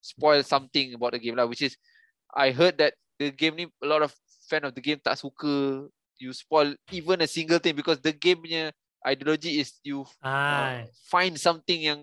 spoil 0.00 0.40
something 0.40 0.96
about 0.96 1.12
the 1.12 1.20
game 1.20 1.36
lah 1.36 1.44
which 1.44 1.62
is 1.62 1.76
I 2.32 2.50
heard 2.50 2.80
that 2.80 2.96
the 3.20 3.30
game 3.30 3.56
ni 3.56 3.66
a 3.68 3.86
lot 3.86 4.02
of 4.02 4.12
fan 4.48 4.64
of 4.64 4.74
the 4.74 4.82
game 4.82 4.98
tak 4.98 5.20
suka 5.20 5.86
you 6.18 6.32
spoil 6.32 6.72
even 6.90 7.20
a 7.22 7.28
single 7.28 7.60
thing 7.60 7.76
because 7.76 8.00
the 8.00 8.12
game 8.12 8.40
punya 8.40 8.72
ideology 9.02 9.58
is 9.58 9.76
you 9.82 10.06
uh, 10.22 10.86
find 11.10 11.34
something 11.36 11.82
yang 11.82 12.00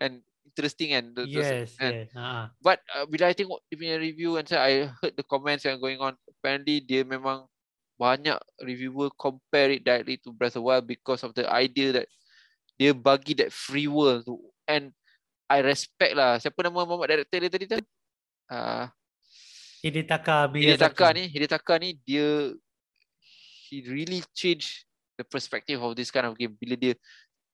and 0.00 0.24
interesting 0.42 0.92
and 0.96 1.14
the, 1.14 1.24
yes, 1.28 1.76
and, 1.78 1.94
yes. 1.94 2.10
Uh-huh. 2.10 2.50
but 2.58 2.82
uh, 2.90 3.06
bila 3.06 3.30
I 3.30 3.36
tengok 3.38 3.62
dia 3.70 3.76
punya 3.78 3.96
review 4.02 4.34
and 4.36 4.46
I 4.50 4.90
heard 4.90 5.14
the 5.14 5.22
comments 5.22 5.62
yang 5.62 5.78
going 5.78 6.02
on 6.02 6.18
apparently 6.26 6.82
dia 6.82 7.06
memang 7.06 7.46
banyak 8.00 8.40
reviewer 8.64 9.12
compare 9.14 9.76
it 9.76 9.84
directly 9.86 10.18
to 10.24 10.32
Breath 10.34 10.56
of 10.58 10.64
the 10.64 10.66
Wild 10.66 10.88
because 10.88 11.22
of 11.22 11.36
the 11.36 11.46
idea 11.46 12.02
that 12.02 12.06
dia 12.80 12.96
bagi 12.96 13.36
that 13.38 13.52
free 13.52 13.86
world 13.86 14.26
tu 14.26 14.40
and 14.66 14.90
I 15.46 15.62
respect 15.62 16.16
lah 16.16 16.40
siapa 16.42 16.58
nama 16.64 16.82
Muhammad 16.82 17.12
director 17.12 17.38
dia 17.38 17.52
tadi 17.52 17.66
tu 17.70 17.78
uh, 18.50 18.88
Hidetaka 19.80 20.52
Hidetaka 20.52 21.06
ni 21.16 21.24
Hidetaka 21.32 21.74
ni 21.80 21.96
dia 22.04 22.52
he 23.70 23.80
really 23.88 24.20
change 24.36 24.84
the 25.16 25.24
perspective 25.24 25.80
of 25.80 25.96
this 25.96 26.12
kind 26.12 26.28
of 26.28 26.36
game. 26.36 26.52
Bila 26.58 26.76
dia 26.76 26.94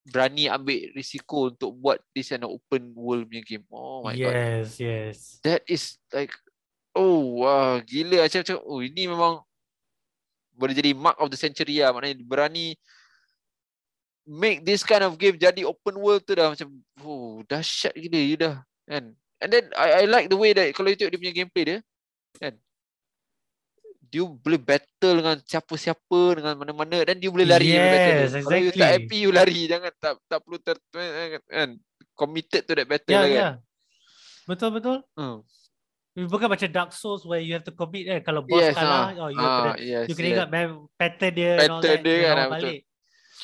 berani 0.06 0.46
ambil 0.46 0.90
risiko 0.94 1.50
untuk 1.50 1.74
buat 1.76 1.98
this 2.14 2.30
kind 2.30 2.46
of 2.46 2.54
open 2.54 2.94
world 2.94 3.26
punya 3.26 3.42
game. 3.46 3.64
Oh 3.70 4.06
my 4.06 4.14
yes, 4.14 4.22
god. 4.22 4.34
Yes, 4.34 4.70
yes. 4.78 5.16
That 5.46 5.62
is 5.66 5.98
like 6.10 6.34
oh 6.94 7.42
wah 7.42 7.78
gila. 7.82 8.26
Macam 8.26 8.42
macam 8.42 8.58
oh 8.62 8.80
ini 8.82 9.02
memang 9.06 9.42
boleh 10.56 10.74
jadi 10.74 10.96
mark 10.96 11.18
of 11.20 11.30
the 11.30 11.38
century 11.38 11.78
lah. 11.78 11.94
Maknanya 11.94 12.22
berani 12.26 12.74
make 14.26 14.66
this 14.66 14.82
kind 14.82 15.06
of 15.06 15.14
game 15.14 15.38
jadi 15.38 15.62
open 15.62 15.98
world 15.98 16.26
tu 16.26 16.34
dah. 16.34 16.54
Macam 16.54 16.70
oh 17.02 17.42
dahsyat 17.46 17.94
gila. 17.94 18.18
You 18.18 18.38
dah 18.38 18.56
kan? 18.86 19.14
And 19.42 19.50
then 19.52 19.68
I 19.76 20.02
I 20.02 20.10
like 20.10 20.32
the 20.32 20.38
way 20.38 20.56
that 20.56 20.72
kalau 20.72 20.90
you 20.90 20.98
tengok 20.98 21.12
dia 21.12 21.20
punya 21.20 21.34
gameplay 21.34 21.64
dia 21.66 21.78
kan? 22.38 22.54
Dia 24.06 24.22
boleh 24.22 24.60
battle 24.62 25.14
dengan 25.18 25.36
siapa-siapa 25.42 26.20
dengan 26.38 26.54
mana-mana 26.54 27.02
dan 27.02 27.18
dia 27.18 27.26
boleh 27.26 27.42
lari 27.42 27.74
yes, 27.74 28.32
exactly. 28.32 28.44
kalau 28.46 28.58
you 28.62 28.72
tak 28.72 28.90
happy 28.94 29.18
you 29.26 29.32
lari. 29.34 29.66
Jangan 29.66 29.90
tak 29.98 30.14
tak 30.30 30.38
perlu 30.46 30.58
ter, 30.62 30.76
kan 31.50 31.70
committed 32.16 32.62
to 32.64 32.72
that 32.72 32.88
battle 32.88 33.12
yeah, 33.12 33.20
lah, 33.20 33.28
kan? 33.28 33.36
yeah. 33.36 33.52
betul 34.48 34.70
betul. 34.72 34.98
Hmm. 35.14 35.44
bukan 36.16 36.48
macam 36.48 36.68
Dark 36.72 36.90
Souls 36.96 37.28
where 37.28 37.44
you 37.44 37.52
have 37.52 37.66
to 37.66 37.76
commit 37.76 38.08
eh 38.08 38.20
kalau 38.24 38.40
boss 38.40 38.64
yes, 38.64 38.72
kalah 38.72 39.12
ha. 39.12 39.20
oh, 39.20 39.28
you, 39.28 39.36
ah, 39.36 39.52
kena, 39.60 39.72
yes, 39.84 40.04
you 40.08 40.14
kena 40.16 40.28
ingat 40.32 40.48
pattern 40.96 41.32
dia 41.36 41.52
pattern 41.60 42.00
dia 42.00 42.16
kan? 42.24 42.48
betul 42.56 42.72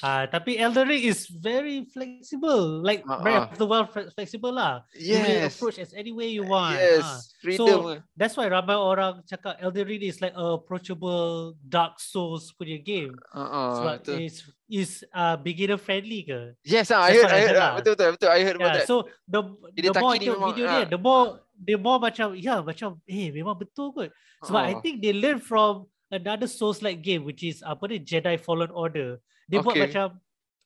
Uh, 0.01 0.25
tapi 0.33 0.57
Elden 0.57 0.89
Ring 0.89 1.05
is 1.05 1.29
very 1.29 1.85
flexible. 1.93 2.81
Like 2.81 3.05
uh, 3.05 3.21
Breath 3.21 3.53
of 3.53 3.59
the 3.61 3.69
Wild 3.69 3.93
flexible 3.93 4.57
lah. 4.57 4.89
Yes. 4.97 5.05
You 5.05 5.17
may 5.21 5.37
approach 5.45 5.77
as 5.77 5.93
any 5.93 6.17
way 6.17 6.33
you 6.33 6.49
want. 6.49 6.81
Yes. 6.81 7.05
Uh. 7.05 7.21
Freedom. 7.43 7.67
So 7.67 8.01
that's 8.17 8.39
why 8.39 8.49
ramai 8.49 8.79
orang 8.79 9.27
cakap 9.29 9.61
Elden 9.61 9.85
Ring 9.85 10.03
is 10.07 10.23
like 10.25 10.33
a 10.33 10.57
approachable 10.57 11.59
Dark 11.67 12.01
Souls 12.01 12.55
punya 12.57 12.81
game. 12.81 13.13
Uh, 13.35 14.01
so 14.01 14.15
it's 14.17 14.47
is 14.73 15.05
uh, 15.13 15.37
beginner 15.37 15.77
friendly 15.77 16.25
ke? 16.25 16.57
Yes, 16.65 16.89
uh, 16.89 17.03
I 17.03 17.13
heard, 17.13 17.29
I 17.29 17.41
heard, 17.45 17.59
uh, 17.61 17.73
betul 17.77 17.93
betul 17.93 18.11
betul. 18.17 18.31
I 18.33 18.41
heard 18.41 18.57
yeah, 18.57 18.65
about 18.65 18.75
that. 18.81 18.87
So 18.89 19.11
the 19.29 19.41
the 19.77 19.93
more 19.93 20.15
itu 20.17 20.33
video 20.33 20.65
dia, 20.71 20.87
the 20.89 20.97
more 20.97 21.45
the 21.59 21.77
more 21.77 21.99
macam 22.01 22.33
ya 22.39 22.57
yeah, 22.57 22.59
macam 22.65 22.97
eh 23.05 23.29
memang 23.29 23.59
betul 23.59 23.93
kot. 23.93 24.09
Sebab 24.49 24.63
uh. 24.63 24.71
I 24.71 24.75
think 24.81 25.05
they 25.05 25.13
learn 25.13 25.43
from 25.43 25.91
another 26.09 26.49
Souls 26.49 26.81
like 26.81 27.05
game 27.05 27.27
which 27.27 27.45
is 27.45 27.61
apa 27.61 27.85
ni 27.91 28.01
Jedi 28.01 28.39
Fallen 28.41 28.73
Order. 28.73 29.19
Dia 29.53 29.61
okay. 29.61 29.67
buat 29.69 29.77
macam 29.85 30.09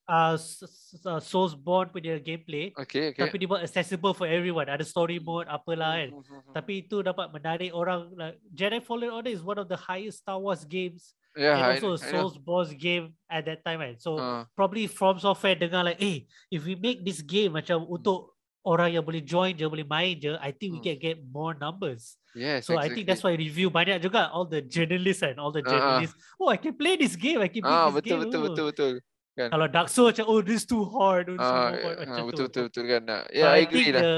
uh, 0.06 0.36
uh, 0.38 1.20
Soulsborne 1.20 1.90
punya 1.90 2.22
gameplay. 2.22 2.70
Okay, 2.78 3.10
okay. 3.10 3.26
Tapi 3.26 3.34
dia 3.42 3.48
buat 3.50 3.62
accessible 3.66 4.14
for 4.14 4.30
everyone. 4.30 4.70
Ada 4.70 4.86
story 4.86 5.18
mode, 5.18 5.50
apalah 5.50 5.98
kan. 5.98 6.14
Mm-hmm. 6.14 6.54
Tapi 6.54 6.72
itu 6.86 7.02
dapat 7.02 7.34
menarik 7.34 7.74
orang. 7.74 8.14
Like, 8.14 8.38
Jedi 8.54 8.78
Fallen 8.78 9.10
Order 9.10 9.34
is 9.34 9.42
one 9.42 9.58
of 9.58 9.66
the 9.66 9.76
highest 9.76 10.22
Star 10.22 10.38
Wars 10.38 10.62
games. 10.62 11.18
Yeah, 11.36 11.58
and 11.58 11.76
also 11.76 11.92
I, 11.92 11.94
a 11.94 12.12
Soulsborne 12.14 12.72
game 12.80 13.12
at 13.28 13.44
that 13.44 13.60
time 13.60 13.82
kan. 13.82 14.00
So 14.00 14.16
uh. 14.16 14.48
probably 14.56 14.88
From 14.88 15.20
Software 15.20 15.58
dengar 15.58 15.84
like, 15.84 16.00
eh, 16.00 16.24
if 16.48 16.64
we 16.64 16.78
make 16.78 17.04
this 17.04 17.20
game 17.20 17.52
macam 17.58 17.84
mm. 17.84 17.92
untuk 17.92 18.32
orang 18.64 18.96
yang 18.96 19.04
boleh 19.04 19.20
join 19.20 19.52
je, 19.52 19.68
boleh 19.68 19.84
main 19.84 20.16
je, 20.16 20.32
I 20.40 20.48
think 20.54 20.78
we 20.78 20.80
mm. 20.80 20.86
can 20.88 20.96
get 20.96 21.16
more 21.20 21.52
numbers. 21.52 22.16
Yes, 22.36 22.68
so 22.68 22.76
exactly. 22.76 22.84
I 22.84 22.88
think 22.92 23.04
that's 23.08 23.24
why 23.24 23.32
review 23.32 23.72
banyak 23.72 23.96
juga 24.04 24.28
all 24.28 24.44
the 24.44 24.60
journalists 24.60 25.24
and 25.24 25.40
all 25.40 25.48
the 25.48 25.64
journalists. 25.64 26.12
Uh. 26.12 26.44
Oh, 26.44 26.48
I 26.52 26.60
can 26.60 26.76
play 26.76 27.00
this 27.00 27.16
game. 27.16 27.40
I 27.40 27.48
can 27.48 27.64
play 27.64 27.72
ah, 27.72 27.88
this 27.88 28.04
betul, 28.04 28.08
game. 28.12 28.20
Betul, 28.28 28.40
betul, 28.44 28.66
betul, 28.68 28.92
betul 29.00 29.14
kan. 29.36 29.48
Kalau 29.52 29.66
Dark 29.68 29.88
Souls 29.92 30.16
macam 30.16 30.26
oh 30.32 30.40
this 30.40 30.64
too 30.64 30.82
hard 30.88 31.28
oh, 31.28 31.36
uh, 31.36 31.68
macam 31.76 32.22
uh, 32.24 32.26
betul, 32.32 32.44
betul 32.48 32.64
betul 32.72 32.84
kan 32.88 33.02
yeah 33.28 33.52
I, 33.52 33.60
I 33.60 33.68
agree 33.68 33.92
lah 33.92 34.00
the, 34.00 34.14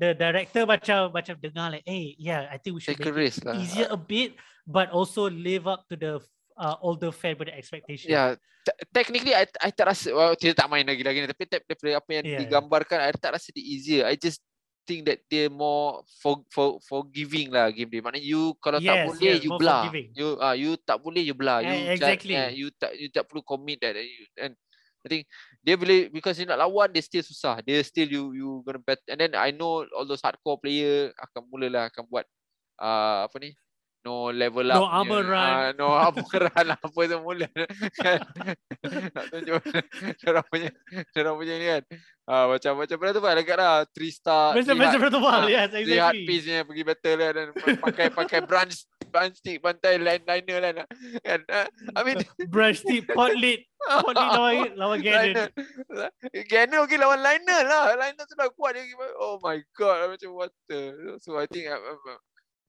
the 0.00 0.10
director 0.16 0.62
macam 0.64 1.12
macam 1.12 1.34
dengar 1.36 1.68
like 1.76 1.84
hey 1.84 2.16
yeah 2.16 2.48
I 2.48 2.56
think 2.56 2.80
we 2.80 2.80
should 2.80 2.96
Take 2.96 3.12
make 3.12 3.36
it 3.36 3.44
lah. 3.44 3.60
easier 3.60 3.92
a 3.92 4.00
bit 4.00 4.40
but 4.64 4.88
also 4.90 5.28
live 5.28 5.68
up 5.68 5.84
to 5.92 5.94
the 6.00 6.16
uh, 6.56 6.76
older 6.80 7.12
fan 7.12 7.36
with 7.36 7.52
the 7.52 7.54
expectation 7.54 8.08
yeah 8.08 8.40
technically 8.96 9.36
I 9.36 9.44
I 9.60 9.68
tak 9.68 9.92
rasa 9.92 10.08
well, 10.16 10.32
tidak 10.32 10.64
tak 10.64 10.68
main 10.72 10.88
lagi 10.88 11.04
lagi 11.04 11.28
tapi 11.28 11.44
daripada 11.44 12.00
apa 12.00 12.10
yang 12.16 12.24
yeah, 12.24 12.40
digambarkan 12.40 12.98
yeah. 13.04 13.12
I 13.12 13.20
tak 13.20 13.36
rasa 13.36 13.52
dia 13.52 13.60
easier 13.60 14.02
I 14.08 14.16
just 14.16 14.40
think 14.84 15.08
that 15.08 15.20
they 15.26 15.48
more 15.48 16.04
for 16.20 16.44
for 16.52 16.78
forgiving 16.84 17.50
lah 17.50 17.72
game 17.72 17.88
dia. 17.88 18.04
Maknanya 18.04 18.24
you 18.24 18.52
kalau 18.60 18.78
yes, 18.78 18.88
tak 18.88 18.96
boleh 19.08 19.34
yes, 19.34 19.42
you 19.42 19.50
belah. 19.56 19.82
You 20.12 20.28
ah 20.38 20.44
uh, 20.52 20.54
you 20.54 20.70
tak 20.80 20.98
boleh 21.00 21.22
you 21.24 21.34
belah. 21.34 21.58
You 21.64 21.74
yeah, 21.74 21.96
exactly. 21.96 22.36
Just, 22.36 22.44
uh, 22.44 22.52
you 22.52 22.66
tak 22.76 22.92
you 22.96 23.08
tak 23.10 23.24
perlu 23.26 23.42
commit 23.42 23.80
that 23.80 23.96
you, 23.96 24.24
and 24.38 24.52
I 25.04 25.06
think 25.08 25.22
dia 25.60 25.76
boleh 25.76 26.08
because 26.08 26.36
you 26.40 26.48
nak 26.48 26.60
lawan 26.60 26.92
dia 26.92 27.04
still 27.04 27.24
susah. 27.24 27.60
Dia 27.60 27.80
still 27.84 28.08
you 28.08 28.22
you 28.32 28.48
gonna 28.64 28.80
bet 28.80 29.00
and 29.08 29.20
then 29.20 29.32
I 29.36 29.52
know 29.52 29.84
all 29.92 30.08
those 30.08 30.24
hardcore 30.24 30.60
player 30.60 31.12
akan 31.16 31.44
mulalah 31.48 31.92
akan 31.92 32.08
buat 32.08 32.24
uh, 32.80 33.28
apa 33.28 33.36
ni 33.40 33.52
no 34.04 34.28
level 34.28 34.68
up 34.68 34.76
no 34.76 34.84
armor 34.84 35.24
run 35.32 35.48
uh, 35.48 35.68
no 35.80 35.88
armor 35.96 36.28
run 36.28 36.66
apa 36.76 37.00
semula 37.08 37.48
kan 37.96 38.20
nak 39.16 39.24
tunjuk 39.32 39.62
cara 40.20 40.40
punya 40.44 40.70
cara 41.16 41.30
punya 41.32 41.54
ni 41.56 41.66
kan 41.72 41.82
uh, 42.28 42.44
macam 42.52 42.72
macam 42.84 42.96
pada 43.00 43.10
tu 43.16 43.22
kan 43.24 43.34
dekat 43.40 43.56
lah 43.56 43.74
3 43.88 44.12
star 44.12 44.46
macam 44.52 44.74
macam 44.76 44.98
pada 45.00 45.12
tu 45.16 45.20
yes 45.48 45.70
exactly 45.72 45.88
lihat 45.88 46.12
piece 46.28 46.44
nya 46.44 46.60
pergi 46.68 46.84
battle 46.84 47.16
lah 47.16 47.30
dan 47.32 47.46
pakai 47.80 48.06
pakai 48.12 48.40
branch 48.44 48.84
branch 49.08 49.40
stick 49.40 49.62
pantai 49.64 49.96
line 49.96 50.24
liner 50.28 50.58
lah 50.60 50.72
kan 51.24 51.40
I 51.96 52.00
mean 52.04 52.20
branch 52.52 52.84
stick 52.84 53.08
pot 53.08 53.32
lead 53.32 53.64
pot 53.80 54.12
lead 54.12 54.30
lawan 54.36 54.70
lawan 54.76 54.98
Ganon 55.00 55.48
Ganon 56.50 56.84
lawan 56.84 57.20
liner 57.24 57.60
lah 57.64 57.96
liner 57.96 58.24
tu 58.28 58.34
dah 58.36 58.52
kuat 58.52 58.76
dia 58.76 58.84
oh 59.16 59.40
my 59.40 59.62
god 59.78 60.12
macam 60.12 60.28
what 60.36 60.52
the 60.68 60.92
so 61.24 61.40
I 61.40 61.48
think 61.48 61.72
uh, 61.72 61.78
uh, 61.78 62.20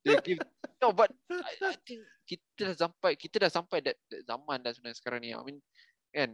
they 0.06 0.16
give 0.22 0.40
no 0.82 0.92
but 0.92 1.12
I, 1.32 1.74
I 1.74 1.76
think 1.86 2.02
kita 2.26 2.74
dah 2.74 2.76
sampai 2.88 3.12
kita 3.16 3.36
dah 3.48 3.52
sampai 3.52 3.80
that, 3.86 3.98
that 4.12 4.22
zaman 4.26 4.58
dah 4.64 4.72
sebenarnya 4.74 4.98
sekarang 4.98 5.20
ni 5.24 5.32
I 5.32 5.42
mean 5.46 5.60
kan 6.12 6.34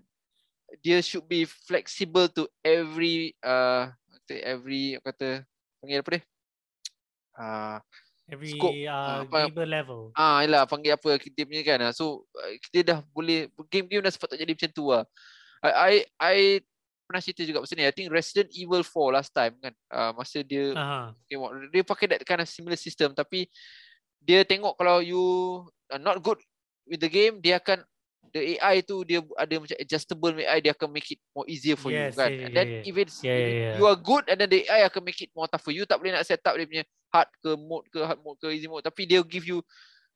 dia 0.80 1.04
should 1.04 1.28
be 1.28 1.44
flexible 1.44 2.32
to 2.32 2.48
every 2.64 3.36
uh 3.44 3.92
every 4.32 4.96
kata 5.04 5.44
panggil 5.84 6.00
apa 6.00 6.10
dia 6.16 6.22
uh, 7.36 7.78
every 8.32 8.56
scope, 8.56 8.76
uh, 8.88 9.28
apa, 9.28 9.52
gamer 9.52 9.68
level. 9.68 10.00
Ah, 10.16 10.40
uh, 10.40 10.48
yalah 10.48 10.64
panggil 10.64 10.96
apa 10.96 11.20
kita 11.20 11.44
punya 11.44 11.64
kan. 11.68 11.92
So 11.92 12.24
kita 12.70 12.80
dah 12.88 13.00
boleh 13.12 13.52
game-game 13.68 14.04
dah 14.04 14.14
sepatutnya 14.14 14.48
jadi 14.48 14.54
macam 14.56 14.72
tu 14.72 14.86
lah. 14.88 15.04
I 15.62 15.70
I, 15.70 15.94
I 16.18 16.38
pernah 17.06 17.22
cerita 17.22 17.44
juga 17.44 17.60
pasal 17.60 17.76
ni. 17.76 17.86
I 17.86 17.92
think 17.92 18.08
Resident 18.08 18.50
Evil 18.56 18.88
4 18.88 19.18
last 19.18 19.32
time 19.36 19.54
kan. 19.60 19.74
Uh, 19.92 20.12
masa 20.16 20.40
dia 20.42 20.72
uh-huh. 20.72 21.12
dia 21.70 21.84
pakai 21.84 22.06
that 22.16 22.24
kind 22.24 22.40
of 22.40 22.48
similar 22.48 22.80
system 22.80 23.12
tapi 23.12 23.52
dia 24.22 24.46
tengok 24.46 24.78
kalau 24.78 25.02
you 25.02 25.22
are 25.90 26.02
not 26.02 26.22
good 26.22 26.38
with 26.86 27.02
the 27.02 27.10
game 27.10 27.42
dia 27.42 27.58
akan 27.58 27.82
the 28.32 28.56
AI 28.58 28.80
tu 28.86 29.04
dia 29.04 29.20
ada 29.36 29.60
macam 29.60 29.76
adjustable 29.76 30.32
AI 30.40 30.64
dia 30.64 30.72
akan 30.72 30.88
make 30.94 31.10
it 31.12 31.20
more 31.36 31.44
easier 31.52 31.76
for 31.76 31.92
yes, 31.92 32.16
you 32.16 32.22
kan. 32.22 32.32
yeah, 32.32 32.46
and 32.48 32.52
then 32.56 32.68
yeah, 32.70 32.88
if 32.88 32.96
it's 32.96 33.18
yeah, 33.26 33.38
yeah, 33.38 33.76
you 33.76 33.84
are 33.84 33.98
good 33.98 34.24
and 34.32 34.40
then 34.40 34.48
the 34.48 34.64
AI 34.70 34.88
akan 34.88 35.04
make 35.04 35.20
it 35.20 35.34
more 35.36 35.50
tough 35.52 35.66
for 35.66 35.76
you. 35.76 35.84
Tak 35.84 36.00
boleh 36.00 36.16
nak 36.16 36.24
set 36.24 36.40
up 36.48 36.56
dia 36.56 36.70
punya 36.70 36.86
hard 37.12 37.30
ke 37.44 37.52
mode 37.60 37.86
ke 37.92 38.00
hard 38.00 38.20
mode 38.24 38.40
ke 38.40 38.48
easy 38.56 38.72
mode 38.72 38.88
tapi 38.88 39.04
dia 39.04 39.20
give 39.26 39.44
you 39.44 39.60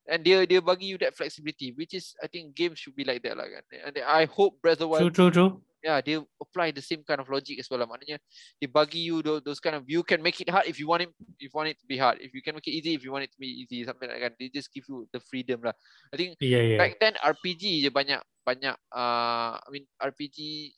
and 0.07 0.23
dia 0.23 0.47
dia 0.47 0.63
bagi 0.63 0.95
you 0.95 0.97
that 1.01 1.11
flexibility 1.11 1.75
which 1.75 1.91
is 1.91 2.15
I 2.23 2.31
think 2.31 2.55
games 2.55 2.79
should 2.79 2.95
be 2.95 3.03
like 3.03 3.19
that 3.27 3.35
lah 3.35 3.51
kan. 3.51 3.63
And 3.83 3.93
I 4.05 4.29
hope 4.29 4.63
Breath 4.63 4.79
of 4.79 4.87
the 4.87 4.89
Wild 4.95 5.01
true 5.11 5.11
true 5.11 5.31
true 5.33 5.51
yeah, 5.85 6.01
dia 6.01 6.17
apply 6.41 6.73
the 6.73 6.81
same 6.81 7.05
kind 7.05 7.21
of 7.21 7.29
logic 7.29 7.61
as 7.61 7.69
well 7.69 7.77
lah. 7.77 7.85
Maknanya 7.85 8.17
dia 8.57 8.65
bagi 8.65 9.05
you 9.05 9.21
those, 9.21 9.45
those 9.45 9.61
kind 9.61 9.77
of 9.77 9.85
you 9.85 10.01
can 10.01 10.17
make 10.25 10.41
it 10.41 10.49
hard 10.49 10.65
if 10.65 10.81
you 10.81 10.89
want 10.89 11.05
it 11.05 11.13
if 11.37 11.53
you 11.53 11.53
want 11.53 11.69
it 11.69 11.77
to 11.77 11.85
be 11.85 12.01
hard. 12.01 12.17
If 12.17 12.33
you 12.33 12.41
can 12.41 12.57
make 12.57 12.65
it 12.65 12.73
easy 12.73 12.97
if 12.97 13.05
you 13.05 13.13
want 13.13 13.29
it 13.29 13.31
to 13.37 13.39
be 13.39 13.61
easy 13.61 13.85
something 13.85 14.09
like 14.09 14.25
that. 14.25 14.33
They 14.41 14.49
just 14.49 14.73
give 14.73 14.89
you 14.89 15.05
the 15.13 15.21
freedom 15.21 15.61
lah. 15.61 15.77
I 16.09 16.17
think 16.17 16.41
yeah, 16.41 16.65
yeah. 16.65 16.81
back 16.81 16.97
then 16.97 17.13
RPG 17.21 17.85
je 17.85 17.93
banyak 17.93 18.25
banyak 18.41 18.73
uh, 18.89 19.61
I 19.61 19.69
mean 19.69 19.85
RPG 20.01 20.73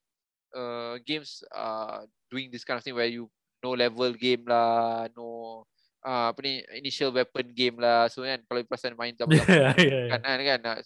uh, 0.52 1.00
games 1.08 1.40
uh, 1.56 2.04
doing 2.28 2.52
this 2.52 2.68
kind 2.68 2.76
of 2.76 2.84
thing 2.84 3.00
where 3.00 3.08
you 3.08 3.32
no 3.64 3.74
level 3.74 4.12
game 4.12 4.44
lah, 4.44 5.08
no 5.16 5.64
uh, 6.04 6.36
apa 6.36 6.40
ni 6.44 6.62
initial 6.76 7.16
weapon 7.16 7.48
game 7.56 7.80
lah. 7.80 8.12
So 8.12 8.28
kan 8.28 8.44
kalau 8.44 8.68
perasan 8.68 9.00
main 9.00 9.16
zaman 9.16 9.40
yeah, 9.40 9.72
yeah, 9.80 10.06
kan 10.20 10.22
kan, 10.22 10.60
kan 10.60 10.84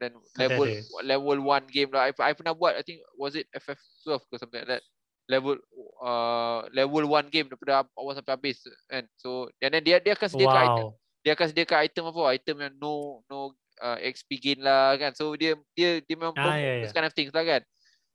then 0.00 0.16
level 0.40 0.66
level 1.04 1.38
one 1.44 1.68
game 1.68 1.92
lah. 1.92 2.08
I, 2.08 2.12
I 2.16 2.32
pernah 2.32 2.56
buat 2.56 2.80
I 2.80 2.82
think 2.82 3.04
was 3.14 3.36
it 3.36 3.46
FF12 3.52 4.24
ke 4.26 4.34
something 4.40 4.60
like 4.64 4.80
that. 4.80 4.82
Level 5.28 5.60
uh, 6.02 6.66
level 6.72 7.06
one 7.06 7.28
game 7.28 7.46
daripada 7.46 7.86
awal 7.94 8.16
sampai 8.16 8.34
habis 8.34 8.64
kan. 8.88 9.04
So 9.20 9.52
and 9.60 9.76
then 9.76 9.84
dia 9.84 10.00
dia 10.00 10.16
akan 10.16 10.28
sediakan 10.32 10.56
wow. 10.56 10.64
item. 10.66 10.86
Dia 11.20 11.32
akan 11.36 11.46
sediakan 11.52 11.78
item 11.84 12.04
apa? 12.08 12.22
Item 12.32 12.56
yang 12.64 12.74
no 12.80 13.20
no 13.28 13.52
uh, 13.84 13.98
XP 14.00 14.40
gain 14.40 14.60
lah 14.64 14.96
kan. 14.96 15.12
So 15.12 15.36
dia 15.36 15.54
dia 15.76 16.00
dia 16.00 16.16
memang 16.16 16.34
ah, 16.40 16.56
yeah, 16.56 16.82
yeah. 16.82 16.90
kind 16.90 17.06
of 17.06 17.14
things 17.14 17.30
lah 17.30 17.44
kan. 17.44 17.62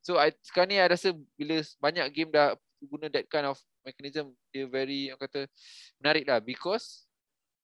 So 0.02 0.18
I, 0.18 0.34
sekarang 0.42 0.74
ni 0.74 0.78
I 0.82 0.90
rasa 0.90 1.14
bila 1.38 1.62
banyak 1.82 2.06
game 2.14 2.30
dah 2.34 2.58
guna 2.86 3.10
that 3.10 3.26
kind 3.32 3.50
of 3.50 3.58
mechanism 3.82 4.34
dia 4.54 4.70
very 4.70 5.10
yang 5.10 5.18
kata 5.18 5.50
menarik 5.98 6.26
lah 6.30 6.38
because 6.38 7.10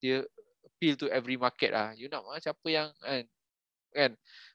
dia 0.02 0.26
appeal 0.66 0.98
to 0.98 1.06
every 1.14 1.38
market 1.38 1.70
lah. 1.70 1.94
You 1.94 2.10
nak 2.10 2.26
macam 2.26 2.54
apa 2.54 2.70
yang 2.70 2.88
kan 2.98 3.26
kan? 3.92 4.12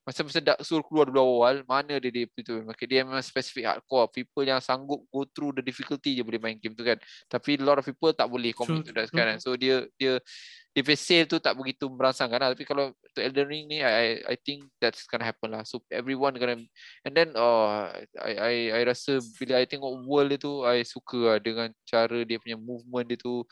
Masa-masa 0.07 0.39
Dark 0.39 0.63
Soul 0.63 0.87
keluar 0.87 1.11
dulu 1.11 1.19
awal 1.19 1.67
mana 1.67 1.99
dia 1.99 2.15
dia 2.15 2.31
itu 2.31 2.63
maka 2.63 2.87
dia 2.87 3.03
memang 3.03 3.19
spesifik 3.21 3.67
hardcore. 3.67 4.07
People 4.15 4.47
yang 4.47 4.63
sanggup 4.63 5.03
go 5.11 5.27
through 5.27 5.59
the 5.59 5.63
difficulty 5.67 6.15
je 6.15 6.23
boleh 6.23 6.39
main 6.39 6.55
game 6.55 6.79
tu 6.79 6.87
kan? 6.87 6.95
Tapi 7.27 7.59
a 7.59 7.67
lot 7.67 7.83
of 7.83 7.85
people 7.85 8.15
tak 8.15 8.31
boleh 8.31 8.55
commit 8.55 8.87
to 8.87 8.95
that 8.95 9.11
sekarang. 9.11 9.43
So 9.43 9.59
dia 9.59 9.83
dia 9.99 10.23
dia 10.71 10.83
sale 10.95 11.27
tu 11.27 11.43
tak 11.43 11.59
begitu 11.59 11.91
merangsangkan 11.91 12.39
lah. 12.39 12.49
tapi 12.55 12.63
kalau 12.69 12.93
to 13.17 13.21
Elden 13.25 13.49
Ring 13.49 13.65
ni 13.67 13.83
I 13.83 14.23
I 14.29 14.37
think 14.39 14.71
that's 14.79 15.11
gonna 15.11 15.27
happen 15.27 15.51
lah. 15.51 15.67
So 15.67 15.83
everyone 15.91 16.39
gonna 16.39 16.63
and 17.03 17.13
then 17.17 17.35
oh 17.35 17.91
I 18.21 18.33
I 18.39 18.55
I 18.79 18.81
rasa 18.87 19.19
bila 19.43 19.59
I 19.59 19.67
tengok 19.67 20.07
world 20.07 20.31
dia 20.31 20.39
tu 20.39 20.63
I 20.63 20.87
suka 20.87 21.35
lah 21.35 21.39
dengan 21.43 21.75
cara 21.83 22.23
dia 22.23 22.39
punya 22.39 22.55
movement 22.55 23.11
dia 23.11 23.19
tu 23.19 23.43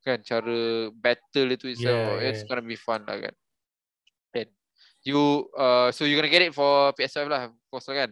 kan? 0.00 0.24
Cara 0.24 0.88
battle 0.96 1.52
dia 1.52 1.58
tu 1.60 1.68
itself. 1.68 2.00
Yeah, 2.00 2.16
yeah. 2.16 2.28
it's 2.32 2.48
gonna 2.48 2.64
be 2.64 2.80
fun 2.80 3.04
lah 3.04 3.28
kan 3.28 3.36
you 5.08 5.48
uh 5.56 5.88
so 5.88 6.04
you're 6.04 6.20
gonna 6.20 6.28
get 6.28 6.44
it 6.44 6.52
for 6.52 6.92
PS5 6.92 7.18
lah, 7.32 7.40
of 7.48 7.56
course 7.72 7.88
lah 7.88 8.04
kan? 8.04 8.10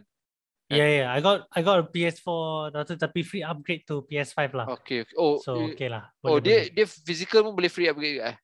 Yeah, 0.67 0.89
yeah. 0.99 1.07
I 1.13 1.23
got 1.23 1.47
I 1.55 1.63
got 1.63 1.79
a 1.79 1.85
PS4 1.87 2.75
tapi 2.99 3.23
free 3.23 3.45
upgrade 3.45 3.87
to 3.87 4.03
PS5 4.03 4.39
lah. 4.51 4.67
Okay, 4.81 5.07
okay. 5.07 5.15
Oh, 5.15 5.39
so 5.39 5.63
you, 5.63 5.71
okay 5.71 5.87
lah. 5.87 6.11
Boleh, 6.19 6.33
oh, 6.33 6.37
dia 6.43 6.57
boleh. 6.67 6.73
dia 6.75 6.85
physical 6.89 7.39
pun 7.47 7.53
boleh 7.55 7.71
free 7.71 7.87
upgrade 7.87 8.19
eh? 8.19 8.35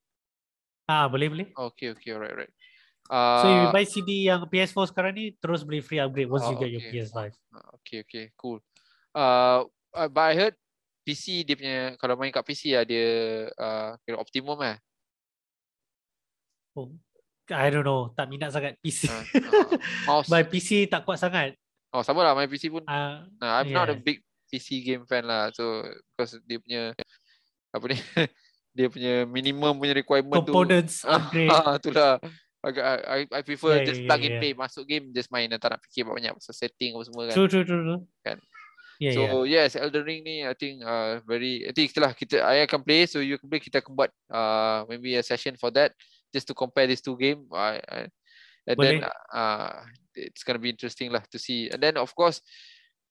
Ah, 0.88 1.12
boleh 1.12 1.28
boleh. 1.28 1.47
Okay, 1.51 1.91
okay, 1.91 2.16
alright, 2.16 2.32
alright. 2.32 2.54
Uh, 3.12 3.43
so 3.43 3.47
you 3.51 3.68
buy 3.76 3.84
CD 3.84 4.32
yang 4.32 4.47
PS4 4.47 4.95
sekarang 4.95 5.14
ni 5.20 5.36
terus 5.36 5.68
beli 5.68 5.84
free 5.84 5.99
upgrade 5.99 6.32
once 6.32 6.47
uh, 6.47 6.56
you 6.56 6.58
get 6.60 6.72
okay. 6.72 6.76
your 6.80 6.86
PS5. 6.88 7.20
Uh, 7.51 7.68
okay, 7.82 7.97
okay, 8.08 8.26
cool. 8.39 8.64
Uh, 9.12 9.68
uh, 9.91 10.08
but 10.08 10.24
I 10.32 10.34
heard 10.39 10.56
PC 11.04 11.43
dia 11.43 11.60
punya 11.60 11.80
kalau 11.99 12.16
main 12.16 12.32
kat 12.32 12.47
PC 12.47 12.80
lah 12.80 12.88
dia 12.88 13.08
uh, 13.60 13.99
optimum 14.16 14.64
eh. 14.64 14.80
Oh, 16.80 16.88
I 17.51 17.67
don't 17.67 17.83
know, 17.83 18.15
tak 18.15 18.31
minat 18.31 18.55
sangat 18.55 18.79
PC. 18.79 19.11
Uh, 19.11 19.23
uh, 20.07 20.23
My 20.31 20.47
PC 20.47 20.87
tak 20.87 21.03
kuat 21.03 21.19
sangat. 21.19 21.59
Oh, 21.91 21.99
sama 21.99 22.23
lah. 22.23 22.31
My 22.31 22.47
PC 22.47 22.71
pun. 22.71 22.87
Uh, 22.87 23.27
nah, 23.43 23.59
I'm 23.59 23.67
yeah. 23.67 23.83
not 23.83 23.91
a 23.91 23.97
big 23.99 24.23
PC 24.47 24.79
game 24.79 25.03
fan 25.03 25.27
lah. 25.27 25.51
So, 25.51 25.83
because 26.15 26.39
dia 26.47 26.57
punya, 26.63 26.83
apa 27.75 27.85
ni, 27.91 27.97
dia 28.77 28.87
punya 28.87 29.13
minimum 29.27 29.75
punya 29.75 29.91
requirement 29.91 30.39
Components 30.39 31.03
tu. 31.03 31.11
Components 31.11 31.11
upgrade. 31.19 31.51
Ah, 31.51 31.75
itulah. 31.75 32.13
Agak, 32.63 32.85
I, 33.03 33.21
I 33.27 33.41
prefer 33.43 33.83
yeah, 33.83 33.87
just 33.91 33.99
yeah, 33.99 34.07
plug 34.07 34.21
yeah, 34.23 34.29
and 34.31 34.35
play. 34.39 34.51
Masuk 34.55 34.83
game, 34.87 35.11
just 35.11 35.27
main. 35.27 35.51
Tak 35.51 35.67
nak 35.67 35.83
fikir 35.83 36.07
banyak 36.07 36.31
pasal 36.31 36.55
setting 36.55 36.95
apa 36.95 37.03
semua 37.03 37.23
kan. 37.27 37.35
True, 37.35 37.49
true, 37.51 37.67
true. 37.67 37.83
true. 37.83 38.01
Kan? 38.23 38.39
Yeah, 39.03 39.13
so 39.19 39.43
yeah. 39.43 39.67
yes, 39.67 39.75
Elden 39.75 40.05
Ring 40.05 40.21
ni 40.23 40.47
I 40.47 40.55
think 40.55 40.79
uh, 40.79 41.19
very 41.27 41.65
I 41.67 41.75
think 41.75 41.91
itulah 41.91 42.15
kita 42.15 42.39
I 42.39 42.63
akan 42.63 42.85
play 42.85 43.03
so 43.09 43.19
you 43.19 43.35
can 43.41 43.49
play 43.51 43.59
kita 43.59 43.81
akan 43.81 43.99
buat 43.99 44.13
uh, 44.29 44.85
maybe 44.85 45.17
a 45.17 45.25
session 45.25 45.57
for 45.57 45.73
that 45.75 45.91
just 46.34 46.49
to 46.49 46.53
compare 46.57 46.89
these 46.89 47.01
two 47.01 47.15
game. 47.15 47.45
I, 47.53 47.79
I, 47.86 47.99
and 48.67 48.77
Boleh. 48.77 48.99
then 48.99 49.09
uh, 49.34 49.86
it's 50.15 50.43
gonna 50.43 50.59
be 50.59 50.73
interesting 50.73 51.13
lah 51.13 51.21
to 51.31 51.38
see. 51.38 51.69
And 51.69 51.79
then 51.79 51.95
of 51.95 52.11
course, 52.17 52.41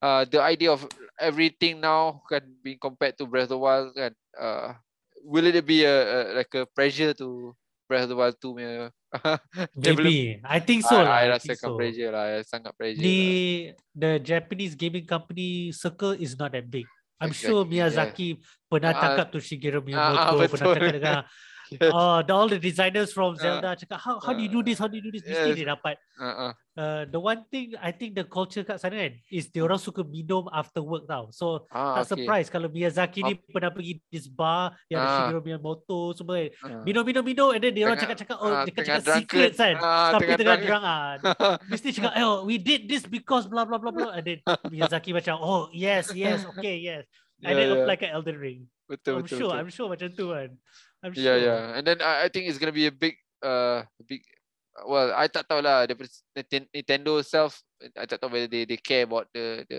uh, 0.02 0.26
the 0.26 0.42
idea 0.42 0.74
of 0.74 0.84
everything 1.16 1.80
now 1.80 2.26
can 2.28 2.42
be 2.60 2.76
compared 2.76 3.16
to 3.18 3.26
Breath 3.30 3.54
of 3.54 3.56
the 3.56 3.58
Wild 3.62 3.94
kan. 3.94 4.12
Uh, 4.34 4.74
will 5.22 5.46
it 5.46 5.62
be 5.62 5.86
a, 5.86 5.94
a 5.94 6.18
like 6.42 6.52
a 6.58 6.66
pressure 6.66 7.14
to 7.14 7.54
Breath 7.86 8.08
of 8.08 8.10
the 8.10 8.18
Wild 8.18 8.36
2 8.40 8.56
punya 8.56 8.90
Maybe. 9.76 10.40
I 10.40 10.58
think 10.58 10.82
so 10.88 10.96
I, 10.96 11.04
lah. 11.04 11.12
I, 11.12 11.24
I 11.28 11.32
rasa 11.36 11.52
so. 11.52 11.76
pressure 11.76 12.08
lah. 12.08 12.40
Sangat 12.40 12.72
pressure 12.72 13.04
the, 13.04 13.20
lah. 13.20 13.76
The 13.92 14.12
Japanese 14.24 14.72
gaming 14.72 15.04
company 15.04 15.68
circle 15.76 16.16
is 16.16 16.32
not 16.40 16.56
that 16.56 16.72
big. 16.72 16.88
I'm 17.20 17.30
exactly, 17.30 17.46
sure 17.52 17.62
Miyazaki 17.68 18.28
yeah. 18.34 18.42
pernah 18.66 18.92
tangkap 18.96 19.28
uh, 19.28 19.32
tu 19.36 19.38
Shigeru 19.38 19.84
Miyamoto. 19.84 20.40
Uh, 20.40 20.48
pernah 20.56 20.66
cakap 20.74 20.94
dengan 20.96 21.16
oh, 21.80 22.22
the, 22.26 22.32
all 22.32 22.48
the 22.48 22.58
designers 22.58 23.12
from 23.12 23.36
Zelda 23.36 23.72
uh, 23.72 23.76
cakap, 23.76 24.00
how 24.00 24.20
how 24.20 24.32
do 24.32 24.42
you 24.42 24.48
do 24.48 24.62
this? 24.62 24.78
How 24.78 24.88
do 24.88 24.96
you 24.96 25.04
do 25.04 25.12
this? 25.12 25.22
Mesti 25.24 25.48
yes. 25.52 25.56
dia 25.56 25.68
dapat. 25.72 25.96
Uh-uh. 26.20 26.52
Uh, 26.72 27.04
the 27.12 27.20
one 27.20 27.44
thing 27.52 27.76
I 27.76 27.92
think 27.92 28.16
the 28.16 28.24
culture 28.24 28.64
kat 28.64 28.80
sana 28.80 28.96
kan 28.96 29.12
is 29.28 29.52
dia 29.52 29.60
orang 29.60 29.76
suka 29.76 30.00
minum 30.00 30.48
after 30.48 30.80
work 30.80 31.04
tau. 31.04 31.28
So 31.32 31.68
ah, 31.68 32.00
tak 32.00 32.08
okay. 32.08 32.10
surprise 32.16 32.48
kalau 32.48 32.72
Miyazaki 32.72 33.20
ni 33.20 33.36
pernah 33.36 33.68
pergi 33.68 34.00
this 34.08 34.24
bar 34.24 34.72
yang 34.88 35.04
ada 35.04 35.28
Shigeru 35.28 35.40
Miyamoto 35.44 36.16
semua 36.16 36.40
kan. 36.40 36.48
Uh. 36.64 36.82
Minum 36.88 37.04
minum 37.04 37.24
minum 37.24 37.48
and 37.52 37.60
then 37.60 37.72
dia 37.76 37.84
orang 37.84 38.00
cakap-cakap 38.00 38.36
oh 38.40 38.48
uh, 38.48 38.64
dia 38.64 38.72
cakap 38.72 39.00
secret 39.04 39.52
kan. 39.52 39.74
Uh, 39.76 40.10
Tapi 40.16 40.24
tengah 40.40 40.58
drunk 40.64 40.84
ah. 40.84 41.10
Mesti 41.72 41.88
cakap 41.92 42.12
oh 42.24 42.48
we 42.48 42.56
did 42.56 42.88
this 42.88 43.04
because 43.04 43.44
blah 43.44 43.68
blah 43.68 43.76
blah 43.76 43.92
blah 43.92 44.16
and 44.16 44.24
then 44.24 44.38
Miyazaki 44.72 45.12
macam 45.12 45.36
oh 45.40 45.68
yes 45.76 46.08
yes 46.16 46.48
okay 46.56 46.80
yes. 46.80 47.04
And 47.42 47.58
yeah, 47.58 47.66
then 47.66 47.68
yeah. 47.74 47.82
apply 47.82 47.96
kat 47.98 48.10
Elden 48.14 48.38
Ring. 48.38 48.60
Betul, 48.86 49.18
I'm 49.18 49.22
betul, 49.26 49.38
sure, 49.38 49.50
betul. 49.50 49.60
I'm 49.60 49.70
sure 49.70 49.88
macam 49.90 50.08
tu 50.14 50.26
kan. 50.30 50.48
I'm 51.02 51.12
yeah, 51.14 51.22
sure. 51.22 51.38
yeah. 51.38 51.62
And 51.74 51.86
then 51.86 51.98
I, 52.00 52.24
I 52.24 52.28
think 52.30 52.46
it's 52.46 52.58
gonna 52.58 52.72
be 52.72 52.86
a 52.86 52.94
big, 52.94 53.18
uh, 53.42 53.82
big. 54.06 54.22
Well, 54.86 55.12
I 55.12 55.26
tak 55.28 55.50
tahu 55.50 55.60
lah. 55.60 55.84
The 55.84 55.98
Nintendo 56.72 57.20
itself, 57.20 57.60
I 57.98 58.06
tak 58.06 58.22
tahu 58.22 58.32
whether 58.32 58.48
they 58.48 58.64
they 58.64 58.78
care 58.78 59.04
about 59.04 59.28
the 59.34 59.66
the 59.68 59.78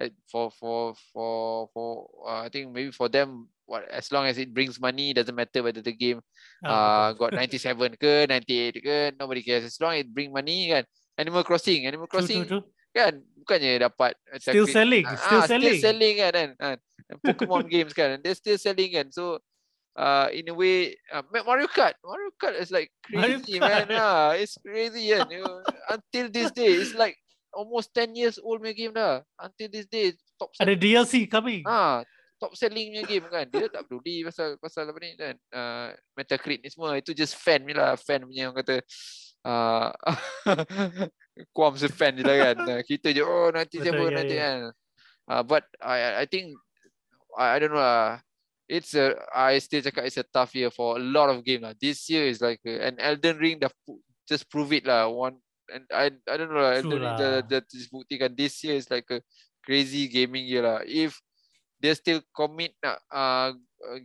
uh, 0.00 0.10
for 0.26 0.50
for 0.50 0.96
for 1.12 1.68
for. 1.76 2.08
Uh, 2.24 2.42
I 2.42 2.48
think 2.48 2.72
maybe 2.72 2.90
for 2.90 3.12
them, 3.12 3.52
what 3.68 3.84
as 3.92 4.10
long 4.10 4.24
as 4.26 4.40
it 4.40 4.50
brings 4.50 4.80
money, 4.80 5.12
doesn't 5.12 5.36
matter 5.36 5.62
whether 5.62 5.84
the 5.84 5.92
game, 5.92 6.24
oh, 6.64 6.68
uh, 6.68 7.12
got 7.12 7.36
97 7.36 8.00
ke 8.00 8.26
98 8.26 8.82
ke, 8.82 8.96
nobody 9.20 9.44
cares. 9.44 9.68
As 9.68 9.78
long 9.78 9.94
as 9.94 10.08
it 10.08 10.10
bring 10.10 10.32
money 10.32 10.72
kan. 10.72 10.88
Animal 11.20 11.44
Crossing, 11.44 11.84
Animal 11.84 12.08
Crossing. 12.08 12.48
True, 12.48 12.64
true, 12.64 12.64
true. 12.64 12.80
Kan 12.92 13.24
bukannya 13.40 13.80
dapat 13.84 14.16
still 14.36 14.68
selling, 14.68 15.04
still 15.04 15.40
ah, 15.40 15.48
selling. 15.48 15.76
Still 15.76 15.92
selling 15.92 16.14
kan. 16.16 16.32
kan? 16.56 16.76
Pokemon 17.20 17.68
games 17.72 17.92
kan. 17.92 18.20
They're 18.20 18.36
still 18.36 18.56
selling 18.56 18.92
kan. 18.92 19.08
So 19.12 19.40
uh, 19.96 20.28
in 20.32 20.48
a 20.48 20.54
way, 20.54 20.96
uh, 21.12 21.22
Mario 21.32 21.66
Kart. 21.68 21.94
Mario 22.04 22.30
Kart 22.40 22.60
is 22.60 22.70
like 22.70 22.90
crazy, 23.04 23.60
man. 23.60 23.86
Yeah, 23.88 24.32
it's 24.32 24.56
crazy. 24.58 25.12
Yeah, 25.12 25.24
you 25.30 25.44
know, 25.44 25.62
until 25.90 26.30
this 26.30 26.50
day, 26.52 26.72
it's 26.80 26.94
like 26.94 27.16
almost 27.52 27.94
10 27.94 28.16
years 28.16 28.40
old 28.40 28.64
punya 28.64 28.76
game 28.76 28.94
dah. 28.96 29.20
Until 29.36 29.68
this 29.68 29.86
day, 29.86 30.16
top 30.40 30.52
Ada 30.60 30.74
DLC 30.76 31.28
coming. 31.28 31.62
Ah, 31.68 32.04
top 32.40 32.56
selling 32.56 32.92
punya 32.92 33.04
game 33.04 33.26
kan. 33.28 33.46
Dia 33.48 33.68
tak 33.68 33.84
peduli 33.86 34.24
pasal 34.24 34.56
pasal 34.58 34.88
apa 34.88 34.98
ni 34.98 35.14
kan. 35.14 35.36
Uh, 35.52 35.88
Metacritic 36.16 36.64
ni 36.64 36.68
semua 36.72 36.96
itu 36.96 37.12
just 37.12 37.36
fan 37.36 37.62
ni 37.62 37.76
lah, 37.76 37.94
fan 38.00 38.24
punya 38.24 38.48
orang 38.48 38.64
kata 38.64 38.76
uh, 39.44 39.88
kuam 41.56 41.76
se 41.76 41.88
fan 41.92 42.16
je 42.16 42.24
lah 42.24 42.36
kan. 42.50 42.56
Kita 42.82 43.12
je 43.12 43.22
oh 43.22 43.52
nanti 43.52 43.78
siapa 43.78 44.02
yeah, 44.02 44.12
nanti 44.16 44.34
yeah. 44.34 44.42
kan. 44.42 44.58
Uh, 45.22 45.42
but 45.46 45.64
I 45.78 46.24
I 46.24 46.26
think 46.26 46.58
I, 47.38 47.56
I 47.56 47.56
don't 47.62 47.70
know 47.70 47.78
lah 47.78 48.18
it's 48.72 48.96
a 48.96 49.12
I 49.28 49.60
still 49.60 49.84
cakap 49.84 50.08
it's 50.08 50.16
a 50.16 50.24
tough 50.24 50.56
year 50.56 50.72
for 50.72 50.96
a 50.96 51.02
lot 51.02 51.28
of 51.28 51.44
game 51.44 51.68
lah. 51.68 51.76
This 51.76 52.08
year 52.08 52.24
is 52.24 52.40
like 52.40 52.64
a, 52.64 52.88
an 52.88 52.96
Elden 52.96 53.36
Ring 53.36 53.60
dah 53.60 53.68
just 54.24 54.48
prove 54.48 54.72
it 54.72 54.88
lah. 54.88 55.12
One 55.12 55.36
and 55.68 55.84
I 55.92 56.08
I 56.24 56.34
don't 56.40 56.48
know 56.48 56.64
lah. 56.64 56.80
Elden 56.80 57.04
Ring 57.04 57.16
dah, 57.20 57.44
dah 57.44 57.60
just 57.68 57.92
buktikan 57.92 58.32
this 58.32 58.56
year 58.64 58.80
is 58.80 58.88
like 58.88 59.04
a 59.12 59.20
crazy 59.60 60.08
gaming 60.08 60.48
year 60.48 60.64
lah. 60.64 60.80
If 60.88 61.20
they 61.84 61.92
still 61.92 62.24
commit 62.32 62.72
nak 62.80 62.96
uh, 63.12 63.52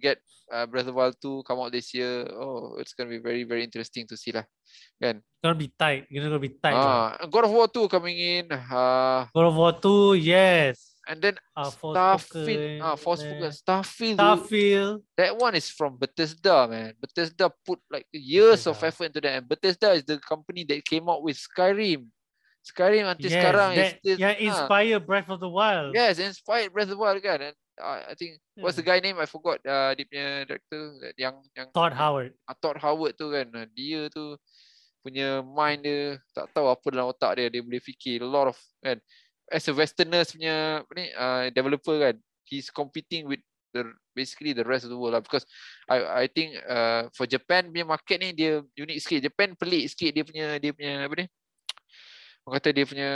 get 0.03 0.19
uh, 0.51 0.67
Breath 0.67 0.91
of 0.91 0.99
Wild 0.99 1.15
2 1.23 1.47
come 1.47 1.63
out 1.63 1.71
this 1.71 1.95
year, 1.95 2.27
oh 2.35 2.75
it's 2.75 2.91
gonna 2.91 3.13
be 3.13 3.23
very 3.23 3.47
very 3.47 3.63
interesting 3.63 4.03
to 4.11 4.19
see 4.19 4.35
lah. 4.35 4.43
Kan? 4.99 5.23
Gonna 5.39 5.55
be 5.55 5.71
tight. 5.71 6.11
Gonna 6.11 6.41
be 6.43 6.51
tight. 6.59 6.75
Ah, 6.75 7.15
lah. 7.15 7.29
God 7.31 7.47
of 7.47 7.55
War 7.55 7.71
2 7.71 7.87
coming 7.87 8.19
in. 8.19 8.51
Uh, 8.51 9.31
God 9.31 9.47
of 9.47 9.55
War 9.55 9.71
2, 9.71 10.19
yes. 10.19 10.96
And 11.07 11.23
then 11.23 11.35
uh, 11.55 11.71
Starfield, 11.71 12.83
ah, 12.83 12.91
uh, 12.91 12.95
Forspoken, 12.99 13.51
Starfield, 13.55 14.19
Starfield. 14.19 14.99
That 15.15 15.39
one 15.39 15.55
is 15.55 15.71
from 15.71 15.95
Bethesda, 15.95 16.67
man. 16.67 16.93
Bethesda 16.99 17.47
put 17.63 17.79
like 17.87 18.05
years 18.11 18.67
Bethesda. 18.67 18.75
of 18.75 18.83
effort 18.83 19.05
into 19.05 19.21
that. 19.23 19.33
And 19.39 19.47
Bethesda 19.47 19.95
is 19.95 20.03
the 20.03 20.19
company 20.19 20.67
that 20.67 20.83
came 20.83 21.07
out 21.07 21.23
with 21.23 21.39
Skyrim. 21.39 22.11
Skyrim 22.67 23.07
until 23.07 23.31
yes, 23.31 23.39
sekarang 23.39 23.69
that, 23.79 23.87
is 23.87 23.91
still, 24.03 24.19
yeah, 24.19 24.35
inspired 24.35 24.99
uh, 24.99 25.07
Breath 25.07 25.29
of 25.31 25.39
the 25.39 25.47
Wild. 25.47 25.95
Yes, 25.95 26.19
inspired 26.19 26.75
Breath 26.75 26.91
of 26.91 26.99
the 26.99 27.01
Wild 27.01 27.23
kan. 27.23 27.39
And 27.39 27.55
uh, 27.79 28.11
I 28.11 28.13
think 28.19 28.43
yeah. 28.59 28.67
what's 28.67 28.75
the 28.75 28.83
guy 28.83 28.99
name? 28.99 29.15
I 29.15 29.25
forgot. 29.31 29.63
Uh, 29.63 29.95
dia 29.95 30.03
punya 30.11 30.27
director 30.43 30.83
yang 31.15 31.39
yang 31.55 31.71
Todd 31.71 31.95
Howard. 31.95 32.35
Uh, 32.43 32.57
Todd 32.59 32.83
Howard 32.83 33.15
tu 33.15 33.31
kan. 33.31 33.47
Dia 33.71 34.11
tu 34.11 34.35
punya 34.99 35.39
mind 35.39 35.87
dia 35.87 36.19
tak 36.35 36.51
tahu 36.51 36.67
apa 36.67 36.83
dalam 36.91 37.07
otak 37.07 37.39
dia. 37.39 37.47
Dia 37.47 37.63
boleh 37.63 37.79
fikir 37.79 38.19
a 38.19 38.27
lot 38.27 38.51
of 38.51 38.59
kan 38.83 38.99
as 39.51 39.67
a 39.67 39.73
westerners 39.73 40.35
punya 40.35 40.83
apa 40.83 40.91
ni 40.95 41.05
uh, 41.15 41.43
developer 41.51 41.95
kan 41.99 42.15
he's 42.47 42.71
competing 42.71 43.27
with 43.27 43.43
the 43.75 43.83
basically 44.15 44.53
the 44.53 44.63
rest 44.63 44.87
of 44.87 44.91
the 44.91 44.97
world 44.97 45.15
lah. 45.15 45.23
Because 45.23 45.45
I 45.87 46.23
I 46.23 46.25
think 46.31 46.55
uh, 46.63 47.11
for 47.13 47.27
Japan 47.27 47.69
punya 47.69 47.85
market 47.87 48.17
ni 48.19 48.31
dia 48.31 48.63
unik 48.63 48.97
sikit. 49.03 49.19
Japan 49.27 49.53
pelik 49.53 49.91
sikit 49.91 50.11
dia 50.15 50.23
punya 50.23 50.47
dia 50.57 50.71
punya 50.71 51.05
apa 51.05 51.13
ni 51.23 51.25
orang 52.47 52.55
kata 52.59 52.69
dia 52.71 52.85
punya 52.87 53.09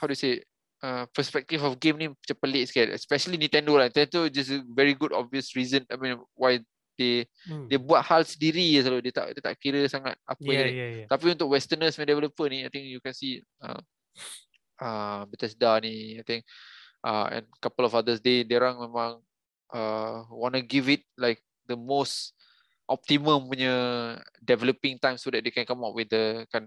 how 0.00 0.06
to 0.08 0.16
say 0.16 0.40
uh, 0.82 1.04
perspective 1.12 1.60
of 1.62 1.76
game 1.78 1.96
ni 2.00 2.06
macam 2.10 2.36
pelik 2.40 2.72
sikit. 2.72 2.90
Especially 2.92 3.36
Nintendo 3.36 3.76
lah. 3.76 3.86
Nintendo 3.92 4.26
just 4.32 4.50
a 4.50 4.64
very 4.72 4.96
good 4.96 5.12
obvious 5.12 5.52
reason 5.52 5.84
I 5.92 5.96
mean 6.00 6.18
why 6.34 6.60
dia 6.92 7.24
hmm. 7.48 7.72
dia 7.72 7.80
buat 7.80 8.04
hal 8.04 8.24
sendiri 8.24 8.64
je 8.76 8.84
selalu. 8.84 9.08
Dia 9.08 9.14
tak 9.14 9.26
dia 9.36 9.42
tak 9.44 9.56
kira 9.60 9.80
sangat 9.88 10.16
apa 10.24 10.42
yeah, 10.48 10.56
yang 10.56 10.68
yeah, 10.72 10.90
yeah. 11.04 11.08
tapi 11.08 11.32
untuk 11.32 11.52
westerners 11.52 11.96
punya 11.96 12.12
developer 12.16 12.46
ni 12.48 12.64
I 12.64 12.70
think 12.72 12.88
you 12.88 13.00
can 13.00 13.16
see 13.16 13.40
uh, 13.64 13.80
uh, 14.82 15.22
Bethesda 15.30 15.78
ni 15.78 16.18
I 16.18 16.24
think 16.26 16.42
uh, 17.06 17.30
and 17.30 17.46
couple 17.62 17.86
of 17.86 17.94
others 17.94 18.18
they 18.18 18.42
they 18.42 18.58
orang 18.58 18.82
memang 18.82 19.22
uh, 19.70 20.26
want 20.34 20.58
to 20.58 20.62
give 20.62 20.90
it 20.90 21.06
like 21.14 21.38
the 21.70 21.78
most 21.78 22.34
optimum 22.90 23.46
punya 23.46 24.18
developing 24.42 24.98
time 24.98 25.16
so 25.16 25.30
that 25.30 25.46
they 25.46 25.54
can 25.54 25.64
come 25.64 25.80
up 25.86 25.94
with 25.94 26.10
the 26.10 26.44
kan 26.50 26.66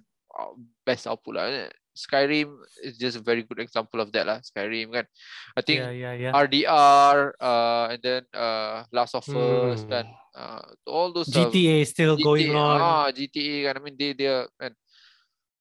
best 0.83 1.07
output 1.07 1.35
lah. 1.35 1.69
Skyrim 1.95 2.59
is 2.83 2.99
just 2.99 3.15
a 3.15 3.23
very 3.23 3.47
good 3.47 3.63
example 3.63 4.03
of 4.03 4.11
that 4.11 4.27
lah. 4.27 4.43
Skyrim 4.43 4.91
kan. 4.91 5.07
I 5.55 5.61
think 5.63 5.79
yeah, 5.79 6.11
yeah, 6.11 6.13
yeah. 6.27 6.31
RDR 6.35 7.39
uh, 7.39 7.85
and 7.95 8.01
then 8.03 8.21
uh, 8.35 8.83
Last 8.91 9.15
of 9.15 9.23
Us 9.23 9.87
hmm. 9.87 9.91
kan. 9.91 10.05
Uh, 10.35 10.63
all 10.83 11.15
those 11.15 11.31
GTA 11.31 11.79
uh, 11.79 11.85
still 11.87 12.15
GTA, 12.19 12.27
going 12.27 12.51
on. 12.51 12.77
Ah, 12.83 13.07
GTA 13.15 13.71
kan. 13.71 13.73
I 13.79 13.81
mean 13.85 13.95
they 13.95 14.11
they 14.11 14.27
are 14.27 14.51
kan. 14.59 14.75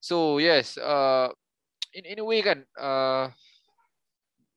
So 0.03 0.43
yes, 0.43 0.75
uh, 0.75 1.31
in 1.95 2.05
in 2.05 2.19
a 2.19 2.27
way 2.27 2.43
kan 2.43 2.67
uh, 2.77 3.31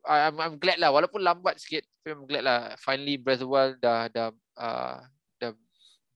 I, 0.08 0.32
I'm 0.32 0.40
I'm 0.40 0.56
glad 0.58 0.80
lah. 0.80 0.90
Walaupun 0.90 1.22
lambat 1.22 1.60
sikit 1.60 1.84
tapi 2.02 2.16
I'm 2.16 2.26
glad 2.26 2.44
lah. 2.48 2.60
Finally 2.80 3.20
Breath 3.20 3.44
of 3.44 3.52
Wild 3.52 3.78
dah 3.84 4.08
dah 4.08 4.32
uh, 4.56 5.04
dah 5.38 5.52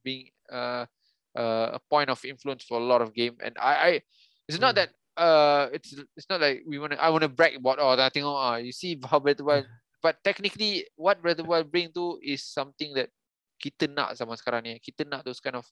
being 0.02 0.32
uh, 0.48 0.88
uh, 1.36 1.78
a 1.78 1.80
point 1.92 2.08
of 2.08 2.18
influence 2.24 2.64
for 2.64 2.80
a 2.80 2.88
lot 2.88 3.04
of 3.04 3.12
game. 3.12 3.36
And 3.44 3.54
I 3.60 3.74
I 3.76 3.92
it's 4.48 4.58
not 4.58 4.74
hmm. 4.74 4.88
that 4.88 4.90
uh 5.20 5.68
it's 5.76 5.92
it's 6.16 6.32
not 6.32 6.40
like 6.40 6.64
we 6.64 6.80
want 6.80 6.96
to 6.96 7.00
I 7.00 7.12
want 7.12 7.28
to 7.28 7.32
brag 7.32 7.60
about 7.60 7.84
oh 7.84 8.00
that 8.00 8.16
thing 8.16 8.24
oh 8.24 8.40
uh, 8.40 8.58
you 8.58 8.72
see 8.72 8.96
how 9.04 9.20
Breath 9.20 9.44
of 9.44 9.46
Wild 9.52 9.68
but 10.00 10.24
technically 10.24 10.88
what 10.96 11.20
Breath 11.20 11.44
of 11.44 11.52
Wild 11.52 11.68
bring 11.70 11.92
to 11.94 12.18
is 12.24 12.48
something 12.48 12.96
that 12.96 13.12
kita 13.62 13.86
nak 13.92 14.18
sama 14.18 14.34
sekarang 14.34 14.66
ni. 14.66 14.82
Kita 14.82 15.06
nak 15.06 15.22
those 15.22 15.44
kind 15.44 15.60
of 15.60 15.68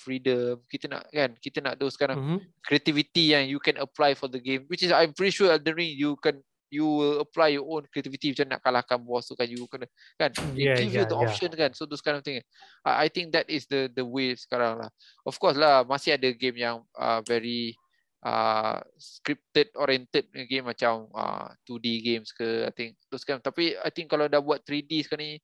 freedom 0.00 0.56
kita 0.72 0.88
nak 0.88 1.04
kan 1.12 1.36
kita 1.36 1.60
nak 1.60 1.76
those 1.76 2.00
kind 2.00 2.16
of 2.16 2.18
mm-hmm. 2.18 2.40
creativity 2.64 3.36
yang 3.36 3.44
you 3.44 3.60
can 3.60 3.76
apply 3.76 4.16
for 4.16 4.32
the 4.32 4.40
game 4.40 4.64
which 4.72 4.80
is 4.80 4.88
I'm 4.88 5.12
pretty 5.12 5.36
sure 5.36 5.52
Elden 5.52 5.76
Ring 5.76 5.92
you 5.92 6.16
can 6.24 6.40
you 6.70 6.86
will 6.86 7.20
apply 7.20 7.52
your 7.52 7.66
own 7.66 7.84
creativity 7.90 8.30
macam 8.32 8.46
nak 8.54 8.62
kalahkan 8.62 8.98
boss 9.02 9.26
tu 9.26 9.34
kan 9.34 9.50
you 9.50 9.66
kena 9.66 9.90
kan 10.16 10.30
yeah, 10.54 10.78
give 10.78 10.94
yeah, 10.94 11.02
you 11.02 11.04
the 11.04 11.18
yeah. 11.18 11.26
option 11.26 11.50
kan 11.52 11.74
so 11.74 11.84
those 11.84 12.00
kind 12.00 12.16
of 12.16 12.22
thing 12.22 12.38
I, 12.86 13.04
I 13.04 13.08
think 13.10 13.34
that 13.34 13.50
is 13.50 13.66
the 13.66 13.90
the 13.90 14.06
way 14.06 14.38
sekarang 14.38 14.80
lah 14.80 14.90
of 15.26 15.34
course 15.36 15.58
lah 15.58 15.82
masih 15.82 16.16
ada 16.16 16.30
game 16.30 16.62
yang 16.62 16.86
uh, 16.94 17.20
very 17.26 17.74
uh, 18.22 18.78
scripted 18.96 19.74
oriented 19.74 20.30
game 20.46 20.70
macam 20.70 21.10
uh, 21.12 21.50
2D 21.66 22.06
games 22.06 22.30
ke 22.30 22.64
I 22.64 22.72
think 22.72 22.96
those 23.10 23.26
kind 23.26 23.42
tapi 23.42 23.74
I 23.74 23.90
think 23.90 24.08
kalau 24.08 24.30
dah 24.30 24.40
buat 24.40 24.62
3D 24.62 25.10
sekarang 25.10 25.26
ni 25.26 25.38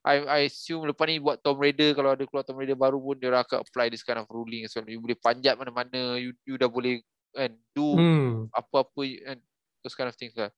I 0.00 0.14
I 0.24 0.40
assume 0.48 0.88
lepas 0.88 1.04
ni 1.04 1.20
buat 1.20 1.44
Tomb 1.44 1.60
Raider 1.60 1.92
kalau 1.92 2.16
ada 2.16 2.24
keluar 2.24 2.40
Tomb 2.40 2.60
Raider 2.60 2.76
baru 2.76 2.96
pun 2.96 3.20
dia 3.20 3.28
akan 3.36 3.60
apply 3.60 3.92
this 3.92 4.00
kind 4.00 4.16
of 4.16 4.28
ruling 4.32 4.64
so 4.64 4.80
you 4.88 4.96
boleh 4.96 5.18
panjat 5.20 5.60
mana-mana 5.60 6.16
you 6.16 6.32
you 6.48 6.56
dah 6.56 6.72
boleh 6.72 7.04
kan 7.36 7.52
do 7.76 7.94
hmm. 7.94 8.48
apa-apa 8.50 9.02
kan 9.22 9.38
those 9.84 9.96
kind 9.96 10.08
of 10.08 10.16
things 10.16 10.32
lah. 10.36 10.48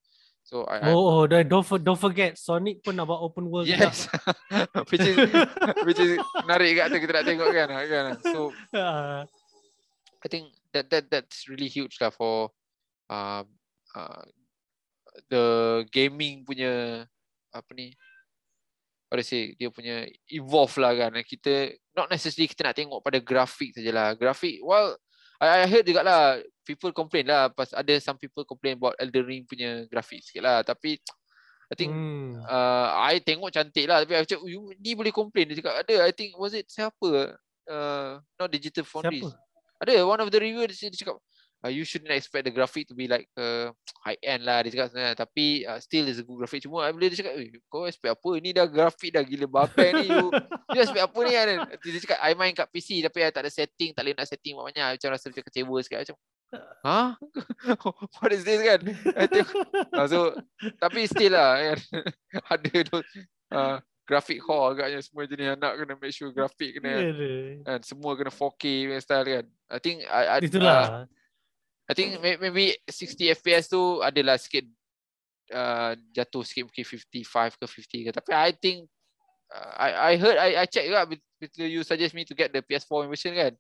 So 0.43 0.67
I 0.67 0.91
Oh, 0.91 1.23
oh 1.23 1.25
don't 1.27 1.63
for, 1.63 1.79
don't 1.79 1.99
forget 1.99 2.35
Sonic 2.35 2.83
pun 2.83 2.99
nak 2.99 3.07
buat 3.07 3.23
open 3.23 3.47
world 3.47 3.71
Yes. 3.71 4.11
which 4.91 5.03
is 5.03 5.15
which 5.87 6.01
is 6.03 6.19
menarik 6.43 6.83
kat 6.83 6.91
tu 6.91 6.99
kita 6.99 7.13
nak 7.23 7.27
tengok 7.27 7.49
kan 7.55 7.69
kan. 7.71 8.07
So 8.27 8.51
uh. 8.75 9.23
I 10.23 10.29
think 10.31 10.55
that 10.71 10.87
that 10.91 11.11
that's 11.11 11.51
really 11.51 11.67
huge 11.67 11.99
lah 11.99 12.15
for 12.15 12.55
uh, 13.11 13.43
uh, 13.95 14.23
the 15.27 15.45
gaming 15.91 16.47
punya 16.47 17.05
apa 17.51 17.71
ni 17.75 17.91
pada 19.13 19.21
say 19.21 19.53
dia 19.61 19.69
punya 19.69 20.09
evolve 20.33 20.73
lah 20.81 20.97
kan. 20.97 21.13
Kita 21.21 21.69
not 21.93 22.09
necessarily 22.09 22.49
kita 22.49 22.65
nak 22.65 22.77
tengok 22.81 23.05
pada 23.05 23.21
grafik 23.21 23.77
sajalah. 23.77 24.17
Grafik 24.17 24.65
well 24.65 24.97
I, 25.37 25.63
I 25.63 25.69
heard 25.69 25.85
juga 25.85 26.01
lah 26.01 26.41
people 26.65 26.97
complain 26.97 27.29
lah. 27.29 27.53
Pas 27.53 27.69
ada 27.77 27.93
some 28.01 28.17
people 28.17 28.49
complain 28.49 28.81
about 28.81 28.97
Elden 28.97 29.25
Ring 29.29 29.43
punya 29.45 29.85
grafik 29.93 30.25
sikit 30.25 30.41
lah. 30.41 30.65
Tapi 30.65 30.97
I 31.69 31.75
think 31.77 31.93
hmm. 31.93 32.41
uh, 32.49 32.89
I 33.05 33.21
tengok 33.21 33.53
cantik 33.53 33.85
lah. 33.85 34.01
Tapi 34.01 34.17
I 34.17 34.25
cakap 34.25 34.49
you 34.49 34.73
ni 34.81 34.97
boleh 34.97 35.13
complain. 35.13 35.53
Dia 35.53 35.61
cakap 35.61 35.85
ada 35.85 36.09
I 36.09 36.13
think 36.17 36.33
was 36.41 36.57
it 36.57 36.73
siapa? 36.73 37.37
Uh, 37.69 38.17
not 38.41 38.49
digital 38.49 38.89
foundries. 38.89 39.29
Ada 39.85 40.09
one 40.09 40.25
of 40.25 40.33
the 40.33 40.41
reviewer 40.41 40.73
dia 40.73 40.89
cakap 40.89 41.21
uh, 41.63 41.71
you 41.71 41.87
shouldn't 41.87 42.11
expect 42.11 42.45
the 42.45 42.55
graphic 42.55 42.91
to 42.91 42.95
be 42.95 43.07
like 43.07 43.27
uh, 43.39 43.71
high 44.05 44.19
end 44.23 44.43
lah 44.43 44.63
dia 44.63 44.75
cakap 44.75 44.89
sebenarnya 44.93 45.15
tapi 45.15 45.47
uh, 45.65 45.79
still 45.79 46.07
is 46.11 46.19
a 46.19 46.25
good 46.27 46.39
graphic 46.43 46.67
cuma 46.67 46.91
bila 46.91 47.07
dia 47.07 47.19
cakap 47.23 47.35
kau 47.71 47.87
expect 47.87 48.13
apa 48.19 48.31
ni 48.43 48.51
dah 48.51 48.67
grafik 48.67 49.11
dah 49.15 49.23
gila 49.23 49.47
bapak 49.47 50.03
ni 50.03 50.11
you, 50.11 50.27
you 50.75 50.81
expect 50.83 51.07
apa 51.07 51.19
ni 51.23 51.31
kan 51.33 51.47
dia 51.83 52.01
cakap 52.03 52.19
I 52.19 52.35
main 52.35 52.53
kat 52.53 52.69
PC 52.69 53.07
tapi 53.07 53.23
I 53.23 53.31
tak 53.31 53.47
ada 53.47 53.53
setting 53.55 53.95
tak 53.95 54.03
boleh 54.03 54.15
nak 54.19 54.27
setting 54.27 54.59
banyak 54.59 54.99
macam 54.99 55.09
rasa 55.15 55.31
macam 55.31 55.45
kecewa 55.47 55.77
sikit 55.81 55.99
macam 56.03 56.17
Ha? 56.85 57.17
What 58.21 58.29
is 58.35 58.45
this 58.45 58.61
kan? 58.61 58.85
uh, 59.97 60.05
so 60.05 60.37
tapi 60.77 61.09
still 61.09 61.33
lah 61.33 61.57
kan. 61.57 61.79
ada 62.53 62.73
tu 62.85 62.99
uh, 63.57 63.81
graphic 64.05 64.45
core 64.45 64.77
agaknya 64.77 65.01
semua 65.01 65.25
jenis 65.25 65.57
anak 65.57 65.81
kena 65.81 65.95
make 65.97 66.13
sure 66.13 66.29
grafik 66.29 66.77
kena 66.77 67.09
yeah, 67.09 67.57
kan 67.65 67.81
semua 67.81 68.13
kena 68.21 68.29
4K 68.29 68.65
style 69.01 69.29
kan. 69.41 69.47
I 69.73 69.79
think 69.81 70.05
I, 70.05 70.23
I 70.29 70.39
Itulah. 70.45 70.83
Uh, 70.85 71.22
I 71.91 71.93
think 71.95 72.23
maybe 72.23 72.79
60 72.87 73.43
FPS 73.43 73.67
tu 73.67 74.01
adalah 74.01 74.39
sikit 74.39 74.65
uh, 75.51 75.99
jatuh 76.15 76.47
sikit 76.47 76.71
mungkin 76.71 76.87
55 76.87 77.59
ke 77.59 77.65
50 77.67 78.07
ke 78.07 78.11
tapi 78.15 78.31
I 78.33 78.51
think 78.55 78.87
uh, 79.51 79.73
I 79.77 79.91
I 79.91 80.13
heard 80.17 80.39
I 80.39 80.51
I 80.63 80.67
check 80.71 80.87
juga 80.87 81.05
bila 81.05 81.21
you 81.67 81.83
suggest 81.83 82.15
me 82.15 82.23
to 82.25 82.39
get 82.39 82.55
the 82.55 82.63
PS4 82.63 83.11
version 83.11 83.35
kan 83.35 83.53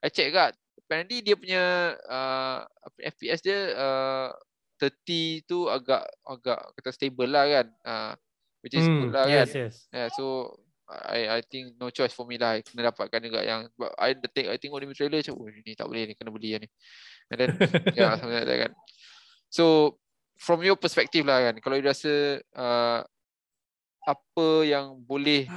I 0.00 0.08
check 0.08 0.32
juga 0.32 0.56
apparently 0.80 1.20
dia 1.20 1.36
punya 1.36 1.94
uh, 2.08 2.64
FPS 2.96 3.44
dia 3.44 3.76
uh, 3.76 4.32
30 4.80 5.48
tu 5.48 5.68
agak 5.68 6.04
agak 6.24 6.60
kata 6.80 6.90
stable 6.92 7.28
lah 7.28 7.44
kan 7.48 7.66
uh, 7.84 8.12
which 8.64 8.76
is 8.76 8.84
hmm, 8.84 9.08
good 9.08 9.12
lah 9.12 9.24
yes, 9.28 9.52
kan 9.52 9.68
yes. 9.68 9.74
yeah 9.92 10.08
so 10.12 10.52
I 10.86 11.38
I 11.38 11.40
think 11.42 11.74
no 11.82 11.90
choice 11.90 12.14
for 12.14 12.22
me 12.30 12.38
lah. 12.38 12.58
I 12.58 12.62
kena 12.62 12.94
dapatkan 12.94 13.18
juga 13.26 13.42
yang 13.42 13.66
I 13.98 14.14
think 14.30 14.46
I 14.46 14.54
tengok 14.54 14.78
ni 14.78 14.94
trailer 14.94 15.18
macam 15.18 15.34
oh 15.34 15.50
ni 15.50 15.74
tak 15.74 15.90
boleh 15.90 16.02
ni 16.06 16.14
kena 16.14 16.30
beli 16.30 16.62
ni. 16.62 16.68
And 17.30 17.38
then 17.42 17.50
yeah 17.98 18.14
something 18.18 18.36
like 18.36 18.48
that 18.48 18.58
kan. 18.68 18.72
So 19.50 19.96
from 20.36 20.62
your 20.62 20.76
perspective 20.76 21.24
lah 21.24 21.50
kan 21.50 21.56
kalau 21.64 21.80
you 21.80 21.86
rasa 21.86 22.40
uh, 22.54 23.00
apa 24.06 24.48
yang 24.62 25.02
boleh 25.02 25.50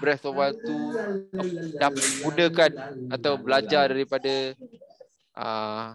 Breath 0.00 0.24
of 0.24 0.38
Wild 0.38 0.56
tu 0.64 0.76
dapat 1.76 2.04
gunakan 2.24 2.70
atau 3.12 3.36
belajar 3.36 3.92
daripada 3.92 4.56
uh, 5.36 5.92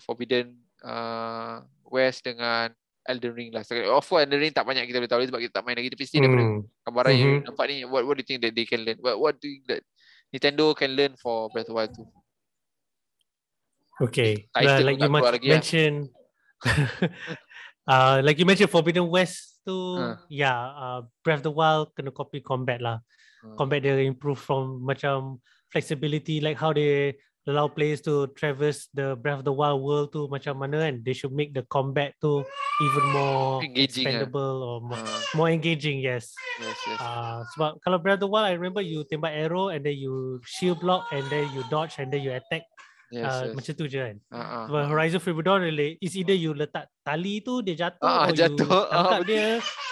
Forbidden 0.00 0.56
uh, 0.80 1.60
West 1.84 2.24
dengan 2.24 2.72
Elden 3.04 3.32
Ring 3.36 3.50
lah. 3.52 3.64
Of 3.64 4.04
course 4.04 4.24
Elden 4.24 4.40
Ring 4.40 4.52
tak 4.52 4.64
banyak 4.64 4.88
kita 4.88 5.00
boleh 5.00 5.12
tahu 5.12 5.24
sebab 5.28 5.40
kita 5.44 5.52
tak 5.60 5.64
main 5.64 5.76
lagi 5.76 5.92
tapi 5.92 6.04
still 6.08 6.24
hmm. 6.24 6.28
daripada 6.28 6.44
gambaran 6.88 7.12
mm-hmm. 7.12 7.28
yang 7.28 7.44
nampak 7.44 7.64
ni 7.68 7.76
what 7.84 8.02
what 8.04 8.14
do 8.16 8.20
you 8.24 8.28
think 8.28 8.40
that 8.44 8.52
they 8.56 8.64
can 8.64 8.80
learn? 8.84 8.98
What 9.00 9.16
what 9.20 9.34
do 9.40 9.48
you 9.48 9.60
think 9.60 9.66
that 9.68 9.82
Nintendo 10.32 10.72
can 10.76 10.92
learn 10.96 11.12
for 11.20 11.48
Breath 11.52 11.68
of 11.68 11.76
Wild 11.76 11.92
2? 11.96 12.04
Okay. 13.98 14.46
Well, 14.54 14.82
like 14.86 14.98
you 15.02 15.10
lagi, 15.10 15.42
ya. 15.42 15.52
mentioned 15.58 15.98
uh, 17.90 18.22
like 18.22 18.38
you 18.38 18.46
mentioned 18.46 18.70
Forbidden 18.70 19.06
West 19.10 19.62
tu 19.66 19.98
huh. 19.98 20.16
yeah, 20.30 20.54
uh, 20.54 21.00
Breath 21.22 21.42
of 21.42 21.50
the 21.50 21.54
Wild 21.54 21.94
kena 21.98 22.14
copy 22.14 22.40
combat 22.40 22.78
lah. 22.78 23.02
Hmm. 23.42 23.58
Combat 23.58 23.82
dia 23.82 23.98
improve 24.02 24.38
from 24.38 24.82
macam 24.82 25.42
flexibility 25.70 26.40
like 26.40 26.56
how 26.56 26.72
they 26.72 27.14
allow 27.48 27.66
players 27.66 28.04
to 28.04 28.28
traverse 28.36 28.92
the 28.92 29.16
Breath 29.16 29.40
of 29.40 29.46
the 29.48 29.54
Wild 29.54 29.80
world 29.80 30.12
tu 30.12 30.28
macam 30.28 30.60
mana 30.60 30.84
kan 30.84 31.00
they 31.00 31.16
should 31.16 31.32
make 31.32 31.56
the 31.56 31.64
combat 31.72 32.12
tu 32.20 32.44
even 32.84 33.04
more 33.08 33.64
engaging 33.64 34.04
eh? 34.04 34.20
expandable 34.20 34.54
kan? 34.60 34.68
or 34.68 34.76
more, 34.84 35.00
uh. 35.00 35.20
more 35.32 35.48
engaging 35.48 36.04
yes 36.04 36.36
yes, 36.60 36.76
yes. 36.84 36.98
Uh, 37.00 37.40
sebab 37.56 37.80
kalau 37.80 37.96
Breath 37.96 38.20
of 38.20 38.28
the 38.28 38.30
Wild 38.30 38.52
I 38.52 38.54
remember 38.54 38.84
you 38.84 39.02
tembak 39.08 39.32
arrow 39.32 39.72
and 39.72 39.80
then 39.80 39.96
you 39.96 40.44
shield 40.44 40.84
block 40.84 41.08
and 41.08 41.24
then 41.32 41.48
you 41.56 41.64
dodge 41.72 41.96
and 41.96 42.12
then 42.12 42.20
you 42.20 42.36
attack 42.36 42.68
Yes, 43.08 43.24
uh, 43.24 43.48
yes. 43.48 43.54
Macam 43.56 43.72
tu 43.72 43.84
je 43.88 43.98
kan 44.04 44.16
uh, 44.36 44.68
uh, 44.68 44.84
Horizon 44.84 45.16
Forbidden 45.16 45.48
Dawn 45.48 45.60
really, 45.64 45.96
Is 46.04 46.12
either 46.12 46.36
you 46.36 46.52
letak 46.52 46.92
tali 47.00 47.40
tu 47.40 47.64
Dia 47.64 47.88
jatuh 47.88 48.04
uh, 48.04 48.28
Or 48.28 48.36
jatuh. 48.36 48.68
you 48.68 48.84
tangkap 48.92 49.20
uh, 49.20 49.24
dia 49.24 49.44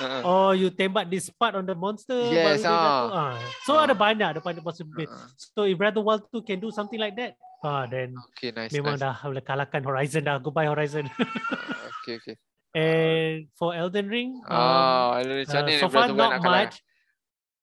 uh, 0.04 0.20
Or 0.28 0.48
you 0.52 0.68
tembak 0.68 1.08
this 1.08 1.32
part 1.32 1.56
on 1.56 1.64
the 1.64 1.72
monster 1.72 2.28
Yes 2.28 2.60
uh. 2.60 2.68
jatuh. 2.68 3.08
Uh. 3.08 3.34
So 3.64 3.80
uh. 3.80 3.88
ada 3.88 3.96
banyak 3.96 4.36
Ada 4.36 4.44
banyak 4.44 4.60
possibility 4.60 5.08
uh. 5.08 5.32
So 5.56 5.64
if 5.64 5.80
Breath 5.80 5.96
of 5.96 6.04
the 6.04 6.04
Wild 6.04 6.28
tu 6.28 6.44
Can 6.44 6.60
do 6.60 6.68
something 6.68 7.00
like 7.00 7.16
that 7.16 7.40
Ah, 7.64 7.88
then 7.88 8.12
okay, 8.30 8.52
nice, 8.52 8.70
memang 8.70 9.00
nice. 9.00 9.02
dah 9.02 9.14
boleh 9.24 9.42
kalahkan 9.42 9.82
Horizon 9.82 10.22
dah. 10.28 10.36
Goodbye 10.38 10.68
Horizon. 10.68 11.08
uh, 11.08 11.88
okay, 12.04 12.20
okay. 12.20 12.36
And 12.76 13.48
for 13.56 13.72
Elden 13.72 14.12
Ring, 14.12 14.36
oh, 14.44 14.52
um, 14.52 15.24
Elden 15.24 15.36
Ring. 15.40 15.48
Uh, 15.48 15.80
so 15.80 15.88
far 15.88 16.12
not 16.12 16.44
much. 16.44 16.76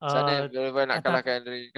Sana 0.10 0.51
uh, 0.51 0.84
nak 0.84 0.99
kalahkan 0.99 1.41
Ring. 1.47 1.72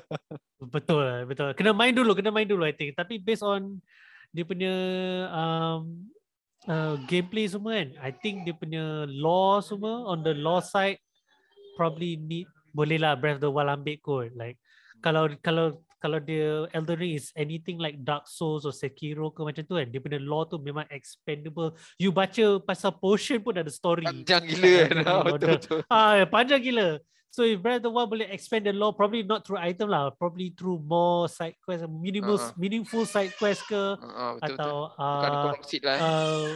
betul, 0.74 1.28
betul. 1.28 1.50
Kena 1.52 1.76
main 1.76 1.92
dulu, 1.92 2.16
kena 2.16 2.32
main 2.32 2.48
dulu 2.48 2.64
I 2.64 2.72
think. 2.72 2.96
Tapi 2.96 3.20
based 3.20 3.44
on 3.44 3.76
dia 4.32 4.44
punya 4.44 4.74
um, 5.32 6.08
uh, 6.64 6.96
gameplay 7.04 7.44
semua 7.44 7.80
kan, 7.80 7.88
I 8.00 8.12
think 8.12 8.48
dia 8.48 8.56
punya 8.56 9.04
law 9.08 9.60
semua 9.60 10.08
on 10.08 10.24
the 10.24 10.32
law 10.32 10.64
side 10.64 11.00
probably 11.76 12.16
need 12.16 12.48
boleh 12.72 13.00
lah 13.00 13.16
Breath 13.16 13.40
of 13.40 13.44
the 13.44 13.50
Wild 13.52 13.70
ambil 13.70 13.96
kot. 14.00 14.32
Like 14.32 14.56
kalau 15.04 15.28
kalau 15.44 15.80
kalau 15.98 16.22
dia 16.22 16.70
Elden 16.70 16.98
Ring 16.98 17.12
is 17.18 17.34
anything 17.34 17.82
like 17.82 17.98
Dark 18.06 18.30
Souls 18.30 18.62
or 18.62 18.74
Sekiro 18.74 19.34
ke 19.34 19.42
macam 19.42 19.66
tu 19.66 19.74
kan 19.74 19.86
dia 19.90 19.98
punya 19.98 20.22
lore 20.22 20.46
tu 20.46 20.56
memang 20.62 20.86
expandable 20.94 21.74
you 21.98 22.14
baca 22.14 22.62
pasal 22.62 22.94
potion 22.94 23.42
pun 23.42 23.58
ada 23.58 23.70
story 23.70 24.06
panjang 24.06 24.46
gila 24.46 24.70
kan 24.86 24.96
ah, 25.02 25.22
betul, 25.34 25.48
betul. 25.58 25.80
ah 25.90 26.22
panjang 26.30 26.62
gila 26.62 27.02
so 27.30 27.44
if 27.44 27.60
Breath 27.60 27.84
of 27.84 27.88
the 27.88 27.92
Wild 27.92 28.08
boleh 28.10 28.28
expand 28.28 28.66
the 28.66 28.74
lore 28.74 28.92
probably 28.96 29.22
not 29.22 29.44
through 29.44 29.60
item 29.60 29.92
lah 29.92 30.10
probably 30.14 30.52
through 30.52 30.80
more 30.84 31.28
side 31.28 31.56
quest 31.62 31.84
minimal 31.88 32.36
uh-huh. 32.36 32.56
meaningful 32.56 33.04
side 33.04 33.32
quest 33.36 33.64
ke 33.68 33.76
uh-huh, 33.76 34.38
betul, 34.40 34.46
atau 34.54 34.72
betul. 34.88 35.04
bukan 35.04 35.30
uh, 35.30 35.42
korupsi 35.44 35.76
lah 35.84 35.96
eh. 35.96 36.02
uh, 36.02 36.46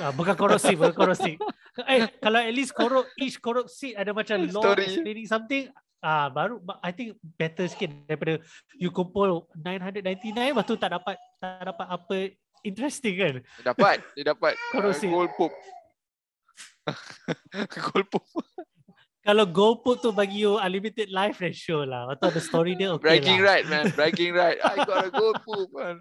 uh, 0.00 0.12
bukan 0.12 0.34
korupsi 0.34 0.72
bukan 0.76 0.94
korupsi 0.94 1.32
eh 1.94 2.06
kalau 2.22 2.38
at 2.38 2.54
least 2.54 2.72
korok 2.72 3.06
each 3.18 3.38
korupsi 3.42 3.92
ada 3.96 4.14
macam 4.14 4.40
lore 4.48 4.84
explaining 4.84 5.28
something 5.28 5.66
Ah 6.04 6.28
baru 6.28 6.60
I 6.84 6.92
think 6.92 7.16
better 7.40 7.64
sikit 7.64 7.88
daripada 8.04 8.36
you 8.76 8.92
kumpul 8.92 9.48
999 9.56 10.36
lepas 10.36 10.68
tu 10.68 10.76
tak 10.76 10.92
dapat 10.92 11.16
tak 11.40 11.64
dapat 11.64 11.86
apa 11.88 12.16
interesting 12.64 13.14
kan. 13.20 13.34
Dia 13.60 13.64
dapat, 13.70 13.96
dia 14.16 14.24
dapat 14.32 14.56
uh, 14.74 14.80
gold 15.04 15.32
poop. 15.36 15.52
gold 17.92 18.06
poop. 18.10 18.24
Kalau 19.24 19.48
poop 19.80 20.04
tu 20.04 20.12
bagi 20.12 20.44
you 20.44 20.60
unlimited 20.60 21.08
life 21.08 21.40
then 21.40 21.56
sure 21.56 21.88
lah. 21.88 22.12
Atau 22.12 22.28
the 22.28 22.44
story 22.44 22.76
dia 22.76 22.92
okay 22.92 23.16
Bragging 23.16 23.40
lah. 23.40 23.48
right 23.48 23.64
man, 23.66 23.84
bragging 23.96 24.32
right. 24.36 24.60
I 24.60 24.84
got 24.84 25.08
a 25.08 25.10
poop 25.40 25.68
man. 25.72 25.96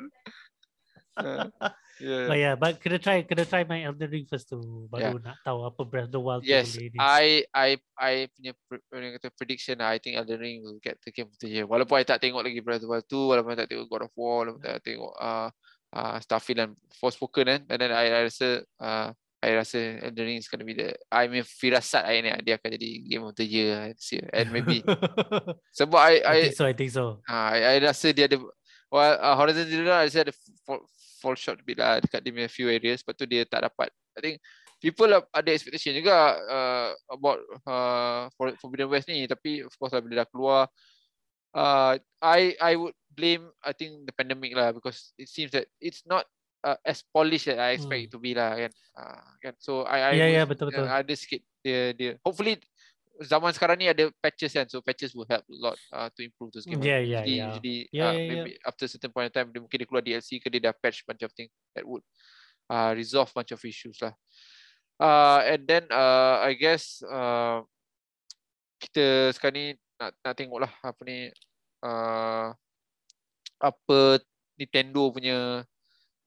Uh. 1.15 1.47
Yeah. 2.01 2.26
But 2.26 2.38
yeah, 2.41 2.55
but 2.57 2.82
kena 2.82 2.97
try, 2.97 3.21
kena 3.21 3.45
try 3.45 3.61
my 3.69 3.86
Elden 3.86 4.09
Ring 4.09 4.26
first 4.26 4.49
tu 4.49 4.57
baru 4.89 5.21
yeah. 5.21 5.30
nak 5.30 5.38
tahu 5.45 5.61
apa 5.69 5.82
Breath 5.86 6.09
of 6.09 6.13
the 6.17 6.21
Wild 6.21 6.41
yes, 6.41 6.74
tu 6.74 6.82
boleh. 6.82 6.89
Yes, 6.89 6.99
I, 6.99 7.26
I, 7.53 7.69
I 7.95 8.13
punya, 8.34 8.51
punya 8.89 9.09
kata 9.21 9.30
prediction, 9.38 9.78
I 9.78 10.01
think 10.01 10.17
Elden 10.17 10.41
Ring 10.41 10.65
will 10.65 10.82
get 10.82 10.97
the 11.05 11.13
game 11.13 11.30
of 11.30 11.38
the 11.38 11.47
year. 11.47 11.69
Walaupun 11.69 12.01
I 12.01 12.05
tak 12.07 12.19
tengok 12.19 12.41
lagi 12.41 12.59
Breath 12.65 12.82
of 12.82 12.89
the 12.89 12.91
Wild 12.91 13.05
2, 13.05 13.30
walaupun 13.30 13.51
I 13.53 13.59
tak 13.61 13.69
tengok 13.69 13.88
God 13.88 14.03
of 14.09 14.13
War, 14.17 14.36
walaupun 14.41 14.61
I 14.65 14.71
tak 14.82 14.84
tengok 14.89 15.13
uh, 15.15 15.49
uh, 15.93 16.15
Starfield 16.17 16.59
dan 16.59 16.69
Forspoken 16.97 17.45
kan, 17.45 17.61
and 17.69 17.78
then 17.78 17.91
I, 17.93 18.05
I 18.09 18.21
rasa, 18.26 18.65
uh, 18.82 19.09
I 19.44 19.60
rasa 19.60 20.00
Elden 20.00 20.24
Ring 20.24 20.39
is 20.39 20.48
going 20.48 20.64
to 20.64 20.68
be 20.68 20.72
the, 20.72 20.96
I 21.12 21.28
mean 21.28 21.44
firasat 21.44 22.08
I 22.08 22.24
ni 22.24 22.32
dia 22.48 22.56
akan 22.56 22.80
jadi 22.80 22.89
game 23.04 23.28
of 23.28 23.36
the 23.36 23.44
year 23.44 23.91
this 23.91 24.16
year, 24.16 24.24
and 24.32 24.56
maybe 24.56 24.80
sebab 25.78 26.00
I, 26.00 26.24
I, 26.24 26.38
I 26.39 26.41
think 26.48 26.56
so, 26.56 26.64
I 26.64 26.76
think 26.76 26.91
so. 26.96 27.06
Uh, 27.28 27.48
I, 27.52 27.60
I 27.76 27.76
rasa 27.84 28.16
dia 28.16 28.32
ada, 28.32 28.39
well, 28.88 29.14
uh, 29.20 29.36
Horizon 29.36 29.68
Zero 29.68 29.84
Dawn, 29.84 30.00
I 30.00 30.08
rasa 30.08 30.24
ada 30.24 30.34
fall 31.24 31.36
short 31.39 31.60
a 31.60 31.66
bit 31.68 31.80
lah 31.80 32.04
dekat 32.04 32.20
dia 32.24 32.32
punya 32.36 32.52
few 32.52 32.68
areas. 32.68 33.04
Lepas 33.04 33.16
tu 33.16 33.24
dia 33.24 33.44
tak 33.44 33.64
dapat 33.64 33.88
I 34.16 34.20
think 34.20 34.36
people 34.84 35.08
ada 35.12 35.50
expectation 35.52 35.96
juga 35.96 36.36
uh, 36.44 36.89
about 37.08 37.39
uh, 37.64 38.28
for 38.36 38.52
Forbidden 38.60 38.91
West 38.91 39.08
ni. 39.08 39.24
Tapi 39.24 39.64
of 39.64 39.72
course 39.80 39.96
lah 39.96 40.04
bila 40.04 40.24
dah 40.24 40.28
keluar 40.28 40.62
uh, 41.56 41.96
I 42.20 42.60
I 42.60 42.76
would 42.76 42.96
blame 43.16 43.48
I 43.64 43.72
think 43.72 44.04
the 44.04 44.14
pandemic 44.14 44.52
lah 44.52 44.76
because 44.76 45.16
it 45.16 45.32
seems 45.32 45.56
that 45.56 45.72
it's 45.80 46.04
not 46.04 46.28
uh, 46.64 46.80
as 46.88 47.03
polished 47.03 47.51
as 47.51 47.59
I 47.59 47.76
expect 47.76 47.99
hmm. 47.99 48.07
it 48.07 48.11
to 48.16 48.20
be 48.20 48.32
lah 48.34 48.55
kan. 48.55 48.72
Uh, 48.95 49.28
kan. 49.43 49.53
So 49.59 49.84
I 49.84 49.99
I 49.99 50.11
yeah, 50.16 50.30
yeah, 50.41 50.45
betul, 50.47 50.72
betul. 50.72 50.88
Ada 50.88 51.14
sikit 51.14 51.43
dia 51.61 51.91
dia. 51.93 52.11
Hopefully 52.24 52.57
zaman 53.22 53.53
sekarang 53.53 53.78
ni 53.78 53.91
ada 53.91 54.09
patches 54.24 54.55
kan. 54.55 54.66
So 54.72 54.80
patches 54.80 55.14
will 55.14 55.28
help 55.28 55.43
a 55.45 55.57
lot 55.59 55.78
uh, 55.91 56.09
to 56.16 56.20
improve 56.24 56.55
those 56.55 56.66
games. 56.66 56.82
Yeah 56.82 57.03
yeah 57.03 57.24
usually, 57.28 57.38
yeah 57.38 57.47
usually 57.51 57.80
yeah, 57.91 58.07
uh, 58.07 58.14
yeah, 58.16 58.30
maybe 58.32 58.51
yeah. 58.55 58.68
after 58.68 58.88
certain 58.88 59.11
point 59.11 59.30
in 59.30 59.34
time 59.36 59.51
dia 59.51 59.59
mungkin 59.59 59.78
dia 59.78 59.88
keluar 59.88 60.03
DLC 60.03 60.39
ke 60.39 60.47
dia 60.47 60.72
dah 60.72 60.74
patch 60.74 61.03
bunch 61.05 61.22
of 61.22 61.32
thing 61.36 61.51
that 61.76 61.84
would 61.84 62.01
uh, 62.72 62.95
resolve 62.95 63.30
bunch 63.36 63.51
of 63.51 63.61
issues 63.61 63.99
lah. 63.99 64.16
Uh, 64.97 65.43
and 65.49 65.68
then 65.68 65.84
uh, 65.91 66.39
I 66.41 66.55
guess 66.55 67.03
uh, 67.03 67.66
kita 68.80 69.36
sekarang 69.36 69.55
ni 69.57 69.66
nak, 69.99 70.11
nak 70.22 70.34
tengok 70.38 70.59
lah 70.64 70.72
apa 70.84 71.01
ni 71.03 71.28
uh, 71.84 72.53
apa 73.64 73.99
Nintendo 74.59 75.09
punya 75.09 75.66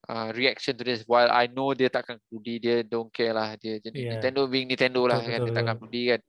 uh, 0.08 0.30
reaction 0.34 0.74
to 0.78 0.82
this 0.86 1.02
while 1.06 1.30
I 1.30 1.46
know 1.50 1.74
dia 1.74 1.90
takkan 1.90 2.18
peduli 2.26 2.62
dia 2.62 2.82
don't 2.86 3.10
care 3.10 3.34
lah 3.34 3.54
dia 3.58 3.82
jadi 3.82 3.98
yeah. 3.98 4.10
Nintendo 4.16 4.46
being 4.46 4.70
Nintendo 4.70 5.06
lah 5.06 5.18
betul, 5.20 5.30
kan 5.30 5.38
betul, 5.38 5.46
dia 5.46 5.56
takkan 5.58 5.76
peduli 5.78 6.04
kan 6.14 6.20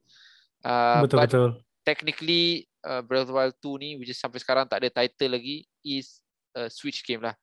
Uh, 0.66 1.02
betul 1.06 1.20
but 1.22 1.30
betul. 1.30 1.50
Technically 1.88 2.68
uh, 2.84 3.00
Breath 3.00 3.30
of 3.30 3.32
the 3.32 3.36
Wild 3.36 3.56
2 3.64 3.80
ni 3.84 3.90
which 3.96 4.12
is 4.12 4.20
sampai 4.20 4.44
sekarang 4.44 4.68
tak 4.68 4.84
ada 4.84 4.90
title 4.92 5.40
lagi 5.40 5.64
is 5.86 6.20
a 6.58 6.68
Switch 6.68 7.06
game 7.06 7.24
lah. 7.24 7.36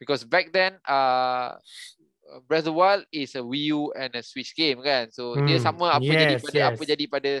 Because 0.00 0.26
back 0.26 0.50
then 0.50 0.82
uh, 0.82 1.54
Breath 2.50 2.66
of 2.66 2.74
the 2.74 2.76
Wild 2.76 3.04
is 3.14 3.38
a 3.38 3.42
Wii 3.44 3.70
U 3.70 3.94
and 3.94 4.10
a 4.18 4.22
Switch 4.24 4.56
game 4.58 4.82
kan. 4.82 5.12
So 5.14 5.38
hmm. 5.38 5.46
dia 5.46 5.62
sama 5.62 5.94
apa 5.94 6.02
yes, 6.02 6.18
jadi 6.18 6.34
pada 6.42 6.58
yes. 6.58 6.68
apa 6.74 6.82
jadi 6.82 7.04
pada 7.06 7.32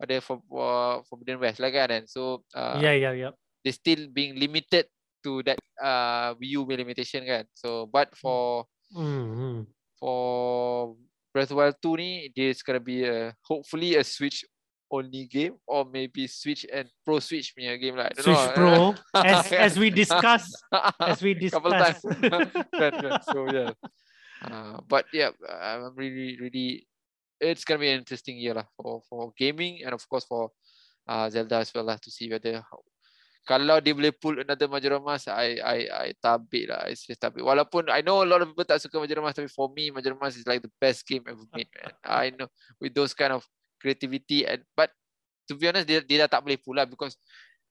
pada 0.00 0.14
for, 0.24 0.36
for 0.48 0.70
Forbidden 1.06 1.38
West 1.38 1.62
lah 1.62 1.70
kan. 1.70 1.88
And 1.94 2.04
so 2.10 2.42
uh, 2.56 2.82
yeah 2.82 2.96
yeah 2.96 3.14
yeah. 3.14 3.32
They 3.62 3.70
still 3.76 4.08
being 4.10 4.40
limited 4.40 4.88
to 5.24 5.42
that 5.44 5.58
uh, 5.80 6.34
Wii 6.38 6.60
U 6.60 6.64
limitation 6.64 7.24
kan. 7.26 7.44
So 7.54 7.86
but 7.86 8.12
for 8.16 8.66
mm-hmm. 8.94 9.68
for 9.98 10.96
Breath 11.32 11.50
of 11.50 11.58
Wild 11.58 11.78
2 11.78 11.96
ni 11.96 12.10
dia 12.34 12.54
gonna 12.66 12.82
be 12.82 13.06
a, 13.06 13.34
hopefully 13.46 13.94
a 13.94 14.02
Switch 14.02 14.42
only 14.90 15.30
game 15.30 15.54
or 15.66 15.86
maybe 15.86 16.26
Switch 16.26 16.66
and 16.66 16.90
Pro 17.06 17.22
Switch 17.22 17.54
punya 17.54 17.78
game 17.78 17.94
lah. 17.94 18.10
Switch 18.18 18.26
know. 18.26 18.54
Pro 18.54 18.74
as 19.22 19.46
as 19.54 19.74
we 19.78 19.88
discuss 19.94 20.50
as 20.98 21.22
we 21.22 21.38
discuss. 21.38 21.62
Couple 21.62 21.74
times. 21.78 22.02
so 23.30 23.46
yeah. 23.46 23.70
Uh, 24.42 24.82
but 24.88 25.06
yeah, 25.14 25.30
I'm 25.46 25.94
really 25.94 26.34
really 26.40 26.90
it's 27.38 27.62
gonna 27.64 27.80
be 27.80 27.94
an 27.94 28.02
interesting 28.02 28.36
year 28.36 28.58
lah 28.58 28.66
for 28.74 29.00
for 29.06 29.32
gaming 29.38 29.86
and 29.86 29.94
of 29.94 30.02
course 30.10 30.26
for 30.26 30.50
uh, 31.06 31.30
Zelda 31.30 31.62
as 31.62 31.70
well 31.70 31.86
lah 31.86 31.96
to 32.02 32.10
see 32.10 32.26
whether 32.26 32.58
kalau 33.48 33.80
dia 33.80 33.96
boleh 33.96 34.12
pull 34.12 34.38
another 34.40 34.68
Majora 34.68 35.00
Mask, 35.00 35.26
I 35.32 35.58
I 35.58 35.78
I 35.88 36.08
tabik 36.20 36.70
lah. 36.70 36.86
I 36.86 36.94
just 36.94 37.18
tabik. 37.18 37.42
Walaupun 37.42 37.88
I 37.88 38.04
know 38.04 38.22
a 38.22 38.28
lot 38.28 38.44
of 38.44 38.52
people 38.52 38.68
tak 38.68 38.84
suka 38.84 39.00
Majora 39.00 39.24
Mask, 39.24 39.40
tapi 39.40 39.50
for 39.50 39.72
me 39.72 39.90
Majora 39.90 40.14
Mask 40.14 40.38
is 40.38 40.46
like 40.46 40.60
the 40.62 40.72
best 40.78 41.02
game 41.08 41.24
ever 41.26 41.44
made, 41.56 41.70
man. 41.74 41.92
I 42.04 42.30
know 42.36 42.52
with 42.78 42.92
those 42.92 43.16
kind 43.16 43.32
of 43.32 43.42
creativity 43.80 44.44
and 44.44 44.60
but 44.76 44.92
to 45.48 45.56
be 45.56 45.66
honest 45.66 45.88
dia, 45.88 46.04
dia 46.04 46.28
dah 46.28 46.38
tak 46.38 46.44
boleh 46.44 46.60
pula 46.60 46.84
because 46.84 47.16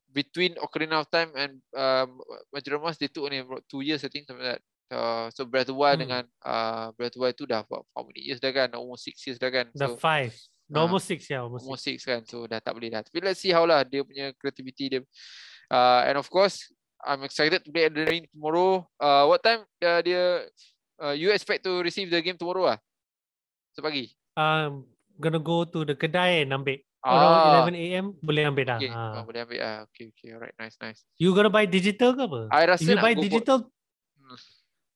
between 0.09 0.57
Ocarina 0.57 1.05
of 1.05 1.07
Time 1.13 1.29
and 1.37 1.61
um, 1.77 2.17
Majora's 2.49 2.81
Mask 2.81 2.97
they 2.97 3.07
took 3.07 3.29
only 3.29 3.39
about 3.39 3.61
two 3.69 3.85
years 3.85 4.01
I 4.01 4.09
think 4.09 4.25
something 4.25 4.43
like 4.43 4.57
that. 4.57 4.65
Uh, 4.89 5.29
so 5.29 5.45
Breath 5.45 5.69
of 5.69 5.77
the 5.77 5.77
Wild 5.77 6.01
hmm. 6.01 6.09
dengan 6.09 6.23
uh, 6.41 6.89
Breath 6.97 7.13
of 7.13 7.21
the 7.21 7.21
Wild 7.21 7.35
tu 7.37 7.45
dah 7.45 7.61
about 7.61 7.85
how 7.93 8.01
many 8.01 8.25
years 8.25 8.41
dah 8.41 8.49
kan? 8.49 8.73
Almost 8.73 9.05
six 9.05 9.21
years 9.29 9.37
dah 9.37 9.53
kan? 9.53 9.69
Dah 9.77 9.93
so, 9.93 10.01
five. 10.01 10.33
Uh, 10.65 10.81
almost 10.81 11.05
six 11.05 11.29
ya. 11.29 11.37
Yeah, 11.37 11.41
almost, 11.45 11.65
almost 11.65 11.85
six. 11.85 12.01
six 12.01 12.09
kan. 12.09 12.21
So 12.25 12.49
dah 12.49 12.57
tak 12.57 12.73
boleh 12.73 12.89
dah. 12.89 13.05
Tapi 13.05 13.21
let's 13.21 13.37
see 13.37 13.53
how 13.53 13.69
lah 13.69 13.85
dia 13.85 14.01
punya 14.01 14.33
creativity 14.33 14.97
dia. 14.97 15.01
Uh, 15.69 16.01
and 16.09 16.17
of 16.17 16.27
course, 16.33 16.73
I'm 17.05 17.23
excited 17.23 17.63
to 17.63 17.69
play 17.71 17.85
Elden 17.85 18.09
Ring 18.09 18.25
tomorrow. 18.33 18.89
Uh, 18.99 19.29
what 19.29 19.45
time 19.45 19.63
uh, 19.85 20.01
dia 20.01 20.49
uh, 20.99 21.15
you 21.15 21.31
expect 21.31 21.63
to 21.63 21.79
receive 21.85 22.09
the 22.11 22.19
game 22.19 22.35
tomorrow 22.35 22.75
ah? 22.75 22.77
Sepagi. 23.77 24.11
Um, 24.35 24.83
gonna 25.21 25.39
go 25.39 25.63
to 25.63 25.85
the 25.85 25.95
kedai 25.95 26.43
and 26.43 26.51
ambil. 26.51 26.81
Ah. 26.99 27.63
Around 27.63 27.79
11 27.79 27.85
AM 27.85 28.05
boleh 28.19 28.43
ambil 28.43 28.65
dah. 28.67 28.79
Okay. 28.81 28.91
Ah. 28.91 29.21
Oh, 29.21 29.23
boleh 29.23 29.41
ambil 29.47 29.59
ah. 29.63 29.77
Okay, 29.87 30.11
okay. 30.11 30.35
Alright, 30.35 30.55
nice, 30.59 30.75
nice. 30.83 30.99
You 31.15 31.31
gonna 31.31 31.53
buy 31.53 31.63
digital 31.63 32.11
ke 32.17 32.21
apa? 32.27 32.41
I 32.51 32.63
rasa 32.67 32.83
If 32.83 32.89
you 32.91 32.97
buy 32.99 33.13
digital, 33.15 33.57
for... 33.63 33.71
Hmm. 34.19 34.37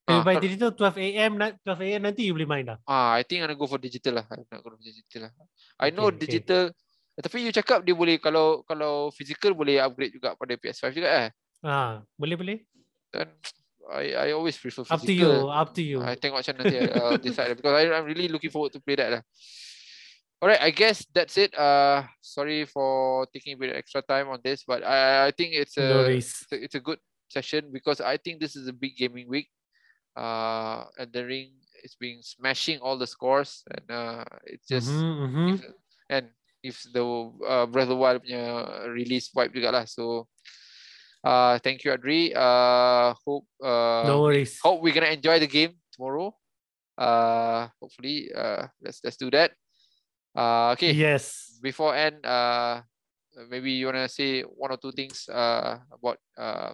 If 0.04 0.14
you 0.20 0.24
buy 0.28 0.36
digital 0.44 0.70
12 0.76 1.00
AM 1.00 1.34
12 1.64 1.88
AM 1.88 2.02
nanti 2.04 2.28
you 2.28 2.36
boleh 2.36 2.50
main 2.50 2.66
dah. 2.68 2.78
Ah, 2.84 3.16
I 3.16 3.24
think 3.24 3.40
I'm 3.40 3.48
gonna 3.48 3.56
go 3.56 3.72
for 3.72 3.80
digital 3.80 4.20
lah. 4.20 4.26
I'm 4.28 4.44
go 4.44 4.76
for 4.76 4.82
digital 4.84 5.30
lah. 5.30 5.34
I 5.80 5.96
know 5.96 6.12
okay, 6.12 6.28
digital 6.28 6.76
okay. 6.76 6.93
Tapi 7.22 7.46
you 7.46 7.54
cakap 7.54 7.86
dia 7.86 7.94
boleh 7.94 8.18
kalau 8.18 8.66
kalau 8.66 9.14
physical 9.14 9.54
boleh 9.54 9.78
upgrade 9.78 10.18
juga 10.18 10.34
pada 10.34 10.58
PS5 10.58 10.98
juga 10.98 11.10
eh. 11.10 11.30
Ah, 11.62 12.02
boleh 12.18 12.34
boleh. 12.34 12.58
Then 13.14 13.30
I 13.94 14.16
I 14.16 14.28
always 14.34 14.58
prefer 14.58 14.82
physical. 14.82 14.98
Up 14.98 15.06
to 15.06 15.14
you, 15.14 15.34
up 15.46 15.70
to 15.78 15.84
you. 15.84 16.00
I 16.02 16.18
tengok 16.18 16.42
macam 16.42 16.56
nanti 16.58 16.78
uh, 16.82 17.20
decide 17.26 17.54
because 17.54 17.76
I 17.76 17.86
I'm 17.94 18.08
really 18.10 18.32
looking 18.32 18.50
forward 18.50 18.74
to 18.74 18.82
play 18.82 18.98
that 18.98 19.22
lah. 19.22 19.24
Alright, 20.44 20.60
I 20.60 20.76
guess 20.76 21.08
that's 21.16 21.40
it. 21.40 21.56
Uh, 21.56 22.04
sorry 22.20 22.68
for 22.68 23.24
taking 23.32 23.56
a 23.56 23.60
bit 23.60 23.72
of 23.72 23.80
extra 23.80 24.04
time 24.04 24.28
on 24.28 24.44
this, 24.44 24.68
but 24.68 24.84
I 24.84 25.30
I 25.30 25.32
think 25.32 25.56
it's 25.56 25.80
a, 25.80 25.88
no 25.88 26.00
it's 26.10 26.44
a 26.52 26.58
it's 26.58 26.76
a 26.76 26.84
good 26.84 27.00
session 27.32 27.72
because 27.72 28.02
I 28.02 28.18
think 28.18 28.44
this 28.44 28.58
is 28.58 28.68
a 28.68 28.76
big 28.76 28.98
gaming 29.00 29.30
week 29.30 29.48
uh, 30.18 30.86
and 31.00 31.10
the 31.14 31.24
ring 31.26 31.56
is 31.82 31.96
being 31.96 32.22
smashing 32.22 32.80
all 32.80 32.98
the 32.98 33.08
scores 33.08 33.64
and 33.72 33.86
uh, 33.88 34.26
it's 34.46 34.68
just 34.68 34.92
mm-hmm, 34.92 35.26
mm-hmm. 35.26 35.72
And 36.12 36.28
if 36.64 36.80
the 36.96 37.04
uh, 37.44 37.68
Breath 37.68 37.92
of 37.92 37.94
the 37.94 38.00
Wild 38.00 38.24
punya 38.24 38.42
release 38.96 39.30
wipe 39.36 39.52
juga 39.52 39.70
lah. 39.70 39.84
So 39.86 40.32
uh, 41.22 41.60
thank 41.60 41.84
you 41.84 41.92
Adri. 41.92 42.32
Uh, 42.32 43.14
hope 43.28 43.46
uh, 43.60 44.08
no 44.08 44.24
worries. 44.24 44.58
hope 44.64 44.80
we're 44.80 44.96
gonna 44.96 45.12
enjoy 45.12 45.38
the 45.44 45.52
game 45.52 45.76
tomorrow. 45.92 46.32
Uh, 46.96 47.68
hopefully 47.84 48.32
uh, 48.32 48.72
let's 48.80 49.04
let's 49.04 49.20
do 49.20 49.28
that. 49.36 49.52
Uh, 50.32 50.72
okay. 50.74 50.96
Yes. 50.96 51.60
Before 51.60 51.92
end 51.94 52.24
uh, 52.24 52.82
maybe 53.52 53.76
you 53.76 53.92
wanna 53.92 54.08
say 54.08 54.48
one 54.48 54.72
or 54.72 54.80
two 54.80 54.96
things 54.96 55.28
uh, 55.28 55.84
about 55.92 56.18
uh, 56.40 56.72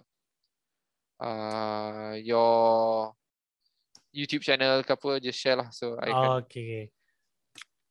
uh, 1.18 2.14
your 2.22 3.12
YouTube 4.14 4.46
channel 4.46 4.86
ke 4.86 4.94
apa 4.94 5.18
just 5.18 5.42
share 5.42 5.58
lah. 5.58 5.68
So 5.74 5.98
I 5.98 6.14
can 6.14 6.30
okay 6.46 6.94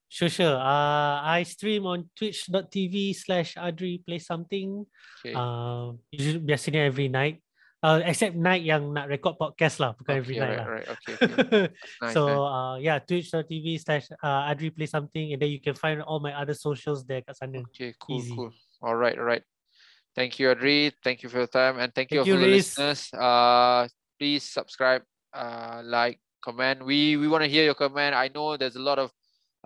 Sure, 0.10 0.28
sure. 0.28 0.57
Uh, 0.57 1.22
I 1.22 1.45
stream 1.45 1.86
on 1.86 2.10
twitch.tv 2.18 3.14
slash 3.14 3.53
Adri 3.53 4.01
play 4.01 4.18
something. 4.18 4.82
Okay. 5.22 5.38
Uh, 5.38 5.93
usually, 6.10 6.41
biasanya 6.41 6.89
every 6.89 7.14
night. 7.14 7.45
Uh, 7.80 8.01
except 8.03 8.36
night 8.36 8.66
yang 8.66 8.91
nak 8.91 9.07
record 9.07 9.38
podcast 9.38 9.80
lah. 9.80 9.93
Bukan 9.95 10.12
okay, 10.12 10.20
every 10.20 10.36
night 10.41 10.49
right, 10.49 10.60
lah. 10.60 10.68
Right, 10.68 10.88
okay, 10.89 11.14
okay. 11.16 11.68
nice, 12.01 12.14
so, 12.18 12.22
nice. 12.26 12.41
Uh, 12.41 12.76
yeah, 12.82 12.97
twitch.tv 12.99 13.66
slash 13.80 14.10
uh, 14.26 14.49
Adri 14.49 14.74
play 14.74 14.89
something. 14.89 15.32
And 15.32 15.39
then 15.39 15.53
you 15.53 15.62
can 15.62 15.78
find 15.78 16.01
all 16.01 16.20
my 16.20 16.34
other 16.34 16.57
socials 16.57 17.05
there 17.05 17.22
kat 17.22 17.38
sana. 17.38 17.62
Okay, 17.70 17.93
cool, 18.01 18.18
Easy. 18.18 18.34
cool. 18.34 18.49
All 18.82 18.97
right, 18.97 19.14
all 19.14 19.30
right. 19.30 19.45
Thank 20.18 20.41
you, 20.41 20.49
Adri. 20.49 20.91
Thank 21.05 21.22
you 21.22 21.30
for 21.30 21.45
your 21.45 21.53
time. 21.53 21.78
And 21.78 21.93
thank, 21.93 22.10
thank 22.10 22.26
you, 22.26 22.34
you 22.34 22.36
for 22.36 22.41
the 22.41 22.49
listeners. 22.49 23.14
Uh, 23.14 23.86
please 24.18 24.43
subscribe, 24.43 25.05
uh, 25.38 25.86
like, 25.86 26.18
comment. 26.41 26.82
We 26.82 27.16
we 27.16 27.30
want 27.30 27.45
to 27.45 27.49
hear 27.51 27.64
your 27.64 27.78
comment. 27.78 28.18
I 28.18 28.34
know 28.34 28.57
there's 28.57 28.76
a 28.76 28.84
lot 28.84 28.97
of 28.97 29.14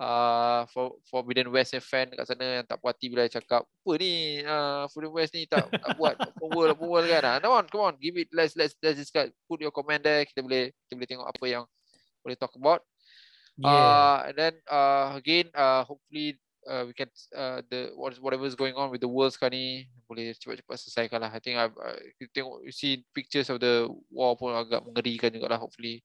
uh 0.04 0.62
for 0.68 1.00
Forbidden 1.08 1.48
West 1.48 1.72
fan 1.80 2.12
kat 2.12 2.28
sana 2.28 2.60
yang 2.60 2.68
tak 2.68 2.76
puas 2.84 2.92
hati 2.92 3.08
bila 3.08 3.24
cakap 3.32 3.64
apa 3.64 3.92
ni? 3.96 4.44
Uh, 4.44 4.84
Forbidden 4.92 5.16
West 5.16 5.32
ni 5.32 5.48
tak 5.48 5.72
tak 5.72 5.96
buat 5.96 6.20
open 6.20 6.50
world 6.52 6.72
open 6.76 6.88
world 6.92 7.08
kan? 7.08 7.24
Ah 7.24 7.40
come 7.40 7.56
on 7.56 7.66
come 7.72 7.84
on 7.88 7.96
give 8.04 8.20
it 8.20 8.28
let's 8.36 8.60
let's 8.60 8.76
let's 8.84 9.00
discuss 9.00 9.32
put 9.48 9.64
your 9.64 9.72
comment 9.72 10.04
there 10.04 10.28
kita 10.28 10.44
boleh 10.44 10.76
kita 10.86 10.94
boleh 11.00 11.10
tengok 11.10 11.28
apa 11.32 11.46
yang 11.48 11.64
boleh 12.20 12.36
talk 12.36 12.52
about. 12.60 12.84
Yeah. 13.56 13.70
uh 13.70 14.18
and 14.28 14.36
then 14.36 14.54
uh 14.68 15.14
again 15.16 15.48
uh 15.54 15.88
hopefully 15.88 16.42
uh, 16.68 16.84
we 16.88 16.94
can 16.94 17.10
uh, 17.36 17.62
the 17.70 17.92
whatever 17.96 18.46
is 18.46 18.56
going 18.56 18.76
on 18.76 18.90
with 18.92 19.02
the 19.02 19.08
world 19.08 19.32
sekarang 19.36 19.56
ni 19.56 19.68
boleh 20.08 20.32
cepat-cepat 20.36 20.78
selesaikan 20.80 21.20
lah. 21.24 21.32
I 21.32 21.40
think 21.40 21.60
I've 21.60 21.76
uh, 21.76 22.00
you 22.20 22.28
tengok 22.32 22.64
you 22.64 22.74
see 22.74 23.04
pictures 23.12 23.52
of 23.52 23.60
the 23.60 23.88
war 24.12 24.36
pun 24.40 24.56
agak 24.56 24.84
mengerikan 24.84 25.32
juga 25.32 25.56
lah 25.56 25.60
hopefully 25.60 26.02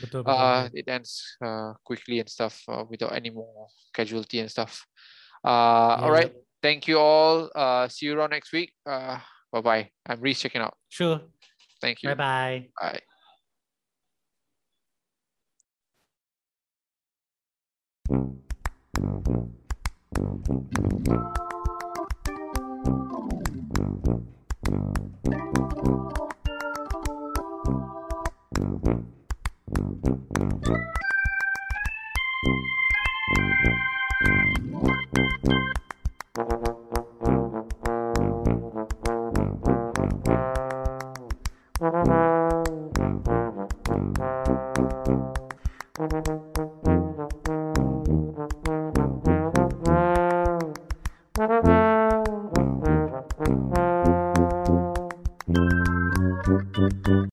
Betul, 0.00 0.22
betul, 0.24 0.38
uh, 0.38 0.68
it 0.72 0.88
ends 0.88 1.36
uh, 1.44 1.72
quickly 1.84 2.20
and 2.20 2.28
stuff 2.28 2.62
uh, 2.68 2.84
without 2.88 3.12
any 3.14 3.30
more 3.30 3.68
casualty 3.92 4.40
and 4.40 4.50
stuff. 4.50 4.86
Uh, 5.44 5.96
yeah. 5.98 6.04
All 6.04 6.10
right. 6.10 6.32
Thank 6.62 6.86
you 6.86 6.98
all. 6.98 7.50
Uh, 7.54 7.88
see 7.88 8.06
you 8.06 8.14
around 8.14 8.30
next 8.30 8.52
week. 8.52 8.72
Uh, 8.86 9.18
bye 9.52 9.60
bye. 9.60 9.90
I'm 10.06 10.20
Reese 10.20 10.40
checking 10.40 10.62
out. 10.62 10.74
Sure. 10.88 11.20
Thank 11.80 12.02
you. 12.02 12.14
Bye 12.14 12.14
bye. 12.14 12.68
Bye. 12.80 13.00
Thank 29.74 30.06
you. 36.66 36.81